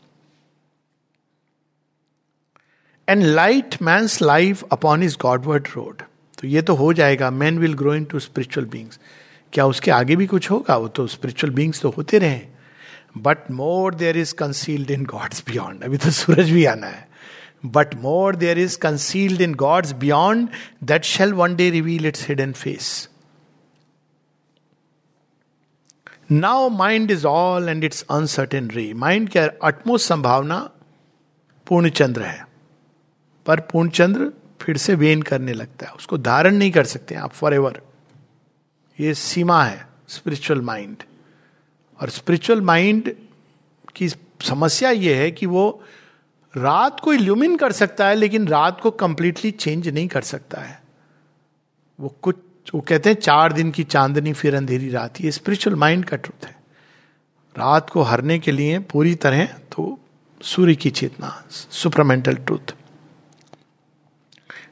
and 3.08 3.22
light 3.22 3.76
man's 3.82 4.00
life 4.22 4.62
upon 4.72 5.02
its 5.02 5.16
Godward 5.20 5.68
road 5.76 6.02
तो 6.38 6.46
ये 6.46 6.62
तो 6.62 6.74
हो 6.74 6.92
जाएगा 6.92 7.30
man 7.30 7.58
will 7.58 7.74
grow 7.74 7.94
into 8.04 8.18
spiritual 8.18 8.66
beings 8.66 8.98
क्या 9.52 9.66
उसके 9.66 9.90
आगे 9.90 10.16
भी 10.16 10.26
कुछ 10.26 10.50
होगा? 10.50 10.76
वो 10.76 10.88
तो 10.88 11.06
स्पिरिचुअल 11.06 11.52
बींग्स 11.54 11.80
तो 11.80 11.90
होते 11.90 12.18
रहे। 12.18 12.40
But 13.18 13.50
more 13.50 13.94
there 13.94 14.18
is 14.18 14.34
concealed 14.34 14.90
in 14.90 15.04
God's 15.04 15.42
beyond 15.48 15.82
अभी 15.84 15.96
तो 15.96 16.10
सूरज 16.10 16.50
भी 16.50 16.64
आना 16.64 16.86
है। 16.86 17.06
But 17.66 17.94
more 17.94 18.36
there 18.36 18.58
is 18.58 18.78
concealed 18.78 19.40
in 19.40 19.54
God's 19.54 19.92
beyond 19.92 20.48
that 20.84 21.04
shall 21.04 21.32
one 21.32 21.56
day 21.56 21.70
reveal 21.70 22.06
its 22.06 22.28
hidden 22.28 22.52
face 22.52 23.08
now 26.32 26.68
mind 26.68 27.10
is 27.10 27.26
all 27.26 27.68
and 27.68 27.84
its 27.84 28.04
uncertain 28.10 28.70
ray 28.70 28.92
mind 28.94 29.28
की 29.28 29.38
utmost 29.38 30.08
संभावना 30.08 30.70
पूर्णचंद्र 31.66 32.22
है। 32.22 32.46
पर 33.46 33.60
पूर्णचंद्र 33.60 34.32
फिर 34.60 34.76
से 34.76 34.94
वेन 34.94 35.22
करने 35.22 35.52
लगता 35.52 35.86
है। 35.86 35.92
उसको 35.92 36.18
धारण 36.18 36.54
नहीं 36.54 36.70
कर 36.70 36.84
सकते 36.84 37.14
आप 37.14 37.32
फॉर 37.32 37.54
एवर 37.54 37.80
ये 39.00 39.14
सीमा 39.14 39.64
है 39.64 39.88
स्पिरिचुअल 40.08 40.60
माइंड 40.60 41.02
और 42.00 42.10
स्पिरिचुअल 42.10 42.60
माइंड 42.60 43.14
की 43.96 44.08
समस्या 44.08 44.90
ये 44.90 45.14
है 45.14 45.30
कि 45.30 45.46
वो 45.46 45.82
रात 46.56 47.00
को 47.00 47.12
इल्यूमिन 47.12 47.56
कर 47.56 47.72
सकता 47.72 48.08
है, 48.08 48.14
लेकिन 48.14 48.48
रात 48.48 48.80
को 48.80 48.90
कंप्लीटली 48.90 49.50
चेंज 49.50 49.88
नहीं 49.88 50.08
कर 50.08 50.22
सकता 50.22 50.60
है। 50.60 50.82
वो 52.00 52.14
कुछ 52.22 52.36
वो 52.74 52.80
कहते 52.80 53.10
हैं, 53.10 53.16
चार 53.16 53.52
दिन 53.52 53.70
की 53.70 53.84
चांदनी 53.84 54.32
फिर 54.32 54.54
अंधेरी 54.54 54.90
रात। 54.90 55.20
ये 55.20 55.30
स्पिरिचुअल 55.30 55.76
माइंड 55.76 56.04
का 56.04 56.16
ट्रुथ 56.16 56.46
है। 56.46 56.56
रात 57.58 57.90
को 57.90 58.02
हरने 58.02 58.38
के 58.38 58.52
लिए 58.52 58.78
पूरी 58.78 59.14
तरह 59.14 59.44
तो 59.44 59.98
सूर्य 60.42 60.74
की 60.74 60.90
चेतना 60.90 61.44
supramental 61.50 62.34
truth 62.34 62.74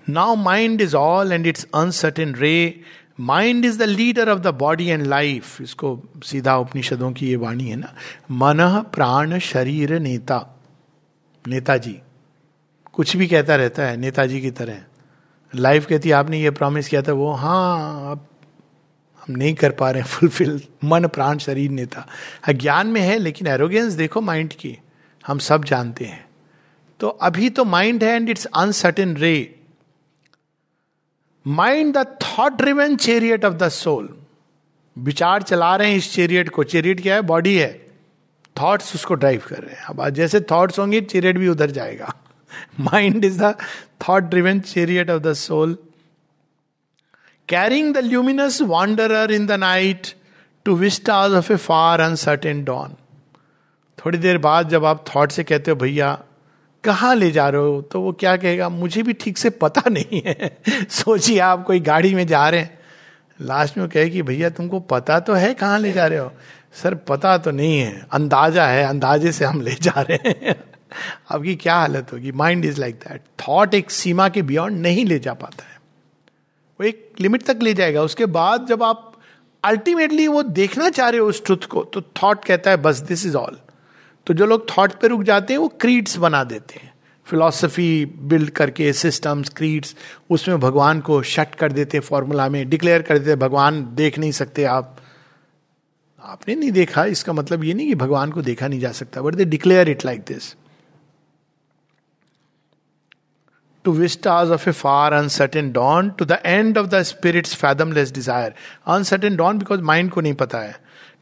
now 0.09 0.35
mind 0.35 0.81
is 0.81 0.97
all 0.97 1.33
and 1.33 1.47
its 1.47 1.67
uncertain 1.75 2.35
ray 2.35 2.81
mind 3.21 3.65
is 3.65 3.79
the 3.79 3.83
leader 3.83 4.29
of 4.29 4.39
the 4.39 4.47
body 4.47 4.87
and 4.87 5.07
life 5.07 5.61
इसको 5.61 6.03
सीधा 6.25 6.57
उपनिषदों 6.57 7.13
की 7.13 7.29
ये 7.29 7.37
वाणी 7.37 7.69
है 7.69 7.77
ना। 7.77 7.95
मन, 8.31 8.85
प्राण, 8.95 9.39
शरीर, 9.39 9.99
नेता। 9.99 10.61
नेताजी। 11.47 11.99
कुछ 12.93 13.17
भी 13.17 13.27
कहता 13.27 13.57
रहता 13.57 13.83
है, 13.83 13.97
नेताजी 13.97 14.41
की 14.41 14.51
तरह। 14.51 14.83
लाइफ 15.57 15.87
कहती 15.87 16.09
है 16.09 16.15
आपने 16.15 16.41
ये 16.41 16.51
प्रॉमिस 16.51 16.89
किया 16.89 17.03
था 17.03 17.13
वो? 17.13 17.33
हाँ 17.33 18.13
अब 18.13 18.27
हम 19.21 19.35
नहीं 19.37 19.55
कर 19.55 19.71
पा 19.71 19.91
रहे 19.91 20.03
हैं 20.03 20.09
फुलफिल 20.09 20.61
मन, 20.85 21.07
प्राण, 21.07 21.39
शरीर, 21.39 21.71
नेता। 21.71 22.07
ज्ञान 22.53 22.87
में 22.87 23.01
है, 23.01 23.19
लेकिन 23.19 23.47
एरोगेंस 23.47 23.93
देखो 23.93 24.21
माइंड 24.21 24.53
की। 24.53 24.79
हम 25.27 25.39
सब 25.39 25.65
जानते 25.65 26.05
हैं। 26.05 26.29
तो 27.01 27.09
अभी 27.09 27.51
तो 27.51 27.65
माइंड 27.65 28.05
है 28.05 28.11
and 28.11 28.31
its 28.31 28.45
uncertain 28.45 29.17
ray 29.17 29.55
mind 31.47 31.97
the 31.97 32.17
thought 32.23 32.53
driven 32.53 32.97
chariot 32.97 33.45
of 33.45 33.55
the 33.55 33.69
soul 33.69 34.19
विचार 34.99 35.43
चला 35.43 35.77
रहे 35.77 35.91
हैं 35.91 35.97
इस 35.97 36.13
चेरियट 36.15 36.49
को। 36.49 36.65
चेरियट 36.65 37.01
क्या 37.01 37.15
है? 37.15 37.21
बॉडी 37.21 37.57
है। 37.57 37.87
थॉट्स 38.61 38.95
उसको 38.95 39.15
ड्राइव 39.15 39.43
कर 39.49 39.57
रहे 39.57 39.75
हैं। 39.75 39.85
अब 39.85 40.09
जैसे 40.09 40.41
थॉट्स 40.41 40.79
होंगे 40.79 41.01
चेरियट 41.01 41.39
भी 41.39 41.49
उधर 41.49 41.71
जाएगा। 41.71 42.15
Mind 42.81 43.25
is 43.25 43.45
the 43.45 43.55
thought 44.09 44.23
driven 44.23 44.61
chariot 44.61 45.11
of 45.11 45.23
the 45.23 45.33
soul 45.33 45.79
carrying 47.49 47.95
the 47.95 47.99
luminous 47.99 48.63
wanderer 48.63 49.31
in 49.31 49.47
the 49.47 49.53
night 49.53 50.07
to 50.65 50.77
vistas 50.77 51.33
of 51.33 51.53
a 51.53 51.57
far 51.57 52.01
uncertain 52.01 52.65
dawn 52.65 52.95
थोड़ी 54.07 54.19
देर 54.19 54.39
बाद 54.39 54.69
जब 54.69 54.85
आप 54.85 55.05
थॉट 55.17 55.33
से 55.33 55.45
कहते 55.45 55.71
हो, 55.71 55.77
भैया, 55.77 56.19
कहाँ 56.85 57.15
ले 57.15 57.31
जा 57.31 57.49
रहे 57.49 57.61
हो? 57.61 57.83
तो 57.83 58.01
वो 58.01 58.13
क्या 58.13 58.37
कहेगा, 58.37 58.69
मुझे 58.69 59.03
भी 59.03 59.13
ठीक 59.13 59.39
से 59.39 59.51
पता 59.51 59.83
नहीं 59.91 60.23
है। 60.27 60.59
सोचिए, 60.91 61.39
आप 61.39 61.65
कोई 61.65 61.81
गाड़ी 61.81 62.15
में 62.15 62.27
जा 62.27 62.49
रहे 62.49 62.61
हैं। 62.61 62.79
लास्ट 63.41 63.79
में 63.79 63.89
कहे 63.89 64.11
कि, 64.11 64.23
भैया, 64.23 64.51
तुमको 64.51 64.81
पता 64.81 65.21
तो 65.21 65.33
है 65.33 65.55
कहाँ 65.55 65.79
ले 65.79 65.93
जा 65.93 66.07
रहे 66.07 66.19
हो? 66.19 66.33
सर, 66.75 66.95
पता 66.95 67.39
तो 67.39 67.51
नहीं 67.51 67.79
है। 67.79 68.07
अंदाज़ा 68.13 68.67
है, 68.67 68.85
अंदाजे 68.85 69.33
से 69.33 69.45
हम 69.45 69.61
ले 69.61 69.75
जा 69.75 70.01
रहे 70.01 70.29
हैं। 70.29 70.65
आपकी 71.31 71.55
क्या 71.57 71.75
हालत 71.75 72.13
होगी? 72.13 72.33
Mind 72.33 72.65
is 72.65 72.81
like 72.81 72.95
that 72.99 73.23
thought 73.43 73.75
एक 73.75 73.91
सीमा 73.91 74.29
के 74.29 74.43
बियॉन्ड 74.43 74.81
नहीं 74.81 75.05
ले 75.05 75.19
जा 75.19 75.35
पाता 75.35 75.65
है। 75.65 75.75
वो 76.81 76.87
एक 76.87 77.13
लिमिट 77.21 77.43
तक 77.43 77.59
ले 77.63 77.75
जाएगा। 77.75 78.03
उसके 78.03 78.27
बाद 78.29 78.67
जब 78.67 78.83
आप 78.83 79.13
अल्टीमेटली 79.65 80.27
वो 80.29 80.43
देखना 80.43 80.89
चाह 80.91 81.09
रहे 81.09 81.21
हो 81.21 81.29
उस 81.29 81.45
ट्रुथ 81.45 81.65
को 81.71 81.85
तो 81.85 82.01
थॉट 82.23 82.45
कहता 82.45 82.71
है, 82.71 82.77
बस 82.77 82.99
दिस 82.99 83.27
इज़ 83.27 83.37
ऑल 83.37 83.59
तो 84.27 84.35
जो 84.35 84.47
लोग 84.47 84.69
थॉट 84.69 84.93
पे 84.93 85.09
रुक 85.09 85.23
जाते 85.23 85.53
हैं, 85.53 85.59
वो 85.59 85.69
क्रीड्स 85.81 86.17
बना 86.17 86.43
देते 86.45 86.81
हैं। 86.81 86.93
फिलॉसफी 87.27 88.05
बिल्ड 88.07 88.51
करके 88.51 88.93
सिस्टम्स 88.93 89.49
क्रीड्स 89.49 89.95
उसमें 90.31 90.59
भगवान 90.61 91.01
को 91.01 91.23
शट 91.23 91.55
कर 91.55 91.73
देते 91.73 92.01
फॉर्मूला 92.01 92.49
में 92.49 92.69
डिक्लेयर 92.69 93.03
कर 93.03 93.19
देते 93.19 93.37
भगवान 93.37 93.83
देख 93.95 94.19
नहीं 94.19 94.33
सकते 94.33 94.65
आप। 94.65 94.97
आपने 96.23 96.55
नहीं 96.55 96.71
देखा, 96.73 97.05
इसका 97.05 97.33
मतलब 97.33 97.65
ये 97.65 97.75
नहीं 97.75 97.87
कि 97.89 97.95
भगवान 97.95 98.31
को 98.31 98.43
देखा 98.43 98.69
नहीं 98.69 98.81
जा 98.81 98.93
सकता 98.93 99.23
but 99.23 99.35
they 99.35 99.45
declare 99.45 99.89
it 99.89 100.05
like 100.05 100.21
this 100.21 100.55
to 103.87 103.93
vistas 103.95 104.51
of 104.51 104.69
a 104.69 104.73
far 104.75 105.13
uncertain 105.13 105.71
dawn 105.73 106.11
to 106.19 106.25
the 106.25 106.39
end 106.45 106.79
of 106.79 106.87
the 106.89 107.03
spirit's 107.05 107.55
fathomless 107.57 108.13
desire 108.13 108.55
uncertain 108.89 109.37
dawn 109.37 109.59
because 109.59 109.81
mind 109.85 110.11
को 110.11 110.21
नहीं 110.21 110.35
पता 110.37 110.59
है 110.59 110.75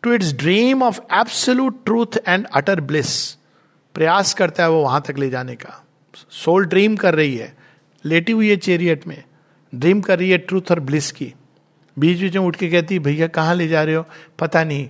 to 0.02 0.12
its 0.12 0.32
dream 0.36 0.82
of 0.82 1.00
absolute 1.14 1.84
truth 1.84 2.18
and 2.28 2.46
utter 2.52 2.80
bliss 2.82 3.14
प्रयास 3.94 4.34
करता 4.34 4.62
है 4.62 4.70
वो 4.70 4.82
वहाँ 4.82 5.00
तक 5.06 5.18
ले 5.18 5.30
जाने 5.30 5.56
का 5.56 5.80
सोल 6.32 6.66
ड्रीम 6.66 6.96
कर 6.96 7.14
रही 7.14 7.36
है 7.36 7.52
लेटी 8.04 8.32
हुई 8.32 8.50
है 8.50 8.56
चेरियट 8.62 9.06
में 9.06 9.22
ड्रीम 9.72 10.00
कर 10.00 10.18
रही 10.18 10.30
है 10.30 10.38
ट्रूथ 10.40 10.70
और 10.70 10.80
ब्लिस 10.82 11.10
की 11.12 11.32
बीच 11.96 12.20
बीच 12.20 12.36
में 12.36 12.44
उठ 12.44 12.56
के 12.56 12.68
कहती 12.70 12.98
भैया 13.00 13.26
कहाँ 13.30 13.54
ले 13.54 13.68
जा 13.68 13.82
रहे 13.82 13.94
हो 13.94 14.06
पता 14.38 14.64
नहीं 14.64 14.88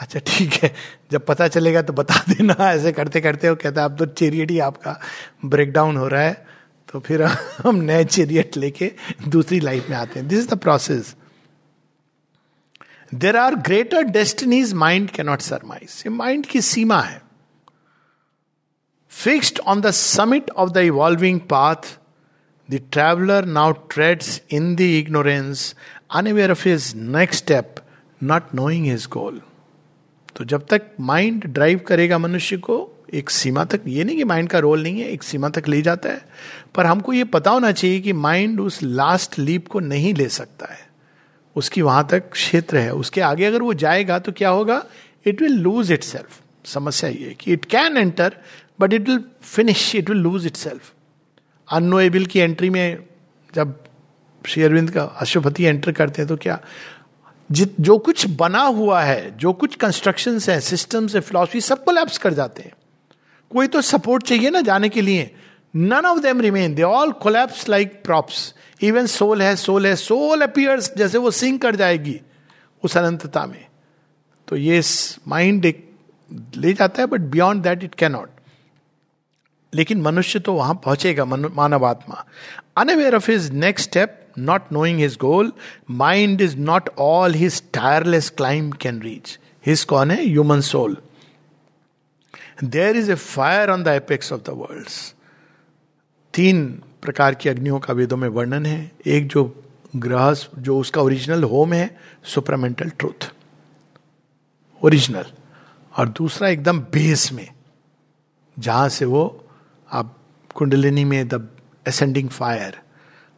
अच्छा 0.00 0.20
ठीक 0.26 0.52
है 0.54 0.72
जब 1.12 1.24
पता 1.26 1.48
चलेगा 1.48 1.82
तो 1.82 1.92
बता 1.92 2.22
देना 2.28 2.70
ऐसे 2.70 2.92
करते 2.92 3.20
करते 3.20 3.48
वो 3.48 3.56
कहता 3.56 3.80
है 3.80 3.88
अब 3.88 3.96
तो 3.98 4.06
चेरियट 4.14 4.50
ही 4.50 4.58
आपका 4.60 4.98
ब्रेकडाउन 5.44 5.96
हो 5.96 6.08
रहा 6.08 6.22
है 6.22 6.53
तो 6.94 7.00
फिर 7.00 7.22
हम 7.22 7.76
नए 7.76 8.04
चेरियट 8.04 8.56
लेके 8.56 8.90
दूसरी 9.28 9.58
लाइफ 9.60 9.88
में 9.90 9.96
आते 9.96 10.18
हैं। 10.18 10.28
This 10.28 10.38
is 10.38 10.48
the 10.48 10.58
process 10.58 11.14
there 13.14 13.36
are 13.36 13.54
greater 13.54 14.02
destinies 14.02 14.72
mind 14.72 15.10
cannot 15.10 15.40
surmise 15.40 16.02
mind 16.08 16.46
की 16.46 16.60
सीमा 16.60 17.00
है। 17.00 17.20
Fixed 19.12 19.58
on 19.66 19.80
the 19.80 19.90
summit 19.90 20.50
of 20.50 20.70
the 20.70 20.76
evolving 20.76 21.40
path 21.40 21.98
the 22.70 22.80
traveller 22.92 23.44
now 23.44 23.72
treads 23.72 24.40
in 24.50 24.74
the 24.76 24.80
ignorance 24.80 25.74
unaware 26.14 26.50
of 26.50 26.68
his 26.68 26.92
next 26.96 27.44
step 27.44 27.74
not 28.22 28.54
knowing 28.54 28.86
his 28.86 29.06
goal 29.06 29.42
तो 30.36 30.44
जब 30.44 30.66
तक 30.66 30.90
mind 31.00 31.46
drive 31.46 31.78
करेगा 31.78 32.18
मनुष्य 32.18 32.56
को 32.56 32.93
एक 33.14 33.30
सीमा 33.30 33.64
तक, 33.64 33.80
ये 33.86 34.04
नहीं 34.04 34.16
कि 34.16 34.24
माइंड 34.24 34.48
का 34.48 34.58
रोल 34.58 34.82
नहीं 34.82 35.00
है, 35.00 35.08
एक 35.08 35.22
सीमा 35.22 35.48
तक 35.48 35.68
ले 35.68 35.82
जाता 35.82 36.08
है। 36.08 36.26
पर 36.74 36.86
हमको 36.86 37.12
ये 37.12 37.24
पता 37.24 37.50
होना 37.50 37.72
चाहिए 37.72 38.00
कि 38.00 38.12
माइंड 38.12 38.60
उस 38.60 38.82
लास्ट 38.82 39.38
लीप 39.38 39.68
को 39.68 39.80
नहीं 39.80 40.14
ले 40.14 40.28
सकता 40.28 40.72
है। 40.72 40.88
उसकी 41.56 41.82
वहाँ 41.82 42.08
तक 42.10 42.30
क्षेत्र 42.30 42.76
है। 42.76 42.94
उसके 42.94 43.20
आगे 43.20 43.44
अगर 43.44 43.62
वो 43.62 43.74
जाएगा 43.74 44.18
तो 44.18 44.32
क्या 44.32 44.48
होगा? 44.48 44.86
It 45.26 45.42
will 45.42 45.52
lose 45.52 45.92
it 45.92 46.04
self 46.04 46.40
समस्या 46.64 47.10
ये 47.10 47.36
कि 47.40 47.52
it 47.52 47.64
can 47.64 47.96
enter 47.96 48.36
but 48.80 48.92
it 48.92 49.08
will 49.08 49.24
finish 49.42 49.94
it 49.94 50.10
will 50.10 50.18
lose 50.18 50.46
itself 50.56 50.92
unknowable 51.72 52.26
की 52.26 52.38
एंट्री 52.38 52.70
में 52.70 52.98
जब 53.54 53.80
श्री 54.46 54.62
अरविंद 54.62 54.90
का 54.90 55.04
अशुभति 55.04 55.64
एंटर 55.64 55.92
करते 55.92 56.22
हैं 56.22 56.28
तो 56.28 56.36
क्या? 56.36 56.60
जित, 57.52 57.74
जो 57.80 57.98
कुछ 57.98 58.26
बना 58.28 58.62
हुआ 58.62 59.02
है, 59.02 59.38
जो 59.38 59.52
कुछ 59.52 59.74
कंस्ट्रक्शन 59.74 60.40
है 60.48 60.60
सिस्टम्स 60.60 61.14
है 61.14 61.20
फिलोसफी 61.20 61.60
सब 61.60 61.84
कोलैप्स 61.84 62.18
कर 62.18 62.34
जाते 62.34 62.62
हैं। 62.62 62.72
कोई 63.54 63.66
तो 63.66 63.80
सपोर्ट 63.82 64.22
चाहिए 64.22 64.50
ना 64.50 64.60
जाने 64.60 64.88
के 64.88 65.00
लिए। 65.00 65.30
None 65.74 66.06
of 66.06 66.18
them 66.20 66.40
remain 66.40 66.74
they 66.74 66.82
all 66.82 67.12
collapse 67.22 67.68
like 67.68 68.02
props 68.04 68.54
even 68.82 69.06
soul 69.06 69.42
है 69.42 69.54
सोल 69.56 69.86
है 69.86 69.94
सोल 69.96 70.42
अपियर्स 70.42 70.92
जैसे 70.96 71.18
वो 71.18 71.30
सिंक 71.30 71.60
कर 71.62 71.76
जाएगी 71.76 72.20
उस 72.82 72.96
अनंतता 72.96 73.44
में। 73.46 73.64
तो 74.48 74.56
ये 74.56 74.82
माइंड 75.28 75.64
एक 75.64 75.88
ले 76.56 76.72
जाता 76.72 77.02
है 77.02 77.06
but 77.06 77.20
beyond 77.32 77.62
that 77.62 77.84
it 77.84 77.94
cannot 77.94 78.30
लेकिन 79.72 80.00
मनुष्य 80.02 80.38
तो 80.38 80.52
वहाँ 80.54 80.74
पहुंचेगा 80.84 81.24
मानव 81.24 81.84
आत्मा। 81.86 82.24
Unaware 82.76 83.14
of 83.16 83.30
his 83.30 83.50
next 83.52 83.90
step 83.90 84.20
not 84.38 84.62
knowing 84.72 84.98
his 84.98 85.16
goal, 85.16 85.50
mind 85.98 86.40
is 86.40 86.54
not 86.68 86.88
all 86.98 87.36
his 87.40 87.58
tireless 87.76 88.30
climb 88.30 88.70
can 88.84 89.00
reach. 89.02 89.34
His 89.66 89.84
कौन 89.84 90.10
है? 90.10 90.24
Human 90.24 90.60
soul 90.60 90.96
there 92.58 92.96
is 92.96 93.10
a 93.12 93.14
fire 93.14 93.70
on 93.70 93.82
the 93.82 93.88
apex 93.88 94.32
of 94.32 94.40
the 94.40 94.50
world 94.50 94.88
तीन 96.34 96.66
प्रकार 97.02 97.34
की 97.34 97.48
अग्नियों 97.48 97.78
का 97.78 97.94
वेदों 97.94 98.16
में 98.16 98.28
वर्णन 98.28 98.66
है। 98.66 98.90
एक 99.06 99.26
जो 99.28 99.64
ग्रह 99.96 100.32
जो 100.58 100.78
उसका 100.78 101.00
ओरिजिनल 101.00 101.42
होम 101.44 101.72
है 101.72 101.96
सुपरमेंटल 102.24 102.90
ट्रूथ 102.90 103.30
ओरिजिनल 104.82 105.24
और 105.98 106.08
दूसरा 106.08 106.48
एकदम 106.48 106.80
बेस 106.80 107.32
में, 107.32 107.48
जहाँ 108.56 108.88
से 108.88 109.04
वो 109.04 109.44
आप 109.90 110.16
कुंडलिनी 110.54 111.04
में 111.04 111.28
द 111.28 111.48
असेंडिंग 111.86 112.28
फायर 112.28 112.80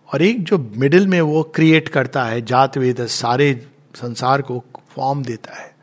और 0.08 0.22
एक 0.22 0.42
जो 0.44 0.58
मिडिल 0.76 1.06
में 1.06 1.20
वो 1.20 1.42
क्रिएट 1.54 1.88
करता 1.88 2.24
है, 2.24 2.40
जात 2.42 2.78
वेद 2.78 3.06
सारे 3.06 3.68
संसार 3.94 4.42
को 4.42 4.64
फॉर्म 4.94 5.22
देता 5.24 5.54
है। 5.54 5.75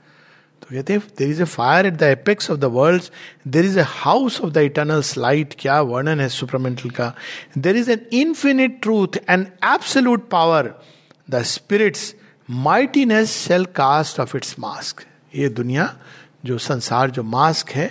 कहते 0.73 0.93
हैं 0.93 1.01
there 1.17 1.29
is 1.29 1.41
a 1.41 1.45
fire 1.45 1.85
at 1.85 1.93
the 1.93 2.03
apex 2.03 2.51
of 2.51 2.59
the 2.59 2.65
world 2.73 3.03
there 3.47 3.65
is 3.65 3.79
a 3.79 3.83
house 3.87 4.41
of 4.41 4.51
the 4.53 4.57
eternal 4.57 5.03
light 5.17 5.55
क्या 5.59 5.79
वर्णन 5.81 6.19
है 6.19 6.27
सुपरमेंटल 6.29 6.89
का? 6.89 7.13
There 7.57 7.77
is 7.77 7.91
an 7.91 8.05
infinite 8.13 8.81
truth 8.81 9.17
and 9.29 9.47
absolute 9.65 10.29
power 10.29 10.73
the 11.29 11.41
spirit's 11.43 12.13
mightiness 12.49 13.31
shall 13.31 13.65
cast 13.65 14.19
off 14.19 14.35
its 14.37 14.55
mask 14.59 15.03
ये 15.35 15.49
दुनिया, 15.49 15.93
जो 16.45 16.57
संसार, 16.57 17.11
जो 17.11 17.23
mask 17.23 17.69
है 17.69 17.85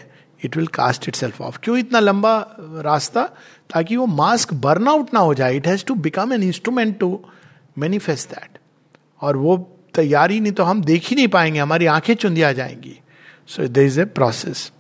it 0.45 0.57
will 0.57 0.67
cast 0.67 1.09
itself 1.15 1.41
off 1.41 1.59
क्यों 1.63 1.77
इतना 1.79 2.01
लंबा 2.01 2.35
रास्ता? 2.59 3.23
ताकि 3.73 3.97
वो 3.97 4.07
मास्क 4.07 4.53
बर्न 4.55 4.89
आउट 4.89 5.15
ना 5.15 5.21
हो 5.21 5.35
जाए. 5.35 5.57
It 5.57 5.67
has 5.67 5.85
to 5.85 5.95
become 5.95 6.33
an 6.33 6.43
instrument 6.43 6.99
to 6.99 7.25
manifest 7.79 8.31
that 8.31 8.59
और 9.21 9.37
वो 9.37 9.57
तैयारी, 9.95 10.41
नहीं 10.41 10.53
तो 10.53 10.65
हम 10.65 10.83
देख 10.85 11.07
ही 11.07 11.17
नहीं 11.17 11.29
पाएँगे, 11.29 11.59
हमारी 11.59 11.87
आँखें 11.87 12.15
चुंदिया 12.15 12.53
जाएँगी। 12.53 12.99
So 13.49 13.69
there 13.69 13.83
is 13.83 14.01
a 14.01 14.05
process 14.05 14.71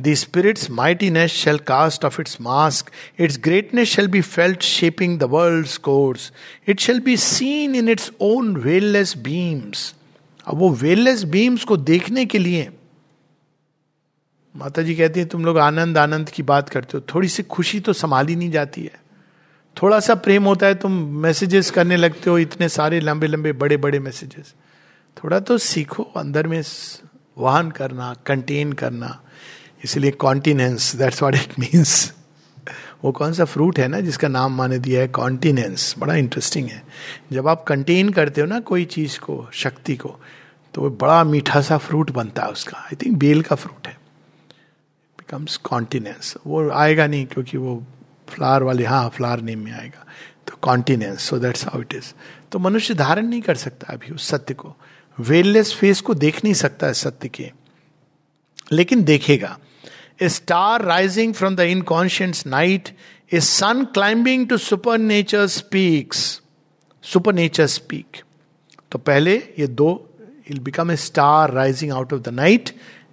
the 0.00 0.14
spirit's 0.14 0.70
mightiness 0.70 1.30
shall 1.30 1.58
cast 1.58 2.04
off 2.04 2.20
its 2.20 2.40
mask 2.40 2.90
its 3.20 3.38
greatness 3.44 3.88
shall 3.88 4.06
be 4.08 4.20
felt 4.20 4.62
shaping 4.62 5.18
the 5.18 5.22
world 5.30 5.76
course 5.82 6.32
it 6.68 6.80
shall 6.80 7.00
be 7.00 7.16
seen 7.16 7.74
in 7.74 7.88
its 7.88 8.10
own 8.20 8.56
veilless 8.56 9.16
beams 9.18 9.94
अब 10.46 10.58
वो 10.58 10.70
वेललेस 10.70 11.22
beams 11.24 11.64
को 11.64 11.76
देखने 11.76 12.24
के 12.26 12.38
लिए 12.38 12.70
माता 14.54 14.82
जी 14.82 14.94
कहती 14.94 15.20
है, 15.20 15.26
तुम 15.26 15.44
लोग 15.44 15.58
आनंद 15.58 15.98
आनंद 15.98 16.28
की 16.28 16.42
बात 16.42 16.68
करते 16.68 16.96
हो। 16.96 17.04
थोड़ी 17.14 17.28
सी 17.28 17.42
खुशी 17.42 17.80
तो 17.80 17.92
संभाली 17.92 18.36
नहीं 18.36 18.50
जाती 18.50 18.82
है। 18.82 19.01
थोड़ा 19.76 19.98
सा 20.00 20.14
प्रेम 20.14 20.44
होता 20.44 20.66
है, 20.66 20.74
तुम 20.74 20.92
मैसेजेस 21.22 21.70
करने 21.70 21.96
लगते 21.96 22.30
हो, 22.30 22.38
इतने 22.38 22.68
सारे 22.68 23.00
लंबे 23.00 23.26
लंबे 23.26 23.52
बड़े 23.52 23.76
बड़े 23.76 23.98
मैसेजेस 23.98 24.54
थोड़ा 25.16 25.38
तो 25.40 25.58
सीखो 25.58 26.02
अंदर 26.16 26.46
में 26.46 26.62
वाहन 27.38 27.70
करना 27.70 28.14
कंटेन 28.26 28.72
करना। 28.72 29.18
इसलिए 29.84 30.10
continence 30.10 30.94
that's 30.96 31.22
what 31.22 31.34
it 31.34 31.58
means 31.58 32.12
वो 33.04 33.12
कौन 33.12 33.32
सा 33.32 33.44
फ्रूट 33.44 33.78
है 33.78 33.86
ना, 33.88 34.00
जिसका 34.00 34.28
नाम 34.28 34.56
माने 34.56 34.78
दिया 34.78 35.00
है 35.00 35.08
कॉन्टिनेंस 35.08 35.94
बड़ा 35.98 36.14
इंटरेस्टिंग 36.14 36.68
है। 36.68 36.82
जब 37.32 37.48
आप 37.48 37.64
कंटेन 37.64 38.08
करते 38.08 38.40
हो 38.40 38.46
ना 38.46 38.60
कोई 38.60 38.84
चीज़ 38.84 39.18
को, 39.20 39.48
शक्ति 39.52 39.96
को 39.96 40.18
तो 40.74 40.80
वो 40.80 40.90
बड़ा 40.90 41.22
मीठा 41.24 41.60
सा 41.60 41.78
फ्रूट 41.78 42.10
बनता 42.10 42.42
है 42.42 42.50
उसका। 42.50 42.78
आई 42.78 42.96
थिंक 42.96 43.16
बेल 43.18 43.42
का 43.42 43.56
फ्रूट 43.56 43.86
है। 43.88 43.96
कम्स 45.30 45.56
कॉन्टिनेंस 45.56 46.34
वो 46.46 46.70
आएगा 46.70 47.06
नहीं 47.06 47.26
क्योंकि 47.26 47.58
वो 47.58 47.82
फ्लावर 48.34 48.62
वाले 48.62 48.84
हाँ 48.84 49.08
फ्लावर 49.08 49.40
नेम 49.40 49.64
में 49.64 49.72
आएगा। 49.72 50.04
तो 50.46 50.56
continence 50.62 51.20
so 51.20 51.38
that's 51.38 51.64
how 51.64 51.80
it 51.80 51.94
is 51.94 52.12
तो 52.52 52.58
मनुष्य 52.58 52.94
धारण 52.94 53.26
नहीं 53.26 53.40
कर 53.40 53.54
सकता 53.54 53.92
अभी 53.92 54.14
उस 54.14 54.28
सत्य 54.28 54.54
को। 54.54 54.76
वेललेस 55.18 55.74
फेस 55.74 56.00
को 56.00 56.14
देख 56.14 56.44
नहीं 56.44 56.54
सकता 56.54 56.86
है 56.86 56.94
सत्य 56.94 57.28
के। 57.28 57.50
लेकिन 58.72 59.04
देखेगा। 59.04 59.58
A 60.22 60.28
star 60.28 60.84
rising 60.84 61.34
from 61.34 61.56
the 61.56 61.60
inconscience 61.60 62.46
night 62.46 62.88
a 63.32 63.40
sun 63.40 63.84
climbing 63.84 64.48
to 64.48 64.56
supernature 64.98 65.46
speaks 65.46 66.42
supernature 67.34 67.66
speak 67.66 68.22
तो 68.92 68.98
पहले 68.98 69.36
ये 69.58 69.66
दो 69.66 69.90
will 70.20 70.58
become 70.58 70.90
a 70.90 70.96
star 70.96 71.52
rising 71.52 71.92
out 71.92 72.12
of 72.12 72.20
the 72.20 72.28
night 72.28 72.70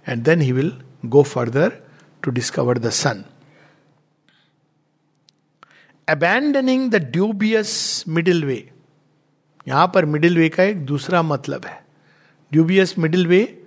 and 0.08 0.22
then 0.22 0.40
he 0.40 0.52
will 0.52 0.72
go 1.06 1.22
further 1.22 1.72
to 2.22 2.30
discover 2.30 2.78
the 2.78 2.90
sun. 2.90 3.16
Abandoning 6.10 6.90
the 6.90 6.96
dubious 6.96 8.04
middle 8.08 8.44
way 8.44 8.70
यहाँ 9.68 9.90
पर 9.94 10.04
middle 10.04 10.38
way 10.38 10.48
का 10.48 10.62
एक 10.62 10.84
दूसरा 10.86 11.22
मतलब 11.22 11.64
है। 11.64 11.86
ड्यूबियस 12.52 12.98
मिडिल 12.98 13.26
वे 13.26 13.62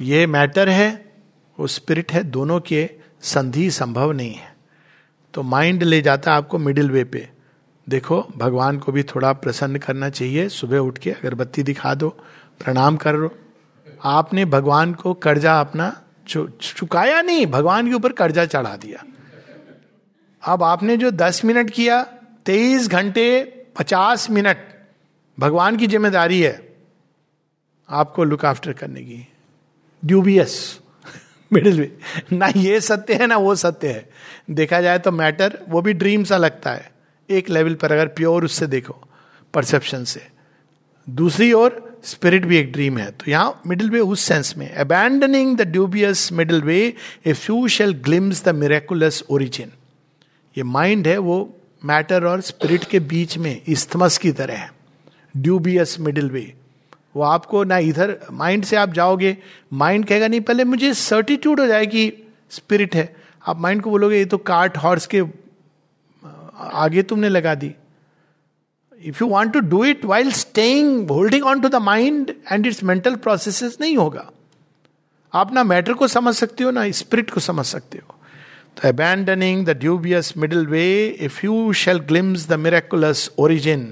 ये 0.00 0.26
मैटर 0.26 0.68
है, 0.68 1.12
वो 1.58 1.66
स्पिरिट 1.66 2.12
है, 2.12 2.22
दोनों 2.24 2.60
के 2.60 2.90
संधि 3.22 3.70
संभव 3.70 4.12
नहीं 4.12 4.34
है। 4.34 4.56
तो 5.34 5.42
माइंड 5.42 5.82
ले 5.82 6.02
जाता 6.02 6.30
है 6.30 6.36
आपको 6.36 6.58
मिडिल 6.58 6.90
वे 6.90 7.04
पे। 7.04 7.28
देखो, 7.88 8.20
भगवान 8.36 8.78
को 8.78 8.92
भी 8.92 9.02
थोड़ा 9.02 9.32
प्रसन्न 9.32 9.78
करना 9.78 10.10
चाहिए। 10.10 10.48
सुबह 10.48 10.78
उठ 10.78 10.98
के 10.98 11.10
अगरबत्ती 11.10 11.62
दिखा 11.62 11.94
दो, 11.94 12.08
प्रणाम 12.64 12.96
कर 12.96 13.16
लो। 13.16 13.34
आपने 14.04 14.44
भगवान 14.44 14.94
को 14.94 15.14
कर्जा 15.14 15.60
अपना 15.60 16.02
चुकाया 16.28 17.22
नहीं, 17.22 17.46
भगवान 17.46 17.88
के 17.88 17.94
ऊपर 17.94 18.12
कर्जा 18.12 18.44
चढ़ा 18.44 18.76
दिया। 18.76 19.04
अब 20.44 20.62
आपने 20.62 20.96
जो 20.96 21.10
दस 21.12 21.44
मिनट 21.44 21.70
किया, 21.70 22.02
तेईस 22.46 22.88
घंटे 22.88 23.26
पचास 23.76 24.28
मिनट, 24.30 24.56
भगवान 25.38 25.76
की 25.76 25.86
ज़िम्मेदारी 25.86 26.40
है 26.40 26.60
आपको 27.88 28.24
लुक 28.24 28.44
आफ्टर 28.44 28.72
करने 28.72 29.02
की। 29.02 29.26
ड्यूबियस 30.02 30.56
मिडिल 31.50 31.80
वे 31.80 31.90
ना 32.32 32.50
ये 32.56 32.80
सत्य 32.80 33.14
है, 33.14 33.26
ना 33.26 33.36
वो 33.36 33.54
सत्य 33.54 33.88
है। 33.88 34.08
देखा 34.50 34.80
जाए 34.80 34.98
तो 34.98 35.12
मैटर 35.12 35.58
वो 35.68 35.82
भी 35.82 35.92
ड्रीम 35.94 36.24
सा 36.24 36.36
लगता 36.36 36.70
है। 36.70 36.92
एक 37.28 37.48
लेवल 37.50 37.74
पर 37.74 37.92
अगर 37.92 38.06
प्योर 38.10 38.44
उससे 38.44 38.66
देखो 38.66 38.96
परसेप्शन 39.54 40.04
से। 40.04 40.20
दूसरी 41.06 41.52
ओर 41.52 41.80
स्पिरिट 42.04 42.44
भी 42.46 42.56
एक 42.56 42.72
ड्रीम 42.72 42.98
है। 42.98 43.10
तो 43.10 43.30
यहाँ 43.30 43.62
मिडिल 43.66 43.90
वे 43.90 44.00
उस 44.00 44.20
सेंस 44.22 44.56
में 44.56 44.70
abandoning 44.70 45.56
the 45.56 45.62
dubious 45.68 46.28
middle 46.32 46.62
way 46.62 46.82
a 47.26 47.32
few 47.32 47.66
shall 47.68 47.92
glimpse 48.04 48.44
the 48.44 48.54
miraculous 48.54 49.22
origin 49.30 49.72
ये 50.56 50.62
माइंड 50.62 51.08
है, 51.08 51.18
वो 51.18 51.54
मैटर 51.84 52.24
और 52.24 52.40
स्पिरिट 52.40 52.84
के 52.84 53.00
बीच 53.00 53.38
में 53.38 53.62
इस्थमस 53.68 54.18
की 54.18 54.32
तरह 54.32 54.54
है। 54.54 54.70
ड्यूबियस 55.36 55.96
मिडिल 56.00 56.30
वे 56.30 56.52
वो 57.16 57.22
आपको 57.22 57.62
ना 57.64 57.78
इधर 57.78 58.18
माइंड 58.32 58.64
से 58.64 58.76
आप 58.76 58.92
जाओगे 58.92 59.36
माइंड 59.72 60.04
कहेगा, 60.04 60.28
नहीं, 60.28 60.40
पहले 60.40 60.64
मुझे 60.64 60.92
सर्टिट्यूड 60.94 61.60
हो 61.60 61.66
जाए 61.66 61.86
कि 61.86 62.12
स्पिरिट 62.50 62.94
है। 62.94 63.16
आप 63.46 63.60
माइंड 63.60 63.82
को 63.82 63.90
बोलोगे, 63.90 64.18
ये 64.18 64.24
तो 64.24 64.38
कार्ट 64.38 64.76
हॉर्स 64.76 65.06
के, 65.06 65.22
आगे 66.56 67.02
तुमने 67.02 67.28
लगा 67.28 67.54
दी। 67.54 67.74
If 69.02 69.18
you 69.22 69.28
want 69.28 69.52
to 69.52 69.60
do 69.60 69.84
it 69.84 70.04
while 70.04 70.32
staying 70.32 71.10
holding 71.10 71.44
on 71.44 71.60
to 71.60 71.68
the 71.68 71.74
mind 71.74 72.34
and 72.52 72.66
its 72.66 72.82
mental 72.82 73.16
process 73.16 73.76
नहीं 73.80 73.96
होगा। 73.96 74.30
आप 75.32 75.52
ना 75.52 75.64
मैटर 75.64 75.92
को 75.92 76.08
समझ 76.08 76.34
सकते 76.34 76.64
हो, 76.64 76.70
ना 76.70 76.90
स्पिरिट 76.90 77.30
को 77.30 77.40
समझ 77.40 77.66
सकते 77.66 77.98
हो। 77.98 78.13
तो 78.76 78.88
abandoning 78.88 79.64
the 79.66 79.70
dubious 79.78 80.32
middle 80.36 80.66
way 80.66 80.86
if 81.26 81.38
you 81.44 81.72
shall 81.80 81.98
glimpse 82.08 82.46
the 82.48 82.52
miraculous 82.58 83.30
origin 83.38 83.82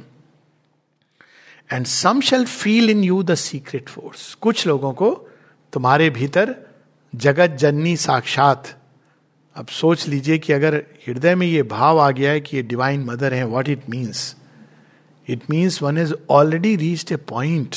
and 1.71 1.87
some 1.87 2.21
shall 2.21 2.45
feel 2.47 2.91
in 2.91 3.05
you 3.05 3.23
the 3.23 3.35
secret 3.35 3.89
force 3.89 4.35
कुछ 4.43 4.67
लोगों 4.67 4.93
को 4.93 5.11
तुम्हारे 5.73 6.09
भीतर 6.11 6.55
जगत 7.13 7.57
जननी 7.61 7.97
साक्षात। 7.97 8.77
अब 9.57 9.67
सोच 9.69 10.07
लीजिए 10.09 10.39
कि 10.39 10.53
अगर 10.53 10.75
हृदय 11.07 11.35
में 11.35 11.47
ये 11.47 11.63
भाव 11.71 12.01
आ 12.01 12.11
गया 12.11 12.31
है 12.31 12.41
कि 12.41 12.57
ये 12.57 12.63
डिवाइन 12.63 13.05
मदर 13.05 13.35
है 13.35 13.47
what 13.47 13.69
it 13.69 13.89
means 13.91 14.35
it 15.29 15.51
means 15.51 15.81
one 15.83 15.99
is 15.99 16.15
already 16.31 16.75
reached 16.77 17.13
a 17.13 17.17
point 17.31 17.77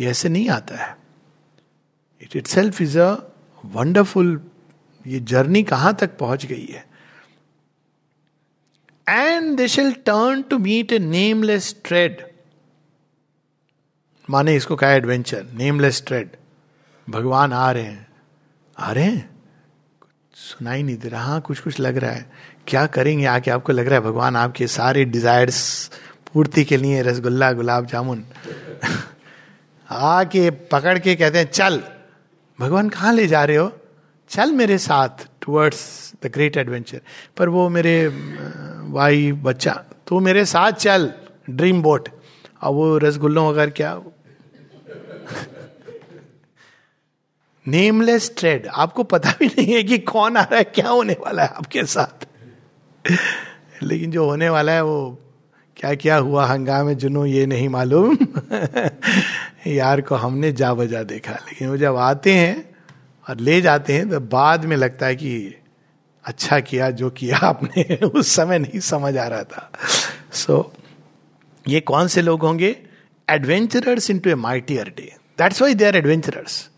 ये 0.00 0.08
ऐसे 0.10 0.28
नहीं 0.28 0.48
आता 0.50 0.76
है। 0.76 0.96
It 2.22 2.36
itself 2.46 2.82
is 2.82 2.98
a 2.98 3.12
wonderful 3.64 4.40
ये 5.06 5.20
जर्नी 5.20 5.62
कहाँ 5.62 5.94
तक 5.94 6.18
पहुँच 6.18 6.46
गई 6.46 6.66
है? 6.66 6.86
And 9.08 9.56
they 9.56 9.68
shall 9.68 9.92
turn 9.92 10.42
to 10.42 10.58
meet 10.58 10.92
a 10.92 10.98
nameless 10.98 11.76
tread 11.84 12.26
माने 14.30 14.56
इसको 14.56 14.76
कहा 14.76 14.90
एडवेंचर 14.90 15.46
नेमलेस 15.54 16.02
ट्रेड 16.06 16.30
भगवान 17.10 17.52
आ 17.52 17.72
रहे 17.72 17.82
हैं। 17.82 18.06
आ 18.78 18.92
रहे 18.92 19.04
हैं? 19.04 19.42
सुनाई 20.34 20.82
नहीं 20.82 20.96
दे 20.96 21.08
रहा 21.08 21.22
हाँ 21.22 21.40
कुछ 21.40 21.60
कुछ 21.60 21.80
लग 21.80 21.96
रहा 21.96 22.10
है। 22.10 22.32
क्या 22.66 22.86
करेंगे 22.86 23.24
आके? 23.24 23.50
आपको 23.50 23.72
लग 23.72 23.86
रहा 23.86 23.94
है 23.94 24.00
भगवान 24.00 24.36
आपके 24.36 24.66
सारे 24.66 25.04
डिजायर्स 25.04 25.90
पूर्ति 26.32 26.64
के 26.64 26.76
लिए 26.76 27.02
रसगुल्ला, 27.02 27.52
गुलाब 27.52 27.86
जामुन। 27.86 28.24
आके 29.90 30.50
पकड़ 30.50 30.98
के 30.98 31.14
कहते 31.14 31.38
हैं, 31.38 31.50
चल, 31.50 31.82
भगवान 32.60 32.88
कहाँ 32.88 33.12
ले 33.12 33.26
जा 33.26 33.44
रहे 33.44 33.56
हो? 33.56 33.78
चल 34.28 34.52
मेरे 34.52 34.78
साथ 34.78 35.08
टुवर्ड्स 35.40 36.12
द 36.24 36.26
ग्रेट 36.26 36.56
एडवेंचर 36.56 37.00
पर 37.36 37.48
वो 37.48 37.68
मेरे 37.68 38.08
वाई 38.82 39.32
बच्चा, 39.32 39.84
तू 40.06 40.20
मेरे 40.20 40.44
साथ 40.44 40.72
चल 40.72 41.12
ड्रीम 41.50 41.82
बोट 41.82 42.08
और 42.62 42.72
वो 42.72 42.98
रसगुल्लों 42.98 43.48
अगर 43.48 43.70
क्या? 43.70 44.00
नेमलेस 47.68 48.34
ट्रेड 48.38 48.66
आपको 48.66 49.02
पता 49.02 49.30
भी 49.40 49.46
नहीं 49.46 49.74
है 49.74 49.82
कि 49.82 49.98
कौन 49.98 50.36
आ 50.36 50.42
रहा 50.42 50.56
है, 50.56 50.64
क्या 50.64 50.88
होने 50.88 51.12
वाला 51.12 51.42
है 51.42 51.48
आपके 51.48 51.84
साथ। 51.84 52.26
लेकिन 53.82 54.10
जो 54.10 54.24
होने 54.24 54.48
वाला 54.48 54.72
है, 54.72 54.84
वो 54.84 55.18
क्या 55.76 55.94
क्या 55.94 56.16
हुआ, 56.16 56.46
हंगामे, 56.46 56.94
जुनू, 56.94 57.26
ये 57.26 57.46
नहीं 57.46 57.68
मालूम। 57.68 58.18
यार 59.66 60.00
को 60.00 60.14
हमने 60.14 60.52
जा 60.52 60.74
बजा 60.74 61.02
देखा। 61.02 61.32
लेकिन 61.32 61.68
वो 61.68 61.76
जब 61.76 61.96
आते 61.96 62.32
हैं 62.32 62.73
और 63.28 63.36
ले 63.36 63.60
जाते 63.60 63.92
हैं 63.92 64.10
तो 64.10 64.20
बाद 64.20 64.64
में 64.64 64.76
लगता 64.76 65.06
है 65.06 65.16
कि 65.16 65.54
अच्छा 66.24 66.60
किया 66.60 66.90
जो 66.90 67.10
किया 67.10 67.36
आपने 67.36 67.96
उस 68.06 68.34
समय 68.34 68.58
नहीं 68.58 68.80
समझ 68.80 69.16
आ 69.16 69.26
रहा 69.28 69.44
था। 69.44 69.72
सो 70.32 70.72
so, 70.76 70.84
ये 71.68 71.80
कौन 71.80 72.08
से 72.08 72.22
लोग 72.22 72.42
होंगे? 72.42 72.82
Adventurers 73.30 74.10
into 74.18 74.30
a 74.30 74.34
mightier 74.34 74.94
day 74.96 75.16
that's 75.38 75.62
why 75.62 75.74
they 75.74 75.84
are 75.84 75.96
adventurers 75.96 76.70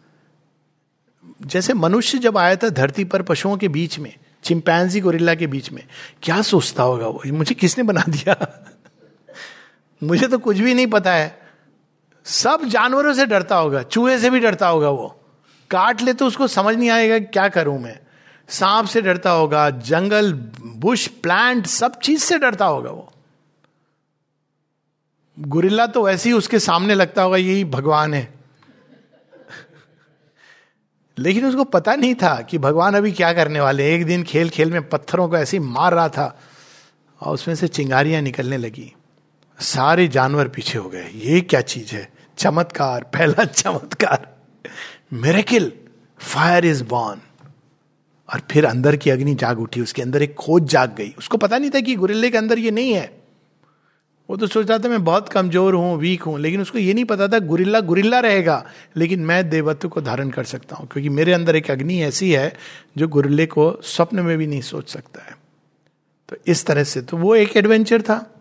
जैसे 1.43 1.75
मनुष्य 1.75 2.19
जब 2.19 2.39
आया 2.39 2.57
था 2.57 2.69
धरती 2.69 3.05
पर 3.05 3.23
पशुओं 3.23 3.57
के 3.57 3.69
बीच 3.69 3.99
में 3.99 4.17
चिंपैंजी 4.45 5.01
गोरिल्ला 5.01 5.35
के 5.35 5.47
बीच 5.47 5.73
में 5.73 5.85
क्या 6.23 6.43
सोचता 6.43 6.83
होगा 6.83 7.07
वो? 7.07 7.23
मुझे 7.27 7.55
किसने 7.55 7.85
बना 7.85 8.05
दिया? 8.09 8.65
मुझे 10.03 10.29
तो 10.29 10.39
कुछ 10.39 10.59
भी 10.59 10.75
नहीं 10.75 10.87
पता 10.87 11.15
है। 11.15 11.39
सब 12.25 12.61
जानवरों 12.65 13.15
से 13.15 13.27
डरता 13.27 13.57
होगा 13.57 13.83
चूहे 13.83 14.19
से 14.19 14.31
भी 14.31 14.41
डरता 14.41 14.69
होगा 14.69 14.91
वो। 14.91 15.21
काट 15.71 16.03
ले 16.03 16.13
तो 16.13 16.27
उसको 16.27 16.47
समझ 16.47 16.77
नहीं 16.77 16.91
आएगा 16.91 17.19
क्या 17.19 17.49
करूँ 17.49 17.79
मैं। 17.79 17.99
सांप 18.49 18.87
से 18.87 19.03
डरता 19.03 19.31
होगा, 19.31 19.71
जंगल, 19.71 20.33
बुश, 20.63 21.07
प्लांट, 21.07 21.67
सब 21.67 21.99
चीज़ 21.99 22.21
से 22.21 22.39
डरता 22.39 22.65
होगा 22.65 22.91
वो। 22.91 23.13
गुरिल्ला 25.39 25.87
तो 25.87 26.05
वैसे 26.05 26.29
ही 26.29 26.37
उसके 26.37 26.59
सामने 26.59 26.95
लगता 26.95 27.23
होगा, 27.23 27.37
यही 27.37 27.65
भगवान 27.65 28.15
है। 28.15 28.35
लेकिन 31.19 31.47
उसको 31.47 31.65
पता 31.65 31.95
नहीं 31.95 32.15
था 32.15 32.41
कि 32.41 32.59
भगवान 32.59 32.95
अभी 32.95 33.13
क्या 33.13 33.33
करने 33.33 33.61
वाले 33.61 33.95
एक 33.95 34.07
दिन 34.07 34.23
खेल 34.23 34.49
खेल 34.49 34.71
में 34.71 34.89
पत्थरों 34.89 35.29
को 35.29 35.37
ऐसे 35.37 35.59
मार 35.59 35.95
रहा 35.95 36.09
था 36.09 36.41
और 37.21 37.35
उसमें 37.35 37.55
से 37.55 37.69
चिंगारियाँ 37.69 38.23
निकलने 38.23 38.57
लगी। 38.57 38.93
सारे 39.61 40.09
जानवर 40.09 40.49
पीछे 40.49 40.79
हो 40.79 40.89
गए। 40.89 41.11
ये 41.15 41.41
क्या 41.41 41.61
चीज़ 41.61 41.95
है? 41.95 42.13
चमत्कार, 42.39 43.03
पहला 43.03 43.45
चमत्कार। 43.45 44.37
Miracle, 45.17 45.73
fire 46.19 46.65
is 46.67 46.85
born. 46.85 47.21
और 48.35 48.43
फिर 48.51 48.65
अंदर 48.65 48.97
की 48.97 49.11
अग्नि 49.11 49.35
जाग 49.35 49.61
उठी, 49.61 49.81
उसके 49.81 50.03
अंदर 50.03 50.23
एक 50.23 50.35
खोज 50.35 50.63
जाग 50.63 50.95
गई। 50.95 51.15
उसको 51.19 51.37
पता 51.37 51.59
नहीं 51.59 51.71
था 51.71 51.81
कि 51.81 51.95
गुरिल्ले 51.95 52.31
के 52.31 52.39
अंदर 52.39 52.59
ये 52.59 52.71
नहीं 52.71 52.93
है। 52.93 53.19
वो 54.31 54.37
तो 54.37 54.47
सोचता 54.47 54.79
था, 54.79 54.89
मैं 54.89 55.05
बहुत 55.05 55.29
कमज़ोर 55.29 55.75
हूँ, 55.75 55.99
वीक 55.99 56.23
हूँ। 56.23 56.41
लेकिन 56.41 56.61
उसको 56.61 56.79
ये 56.79 56.95
नहीं 56.95 57.05
पता 57.05 57.29
था, 57.29 57.39
गुरिल्ला 57.39 57.81
गुरिल्ला 57.81 58.21
रहेगा। 58.21 58.67
लेकिन 58.97 59.21
मैं 59.21 59.51
देवत्व 59.51 59.89
को 59.89 60.01
धारण 60.01 60.31
कर 60.31 60.45
सकता 60.45 60.77
हूँ, 60.77 60.89
क्योंकि 60.89 61.09
मेरे 61.09 61.33
अंदर 61.33 61.57
एक 61.57 61.71
अग्नि 61.71 62.03
ऐसी 62.03 62.33
है, 62.33 62.57
जो 62.99 63.09
गुरिल्ले 63.09 63.47
को 63.47 63.81
स्वप्न 63.83 64.21
में 64.21 64.39
भी 64.39 64.47
नहीं 64.47 64.61
सोच 64.61 64.89
सकता 64.89 65.25
है। 65.25 65.37
तो 66.29 66.37
इस 66.47 66.67
तरह 66.67 66.85
से 66.85 67.03
तो 67.03 67.17
वो 67.17 67.37
एक 67.37 67.57
एडवेंचर 67.57 68.03
था। 68.03 68.33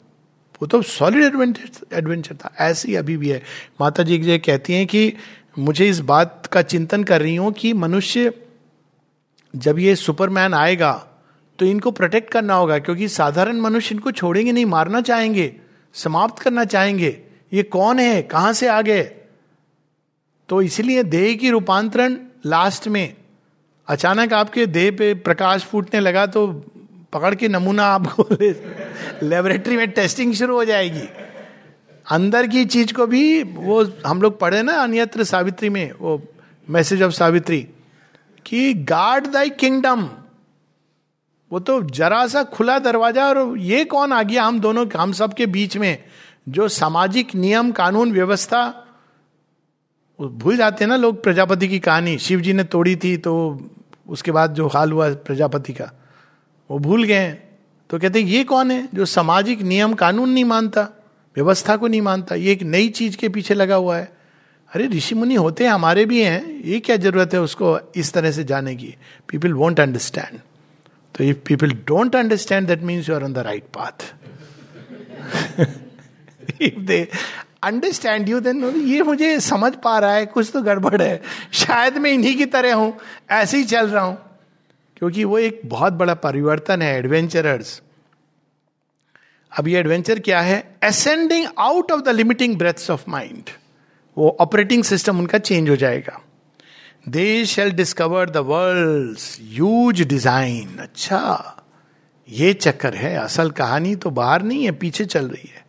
वो 0.62 0.68
तो 0.68 0.82
सॉलिड 0.82 1.24
एडवेंचर 1.24 1.96
एडवेंचर 1.98 2.36
था। 2.36 2.54
ऐसी 2.60 2.96
अभी 2.96 3.18
भी 3.18 3.30
है। 3.30 3.44
माता 3.82 4.04
जी 4.04 4.38
कहती 4.40 4.74
हैं 4.74 4.88
कि 4.88 5.14
मुझे 5.60 5.90
इस 5.90 6.00
बात 6.00 6.46
का 6.46 6.62
चिंतन 6.62 7.04
कर 7.04 7.22
रही 7.22 7.36
हूँ 7.36 7.52
कि 7.52 7.74
मनुष्य 7.74 8.34
जब 9.54 9.80
ये 9.80 9.96
सुपरमैन 9.96 10.54
आएगा 10.54 10.94
तो 11.60 11.66
इनको 11.66 11.92
प्रोटेक्ट 11.92 12.32
करना 12.32 12.54
होगा, 12.54 12.80
क्योंकि 12.80 13.08
साधारण 13.08 13.60
मनुष्य 13.60 13.96
इनको 13.96 14.12
छोड़ेंगे 14.12 14.52
नहीं, 14.52 14.66
मारना 14.66 15.02
चाहेंगे, 15.02 15.56
समाप्त 15.94 16.42
करना 16.42 16.66
चाहेंगे। 16.66 17.18
ये 17.54 17.64
कौन 17.64 18.00
है? 18.00 18.22
कहाँ 18.22 18.54
से 18.54 18.68
आ 18.68 18.82
गए? 18.82 19.04
तो 20.50 20.62
इसलिए 20.62 21.04
देह 21.04 21.36
की 21.36 21.50
रूपांतरण 21.50 22.18
लास्ट 22.46 22.88
में। 22.88 23.16
अचानक 23.88 24.34
आपके 24.34 24.66
देह 24.66 24.92
पे 24.92 25.14
प्रकाश 25.14 25.64
फूटने 25.64 26.00
लगा 26.00 26.26
तो 26.26 26.48
पकड़ 27.14 27.36
के 27.36 27.48
नमूना 27.48 27.86
आपको 27.86 28.28
लेबोरेटरी 29.24 29.78
में 29.78 29.92
टेस्टिंग 29.92 30.34
शुरू 30.34 30.56
हो 30.56 30.66
जाएगी। 30.66 31.25
अंदर 32.08 32.48
की 32.48 32.66
चीज़ 32.66 32.94
को 32.94 33.06
भी 33.08 33.44
वो 33.44 33.84
हम 34.06 34.22
लोग 34.22 34.40
पढ़े 34.40 34.62
ना 34.64 34.74
अन्यत्र 34.74 35.24
सावित्री 35.24 35.70
में, 35.70 35.92
वो 35.92 36.22
मैसेज 36.68 37.04
ऑफ़ 37.04 37.12
सावित्री, 37.14 37.60
कि 38.46 38.74
गार्ड 38.74 39.28
दाई 39.28 39.50
किंगडम 39.52 40.08
वो 41.52 41.60
तो 41.60 41.82
जरा 41.92 42.26
सा 42.28 42.44
खुला 42.46 42.78
दरवाज़ा 42.80 43.28
और 43.28 43.58
ये 43.58 43.84
कौन 43.86 44.14
आ 44.14 44.22
गया 44.24 44.44
हम 44.44 44.60
दोनों, 44.60 44.86
हम 44.98 45.12
सब 45.12 45.34
के 45.34 45.46
बीच 45.48 45.78
में? 45.78 46.04
जो 46.50 46.68
सामाजिक 46.68 47.34
नियम, 47.36 47.72
कानून, 47.72 48.12
व्यवस्था 48.12 48.82
भूल 50.20 50.58
जाते 50.58 50.84
हैं 50.84 50.90
ना 50.90 50.96
लोग 50.96 51.22
प्रजापति 51.24 51.68
की 51.68 51.80
कहानी। 51.80 52.18
शिव 52.18 52.42
जी 52.42 52.54
ने 52.54 52.64
तोड़ी 52.66 52.96
थी 52.96 53.16
तो 53.18 53.34
उसके 54.08 54.32
बाद 54.32 54.54
जो 54.54 54.68
हाल 54.68 54.92
हुआ 54.92 55.10
प्रजापति 55.22 55.74
का, 55.74 55.92
वो 56.70 56.80
भूल 56.80 57.04
गए 57.04 57.30
तो 57.90 58.00
कहते 58.00 58.20
ये 58.22 58.44
कौन 58.44 58.72
है 58.72 58.88
जो 58.94 59.06
सामाजिक 59.06 59.62
नियम, 59.62 59.94
कानून 59.94 60.30
नहीं 60.30 60.46
मानता? 60.46 60.88
व्यवस्था 61.36 61.76
को 61.78 61.88
नहीं 61.88 62.02
मानता। 62.02 62.36
ये 62.36 62.52
एक 62.52 62.64
नई 62.64 62.90
चीज़ 62.90 63.18
के 63.18 63.30
पीछे 63.30 63.54
लगा 63.54 63.76
हुआ 63.76 63.98
है। 63.98 64.12
अरे, 64.72 64.88
ऋषि 64.88 65.16
मुनि 65.16 65.36
होते 65.36 65.64
हैं, 65.64 65.72
हमारे 65.72 66.06
भी 66.06 66.22
हैं। 66.24 66.62
ये 66.64 66.80
क्या 66.80 66.96
ज़रूरत 66.96 67.34
है 67.34 67.42
उसको 67.42 67.78
इस 67.96 68.14
तरह 68.14 68.32
से 68.32 68.44
जाने 68.44 68.76
की? 68.76 68.96
पीपल 69.30 69.54
वोंट 69.54 69.80
अंडरस्टैंड 69.80 70.40
तो 71.16 71.24
if 71.24 71.38
people 71.46 71.72
don't 71.88 72.16
understand 72.16 72.68
that 72.68 72.82
means 72.82 73.10
you 73.10 73.16
are 73.16 73.24
on 73.24 73.34
the 73.34 73.38
right 73.40 73.64
path 73.78 74.14
if 76.62 76.80
they 76.80 77.08
understand 77.64 78.30
you 78.30 78.40
then 78.40 78.64
ये 78.86 79.02
मुझे 79.04 79.40
समझ 79.40 79.74
पा 79.76 79.98
रहा 80.00 80.14
है, 80.14 80.26
कुछ 80.26 80.50
तो 80.54 80.62
गड़बड़ 80.62 81.02
है। 81.02 81.22
शायद 81.54 81.98
मैं 81.98 82.12
इन्हीं 82.12 82.36
की 82.38 82.46
तरह 82.46 82.74
हूँ, 82.76 82.94
ऐसे 83.32 83.58
ही 83.58 83.64
चल 83.64 83.90
रहा 83.90 84.04
हूँ। 84.04 84.18
क्योंकि 84.98 85.24
वो 85.24 85.38
एक 85.40 85.62
बहुत 85.66 85.94
बड़ा 85.94 86.14
परिवर्तन 86.14 86.82
है 86.82 86.98
एडवेंचरर्स 86.98 87.82
अब 89.56 89.68
ये 89.68 89.80
एडवेंचर 89.80 90.20
क्या 90.20 90.40
है? 90.42 90.78
Ascending 90.84 91.46
out 91.60 91.92
of 91.92 92.02
the 92.02 92.10
limiting 92.10 92.58
breaths 92.58 92.90
of 92.92 93.04
mind 93.10 93.50
वो 94.18 94.36
ऑपरेटिंग 94.42 94.84
सिस्टम 94.84 95.20
उनका 95.20 95.38
चेंज 95.38 95.70
हो 95.70 95.76
जाएगा। 95.76 96.20
They 97.10 97.46
shall 97.46 97.72
discover 97.72 98.30
the 98.30 98.38
world's 99.54 100.04
design 100.04 100.78
अच्छा 100.78 101.62
ये 102.30 102.54
चक्कर 102.54 102.96
है। 102.96 103.16
असल 103.16 103.50
कहानी 103.52 103.96
तो 103.96 104.10
बाहर 104.10 104.44
नहीं 104.44 104.64
है, 104.66 104.72
पीछे 104.72 105.06
चल 105.06 105.28
रही 105.28 105.50
है। 105.50 105.66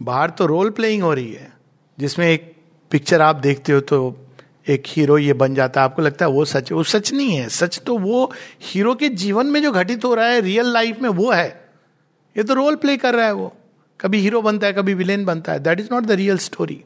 बाहर 0.00 0.30
तो 0.30 0.46
रोल 0.46 0.70
प्लेइंग 0.70 1.02
हो 1.02 1.12
रही 1.14 1.32
है। 1.32 1.52
जिसमें 1.98 2.26
एक 2.26 2.52
पिक्चर 2.90 3.22
आप 3.22 3.36
देखते 3.36 3.72
हो 3.72 3.80
तो 3.80 4.16
एक 4.68 4.82
हीरो 4.86 5.18
ये 5.18 5.32
बन 5.32 5.54
जाता 5.54 5.80
है। 5.80 5.84
आपको 5.84 6.02
लगता 6.02 6.24
है 6.24 6.30
वो 6.32 6.44
सच 6.44 6.72
वो 6.72 6.82
सच 6.82 7.12
नहीं 7.12 7.36
है। 7.36 7.48
सच 7.48 7.80
तो 7.86 7.98
वो 7.98 8.32
हीरो 8.62 8.94
के 8.94 9.08
जीवन 9.08 9.46
में 9.46 9.62
जो 9.62 9.72
घटित 9.72 10.04
हो 10.04 10.14
रहा 10.14 10.26
है 10.26 10.40
रियल 10.40 10.66
लाइफ 10.66 11.00
में 11.00 11.08
वो 11.10 11.30
है। 11.32 11.67
ये 12.38 12.44
तो 12.44 12.54
रोल 12.54 12.76
प्ले 12.76 12.96
कर 12.96 13.14
रहा 13.14 13.26
है 13.26 13.32
वो। 13.32 13.52
कभी 14.00 14.18
हीरो 14.18 14.42
बनता 14.42 14.66
है, 14.66 14.72
कभी 14.72 14.94
विलेन 14.94 15.24
बनता 15.24 15.52
है। 15.52 15.58
That 15.58 15.80
is 15.80 15.88
not 15.92 16.04
the 16.04 16.10
real 16.12 16.38
story 16.38 16.82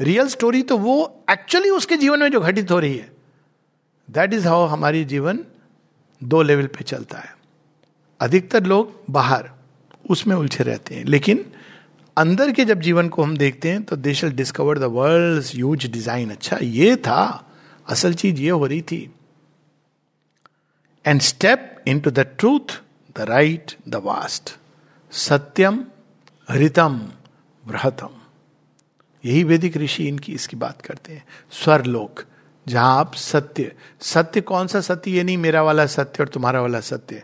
real 0.00 0.28
story 0.28 0.62
तो 0.62 0.76
वो 0.78 1.24
एक्चुअली 1.30 1.70
उसके 1.70 1.96
जीवन 1.96 2.20
में 2.20 2.30
जो 2.30 2.40
घटित 2.40 2.70
हो 2.70 2.78
रही 2.78 2.96
है। 2.96 3.10
दैट 4.08 4.34
इज़ 4.34 4.46
हाउ 4.48 4.66
हमारी 4.66 5.04
जीवन 5.04 5.44
दो 6.20 6.42
लेवल 6.42 6.66
पे 6.66 6.84
चलता 6.84 7.18
है। 7.18 7.34
अधिकतर 8.20 8.64
लोग 8.64 8.94
बाहर, 9.10 9.50
उसमें 10.10 10.36
उलझे 10.36 10.64
रहते 10.64 10.94
हैं। 10.94 11.04
लेकिन 11.04 11.44
अंदर 12.16 12.52
के 12.52 12.64
जब 12.64 12.80
जीवन 12.80 13.08
को 13.08 13.22
हम 13.22 13.36
देखते 13.36 13.70
हैं 13.70 13.82
तो 13.82 13.96
they 13.96 14.14
shall 14.14 14.32
discover 14.32 14.78
the 14.78 14.84
world's 15.54 15.86
design 15.88 16.30
अच्छा 16.30 16.58
ये 16.62 16.96
था। 16.96 17.22
असल 17.88 18.14
चीज़ 18.14 18.40
ये 18.40 18.50
हो 18.50 18.66
रही 18.66 18.82
थी। 18.82 19.02
And 21.04 21.20
step 21.20 21.84
into 22.00 22.10
the 22.10 22.26
truth 22.38 22.80
the 23.16 23.20
right 23.20 23.76
the 23.88 23.94
vast 24.04 24.56
सत्यम 25.12 25.84
हृतम 26.50 27.00
बृहतम। 27.66 28.10
यही 29.24 29.44
वैदिक 29.44 29.76
ऋषि 29.76 30.08
इनकी 30.08 30.32
इसकी 30.32 30.56
बात 30.56 30.82
करते 30.82 31.12
हैं। 31.12 31.24
स्वरलोक, 31.52 32.24
जहाँ 32.68 32.98
आप 32.98 33.14
सत्य 33.14 33.72
सत्य 34.00 34.40
कौन 34.40 34.66
सा 34.66 34.80
सत्य? 34.80 35.10
ये 35.10 35.22
नहीं 35.22 35.36
मेरा 35.36 35.62
वाला 35.62 35.86
सत्य 35.86 36.22
और 36.22 36.28
तुम्हारा 36.28 36.60
वाला 36.60 36.80
सत्य। 36.80 37.22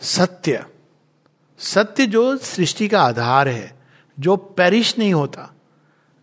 सत्य 0.00 0.64
सत्य 1.58 2.06
जो 2.06 2.36
सृष्टि 2.36 2.88
का 2.88 3.02
आधार 3.02 3.48
है, 3.48 3.78
जो 4.20 4.36
पेरिश 4.36 4.98
नहीं 4.98 5.14
होता, 5.14 5.54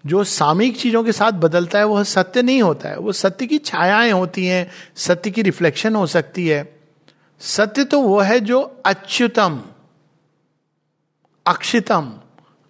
जो 0.06 0.24
सामयिक 0.24 0.78
चीज़ों 0.78 1.04
के 1.04 1.12
साथ 1.12 1.32
बदलता 1.32 1.80
है 1.80 1.86
वह 1.86 2.04
सत्य 2.04 2.42
नहीं 2.42 2.62
होता 2.62 2.90
है। 2.90 3.00
वो 3.00 3.12
सत्य 3.12 3.48
की 3.48 3.58
छायाएँ 3.58 4.12
होती 4.12 4.46
हैं, 4.46 4.72
सत्य 4.96 5.32
की 5.32 5.42
रिफ्लेक्शन 5.42 5.96
हो 5.96 6.08
सकती 6.08 6.48
है। 6.48 6.80
सत्य 7.40 7.84
तो 7.84 8.02
वो 8.02 8.20
है 8.20 8.40
जो 8.40 8.84
अच्युतम 8.86 9.64
अक्षितम, 11.48 12.14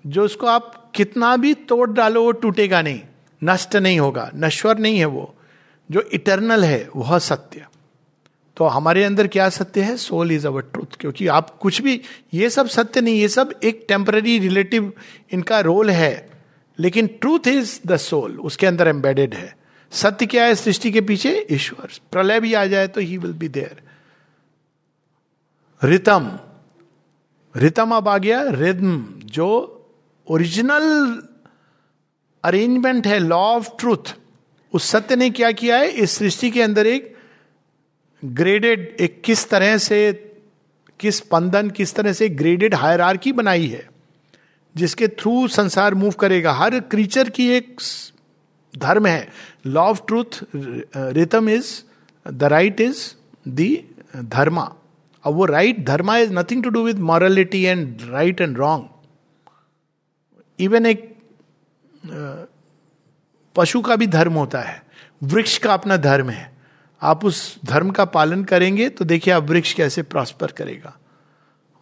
जो 0.08 0.26
उसको 0.26 0.48
आप 0.48 0.92
कितना 0.96 1.38
भी 1.38 1.54
तोड़ 1.54 1.90
डालो, 1.90 2.24
वो 2.24 2.32
टूटेगा 2.32 2.82
नहीं। 2.82 3.02
नष्ट 3.44 3.76
नहीं 3.76 4.00
होगा, 4.00 4.32
नश्वर 4.36 4.78
नहीं 4.78 4.98
है 4.98 5.06
वो। 5.06 5.36
जो 5.92 6.02
इटर्नल 6.02 6.64
है, 6.64 6.90
वह 6.96 7.20
सत्य। 7.20 7.66
तो 8.58 8.66
हमारे 8.66 9.04
अंदर 9.04 9.28
क्या 9.28 9.50
सत्य 9.50 9.82
है? 9.82 9.98
सोल 9.98 10.32
इज़ 10.32 10.48
अवर 10.48 10.62
ट्रूथ 10.62 10.98
क्योंकि 11.00 11.28
आप 11.28 11.50
कुछ 11.50 11.82
भी, 11.82 12.02
ये 12.34 12.50
सब 12.50 12.68
सत्य 12.68 13.02
नहीं, 13.02 13.16
ये 13.16 13.30
सब 13.30 13.60
एक 13.64 13.86
टेम्पररी 13.88 14.40
रिलेटिव 14.40 14.94
इनका 15.32 15.60
रोल 15.60 15.90
है। 15.90 16.30
लेकिन 16.80 17.08
ट्रूथ 17.08 17.48
इज़ 17.48 17.80
द 17.88 17.98
सोल 17.98 18.40
उसके 18.40 18.68
अंदर 18.68 18.88
एम्बेडेड 18.88 19.34
है। 19.34 19.58
सत्य 19.92 20.26
क्या 20.26 20.46
है? 20.46 20.56
सृष्टि 20.56 20.92
के 20.92 21.02
पीछे 21.02 21.48
ईश्वर। 21.52 21.90
प्रलय 22.12 22.40
भी 22.40 22.54
आ 22.54 22.66
जाए 22.66 22.88
तो 22.88 23.02
ही 23.02 23.18
विल 23.18 23.34
बी 23.34 23.48
देयर 23.48 23.82
रितम 25.84 26.40
रितम 27.56 27.96
अब 27.96 28.08
आ 28.08 28.18
गया 28.18 28.42
रिद्म, 28.44 29.04
जो 29.26 29.48
ओरिजिनल 30.28 30.84
अरेंजमेंट 32.44 33.08
है 33.08 33.20
लॉ 33.20 33.42
ऑफ़ 33.48 33.70
ट्रूथ 33.80 34.16
उस 34.74 34.90
सत्य 34.90 35.16
ने 35.16 35.30
क्या 35.30 35.52
किया 35.52 35.78
है? 35.78 35.90
इस 35.90 36.12
सृष्टि 36.12 36.50
के 36.52 36.62
अंदर 36.62 36.88
एक 36.88 37.14
ग्रेडेड 38.24 38.96
एक 39.00 39.22
किस 39.26 39.50
तरह 39.50 39.78
से, 39.78 40.12
किस 41.00 41.20
पंदन 41.22 41.70
किस 41.70 41.96
तरह 41.96 42.14
से 42.14 42.30
ग्रेडेड 42.32 42.76
हायर 42.76 43.18
की 43.18 43.32
बनाई 43.32 43.68
है, 43.68 43.88
जिसके 44.76 45.08
थ्रू 45.10 45.48
संसार 45.48 45.96
मूव 45.96 46.12
करेगा। 46.20 46.54
हर 46.54 46.80
क्रीचर 46.82 47.30
की 47.30 47.48
एक 47.50 47.82
धर्म 48.74 49.06
है। 49.08 49.28
Law 49.66 49.82
of 49.82 50.02
truth 50.08 50.40
rhythm 50.56 51.50
is 51.50 51.72
the 52.26 52.44
right 52.44 52.82
is 52.82 53.04
the 53.48 53.78
dharma. 54.16 54.74
अब 55.26 55.34
वो 55.34 55.46
right 55.46 55.86
dharma 55.86 56.18
is 56.18 56.34
nothing 56.34 56.64
to 56.64 56.70
do 56.70 56.84
with 56.84 57.00
morality 57.00 57.64
and 57.64 58.02
right 58.10 58.42
and 58.42 58.58
wrong 58.58 58.90
even 60.60 60.86
एक 60.86 61.14
पशु 63.56 63.82
का 63.82 63.96
भी 63.96 64.08
धर्म 64.08 64.34
होता 64.34 64.62
है। 64.62 64.82
वृक्ष 65.24 65.58
का 65.58 65.74
अपना 65.74 65.98
धर्म 65.98 66.30
है। 66.30 66.52
आप 67.02 67.26
उस 67.26 67.58
धर्म 67.66 67.90
का 67.90 68.06
पालन 68.06 68.44
करेंगे 68.44 68.90
तो 68.90 69.06
देखिए 69.06 69.34
आप 69.34 69.44
वृक्ष 69.44 69.74
कैसे 69.74 70.02
प्रॉस्पर 70.04 70.52
करेगा। 70.52 70.96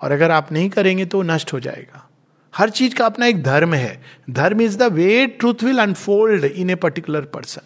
और 0.01 0.11
अगर 0.11 0.31
आप 0.31 0.51
नहीं 0.51 0.69
करेंगे 0.69 1.05
तो 1.05 1.21
नष्ट 1.21 1.53
हो 1.53 1.59
जाएगा। 1.59 2.07
हर 2.53 2.69
चीज़ 2.69 2.95
का 2.95 3.05
अपना 3.05 3.25
एक 3.25 3.43
धर्म 3.43 3.73
है। 3.73 4.01
Dharma 4.29 4.61
is 4.61 4.77
the 4.77 4.83
way 4.83 5.25
truth 5.27 5.63
will 5.63 5.79
unfold 5.79 6.45
in 6.45 6.69
a 6.69 6.75
particular 6.75 7.21
person 7.25 7.61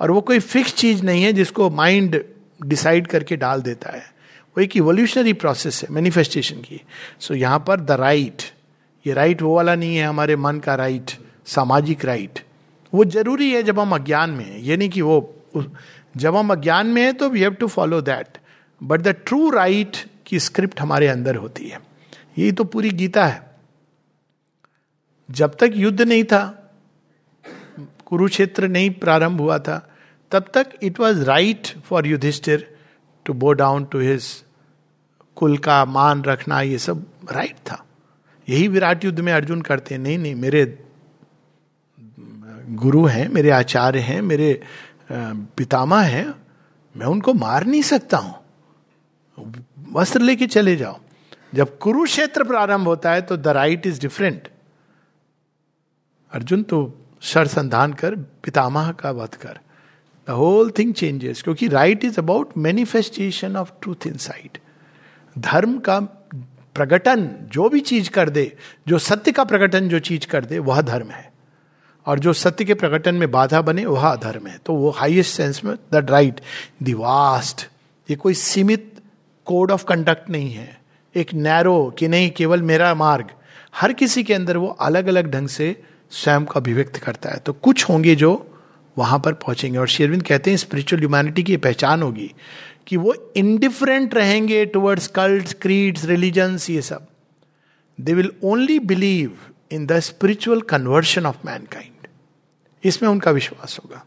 और 0.00 0.10
वो 0.10 0.20
कोई 0.20 0.38
फिक्स 0.38 0.74
चीज़ 0.74 1.02
नहीं 1.02 1.22
है 1.22 1.32
जिसको 1.32 1.70
माइंड 1.70 2.24
डिसाइड 2.66 3.06
करके 3.06 3.36
डाल 3.36 3.62
देता 3.62 3.90
है। 3.90 4.13
वो 4.56 4.62
एक 4.62 4.76
इवोल्यूशनरी 4.76 5.32
प्रोसेस 5.32 5.82
है 5.82 5.94
मैनिफेस्टेशन 5.94 6.56
की। 6.56 6.80
सो 7.20 7.34
so, 7.34 7.40
यहाँ 7.40 7.58
पर 7.66 7.80
द 7.80 7.90
राइट 7.90 8.42
ये 9.06 9.12
राइट 9.12 9.42
वो 9.42 9.56
वाला 9.56 9.74
नहीं 9.74 9.96
है 9.96 10.06
हमारे 10.06 10.36
मन 10.36 10.58
का 10.58 10.74
राइट 10.74 11.10
सामाजिक 11.46 12.04
राइट 12.04 12.38
वो 12.94 13.04
ज़रूरी 13.04 13.50
है 13.52 13.62
जब 13.62 13.80
हम 13.80 13.94
अज्ञान 13.94 14.30
में 14.30 14.44
हैं 14.44 14.58
ये 14.58 14.76
नहीं 14.76 14.88
कि 14.88 15.00
वो 15.00 15.44
जब 16.16 16.36
हम 16.36 16.52
अज्ञान 16.52 16.86
में 16.86 17.02
हैं 17.02 17.14
तो 17.14 17.28
we 17.30 17.40
have 17.40 17.54
to 17.54 17.66
follow 17.68 18.00
that 18.00 18.38
but 18.82 19.00
the 19.00 19.08
true 19.08 19.50
right 19.50 19.96
की 20.26 20.40
स्क्रिप्ट 20.40 20.80
हमारे 20.80 21.08
अंदर 21.08 21.36
होती 21.36 21.68
है। 21.68 21.80
यही 22.38 22.52
तो 22.52 22.64
पूरी 22.64 22.90
गीता 22.90 23.26
है। 23.26 23.54
जब 25.30 25.56
तक 25.56 25.72
युद्ध 25.76 26.00
नहीं 26.02 26.24
था 26.24 26.72
कुरुक्षेत्र 28.06 28.68
नहीं 28.68 28.90
प्रारंभ 28.90 29.40
हुआ 29.40 29.58
था 29.58 29.94
तब 30.30 30.50
तक 30.54 30.66
it 30.82 31.00
was 31.00 31.24
right 31.24 31.66
for 31.80 32.06
Yudhishthira 32.06 32.73
to 33.26 33.32
bow 33.34 33.52
down 33.52 33.84
to 33.84 34.00
his 34.00 34.26
कुल 35.36 35.56
का 35.58 35.84
मान 35.84 36.22
रखना 36.24 36.60
ये 36.60 36.78
सब 36.78 37.04
राइट 37.32 37.56
था 37.70 37.84
यही 38.48 38.68
विराट 38.68 39.04
युद्ध 39.04 39.20
में 39.20 39.32
अर्जुन 39.32 39.62
करते 39.62 39.98
नहीं 39.98 40.18
नहीं 40.18 40.34
मेरे 40.34 40.64
गुरु 42.76 43.04
हैं 43.06 43.28
मेरे 43.28 43.50
आचार्य 43.50 44.00
हैं 44.00 44.20
मेरे 44.22 44.60
पितामा 45.10 46.00
हैं 46.02 46.26
मैं 46.94 47.06
उनको 47.06 47.32
मार 47.34 47.64
नहीं 47.66 47.82
सकता 47.82 48.16
हूँ 48.16 48.34
वस्त्र 49.92 50.20
लेके 50.20 50.46
चले 50.46 50.76
जाओ 50.76 50.98
जब 51.54 51.78
कुरुक्षेत्र 51.78 52.44
प्रारंभ 52.44 52.88
होता 52.88 53.10
है 53.12 53.20
तो 53.22 53.36
the 53.36 53.48
right 53.56 53.86
is 53.86 54.00
different 54.00 54.48
Arjuna 56.32 56.62
तो 56.62 56.78
सर 57.22 57.46
संधान 57.46 57.92
कर 57.92 58.14
पितामह 58.44 58.90
का 58.92 59.10
वध 59.10 59.34
कर 59.34 59.58
द 60.28 60.30
होल 60.30 60.70
थिंग 60.70 60.94
चेंजेस 60.94 61.42
क्योंकि 61.42 61.68
right 61.68 62.04
is 62.04 62.18
about 62.18 62.50
manifestation 62.56 63.56
of 63.56 63.72
truth 63.82 64.06
inside 64.16 64.58
धर्म 65.38 65.78
का 65.78 66.00
प्रकटन 66.74 67.30
जो 67.42 67.68
भी 67.68 67.80
चीज़ 67.80 68.10
कर 68.10 68.30
दे, 68.30 68.56
जो 68.88 68.98
सत्य 68.98 69.32
का 69.32 69.44
प्रकटन 69.44 69.88
जो 69.88 69.98
चीज़ 69.98 70.26
कर 70.26 70.44
दे, 70.44 70.58
वह 70.58 70.80
धर्म 70.80 71.10
है। 71.10 71.32
और 72.06 72.18
जो 72.18 72.32
सत्य 72.32 72.64
के 72.64 72.74
प्रकटन 72.74 73.14
में 73.14 73.30
बाधा 73.30 73.62
बने, 73.62 73.86
वह 73.86 74.08
अधर्म 74.08 74.46
है। 74.46 74.60
तो 74.66 74.74
वो 74.74 74.90
हाइएस्ट 74.90 75.36
सेंस 75.36 75.64
में 75.64 75.76
द 75.92 76.06
राइट 76.10 76.40
दिवास्ट 76.82 77.68
ये 78.10 78.16
कोई 78.16 78.34
सीमित 78.34 79.00
कोड 79.44 79.70
ऑफ़ 79.70 79.84
कंडक्ट 79.84 80.30
नहीं 80.30 80.50
है। 80.50 80.80
एक 81.16 81.34
नैरो 81.34 81.94
कि 81.98 82.08
नहीं, 82.08 82.30
केवल 82.30 82.62
मेरा 82.62 82.94
मार्ग। 82.94 83.26
हर 83.74 83.92
किसी 83.92 84.22
के 84.22 84.34
अंदर 84.34 84.56
वो 84.56 84.66
अलग 84.66 85.06
अलग 85.06 85.30
ढंग 85.30 85.48
से 85.48 85.82
स्वयं 86.10 86.44
को 86.44 86.60
अभिव्यक्त 86.60 86.96
करता 86.96 87.30
है। 87.30 87.36
तो 87.36 87.52
कुछ 87.52 87.88
होंगे 87.88 88.14
जो 88.14 88.53
वहाँ 88.96 89.18
पर 89.18 89.32
पहुँचेंगे। 89.34 89.78
और 89.78 89.88
शेरविंद 89.88 90.22
कहते 90.22 90.50
हैं 90.50 90.56
स्पिरिचुअल 90.56 91.00
ह्यूमैनिटी 91.00 91.42
की 91.42 91.56
पहचान 91.56 92.02
होगी 92.02 92.30
कि 92.86 92.96
वो 92.96 93.14
इनडिफरेंट 93.36 94.14
रहेंगे 94.14 94.64
टुवर्ड्स 94.66 95.06
कल्ट 95.06 95.52
क्रीड्स 95.62 96.04
रिलीजन्स 96.04 96.70
ये 96.70 96.82
सब। 96.82 97.06
They 97.98 98.14
will 98.14 98.30
only 98.44 98.78
believe 98.78 99.38
in 99.72 99.86
the 99.86 99.98
spiritual 100.00 100.60
conversion 100.60 101.26
of 101.26 101.46
mankind 101.46 102.06
इसमें 102.84 103.08
उनका 103.10 103.30
विश्वास 103.30 103.78
होगा। 103.84 104.04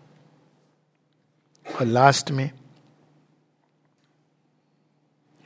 और 1.65 1.85
लास्ट 1.85 2.31
में 2.31 2.49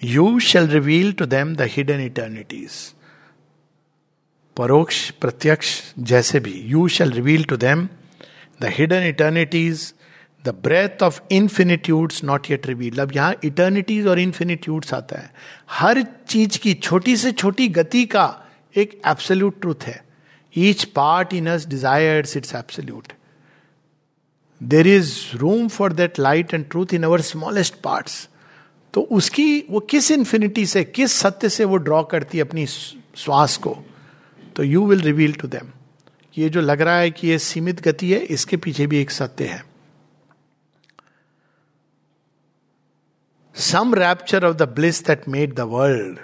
you 0.02 0.40
shall 0.40 0.68
reveal 0.68 1.12
to 1.14 1.26
them 1.26 1.56
the 1.56 1.62
hidden 1.62 2.00
eternities 2.00 2.72
परोक्ष, 4.58 5.10
प्रत्यक्ष, 5.12 5.82
जैसे 6.00 6.40
भी 6.40 6.52
you 6.52 6.88
shall 6.88 7.12
reveal 7.12 7.44
to 7.44 7.58
them 7.58 7.88
the 8.62 8.72
hidden 8.72 9.08
eternities 9.08 9.94
the 10.46 10.50
breath 10.64 11.04
of 11.04 11.20
infinitudes 11.32 12.24
not 12.24 12.50
yet 12.52 12.68
reveal 12.68 13.00
अब 13.02 13.12
यहाँ 13.16 13.36
इटर्निटीज 13.44 14.08
और 14.08 14.20
इन्फिनिट्यूड्स 14.20 14.94
आता 14.94 15.20
है। 15.20 15.34
हर 15.72 16.02
चीज़ 16.30 16.58
की 16.60 16.74
छोटी 16.74 17.16
से 17.18 17.32
छोटी 17.34 17.68
गति 17.70 18.06
का 18.06 18.26
एक 18.76 19.02
एब्सोल्यूट 19.08 19.60
ट्रूथ 19.62 19.84
है। 19.84 20.04
Each 20.54 20.84
part 20.96 21.34
in 21.34 21.48
us 21.50 21.68
desires 21.68 22.38
its 22.38 22.56
absolute 22.56 23.14
there 24.62 24.88
is 24.88 25.14
room 25.38 25.68
for 25.68 25.94
that 25.94 26.20
light 26.20 26.54
and 26.54 26.70
truth 26.70 26.94
in 26.94 27.04
our 27.04 27.22
smallest 27.22 27.76
parts 27.84 28.28
तो 28.94 29.02
उसकी 29.12 29.64
वो 29.70 29.80
किस 29.80 30.10
इंफिनिटी 30.12 30.66
से, 30.66 30.84
किस 30.84 31.12
सत्य 31.14 31.50
से 31.50 31.66
वो 31.66 31.78
ड्रॉ 31.78 32.02
करती 32.04 32.38
है 32.38 32.44
अपनी 32.44 32.66
श्वास 32.66 33.56
को? 33.58 33.78
तो 34.56 34.64
you 34.64 34.86
will 34.88 35.02
reveal 35.02 35.34
to 35.34 35.48
them 35.48 35.72
ये 36.36 36.50
जो 36.50 36.62
लग 36.62 36.82
रहा 36.82 36.98
है 36.98 37.12
कि 37.12 37.28
ये 37.28 37.38
सीमित 37.40 37.82
गति 37.82 38.12
है, 38.12 38.20
इसके 38.20 38.58
पीछे 38.58 38.88
भी 38.88 39.00
एक 39.00 39.12
सत्य 39.12 39.46
है। 39.46 39.64
Some 43.56 43.94
rapture 43.96 44.46
of 44.46 44.56
the 44.58 44.70
bliss 44.76 45.06
that 45.08 45.28
made 45.30 45.54
the 45.56 45.60
world 45.70 46.20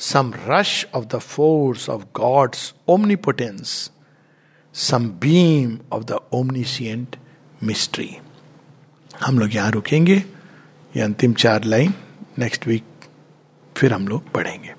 some 0.00 0.32
rush 0.46 0.86
of 0.94 1.04
the 1.06 1.18
force 1.18 1.88
of 1.90 2.02
God's 2.16 2.72
omnipotence 2.88 3.90
some 4.74 5.08
beam 5.20 5.78
of 5.92 6.04
the 6.04 6.18
omniscient 6.34 7.16
mystery 7.62 8.16
हम 9.24 9.38
लोग 9.38 9.54
यहाँ 9.54 9.70
रुकेंगे, 9.70 10.16
ये 10.94 11.02
अंतिम 11.02 11.34
चार 11.34 11.64
लाइन 11.64 11.94
नेक्स्ट 12.38 12.66
वीक 12.66 12.84
फिर 13.76 13.92
हम 13.92 14.08
लोग 14.08 14.30
पढ़ेंगे। 14.32 14.74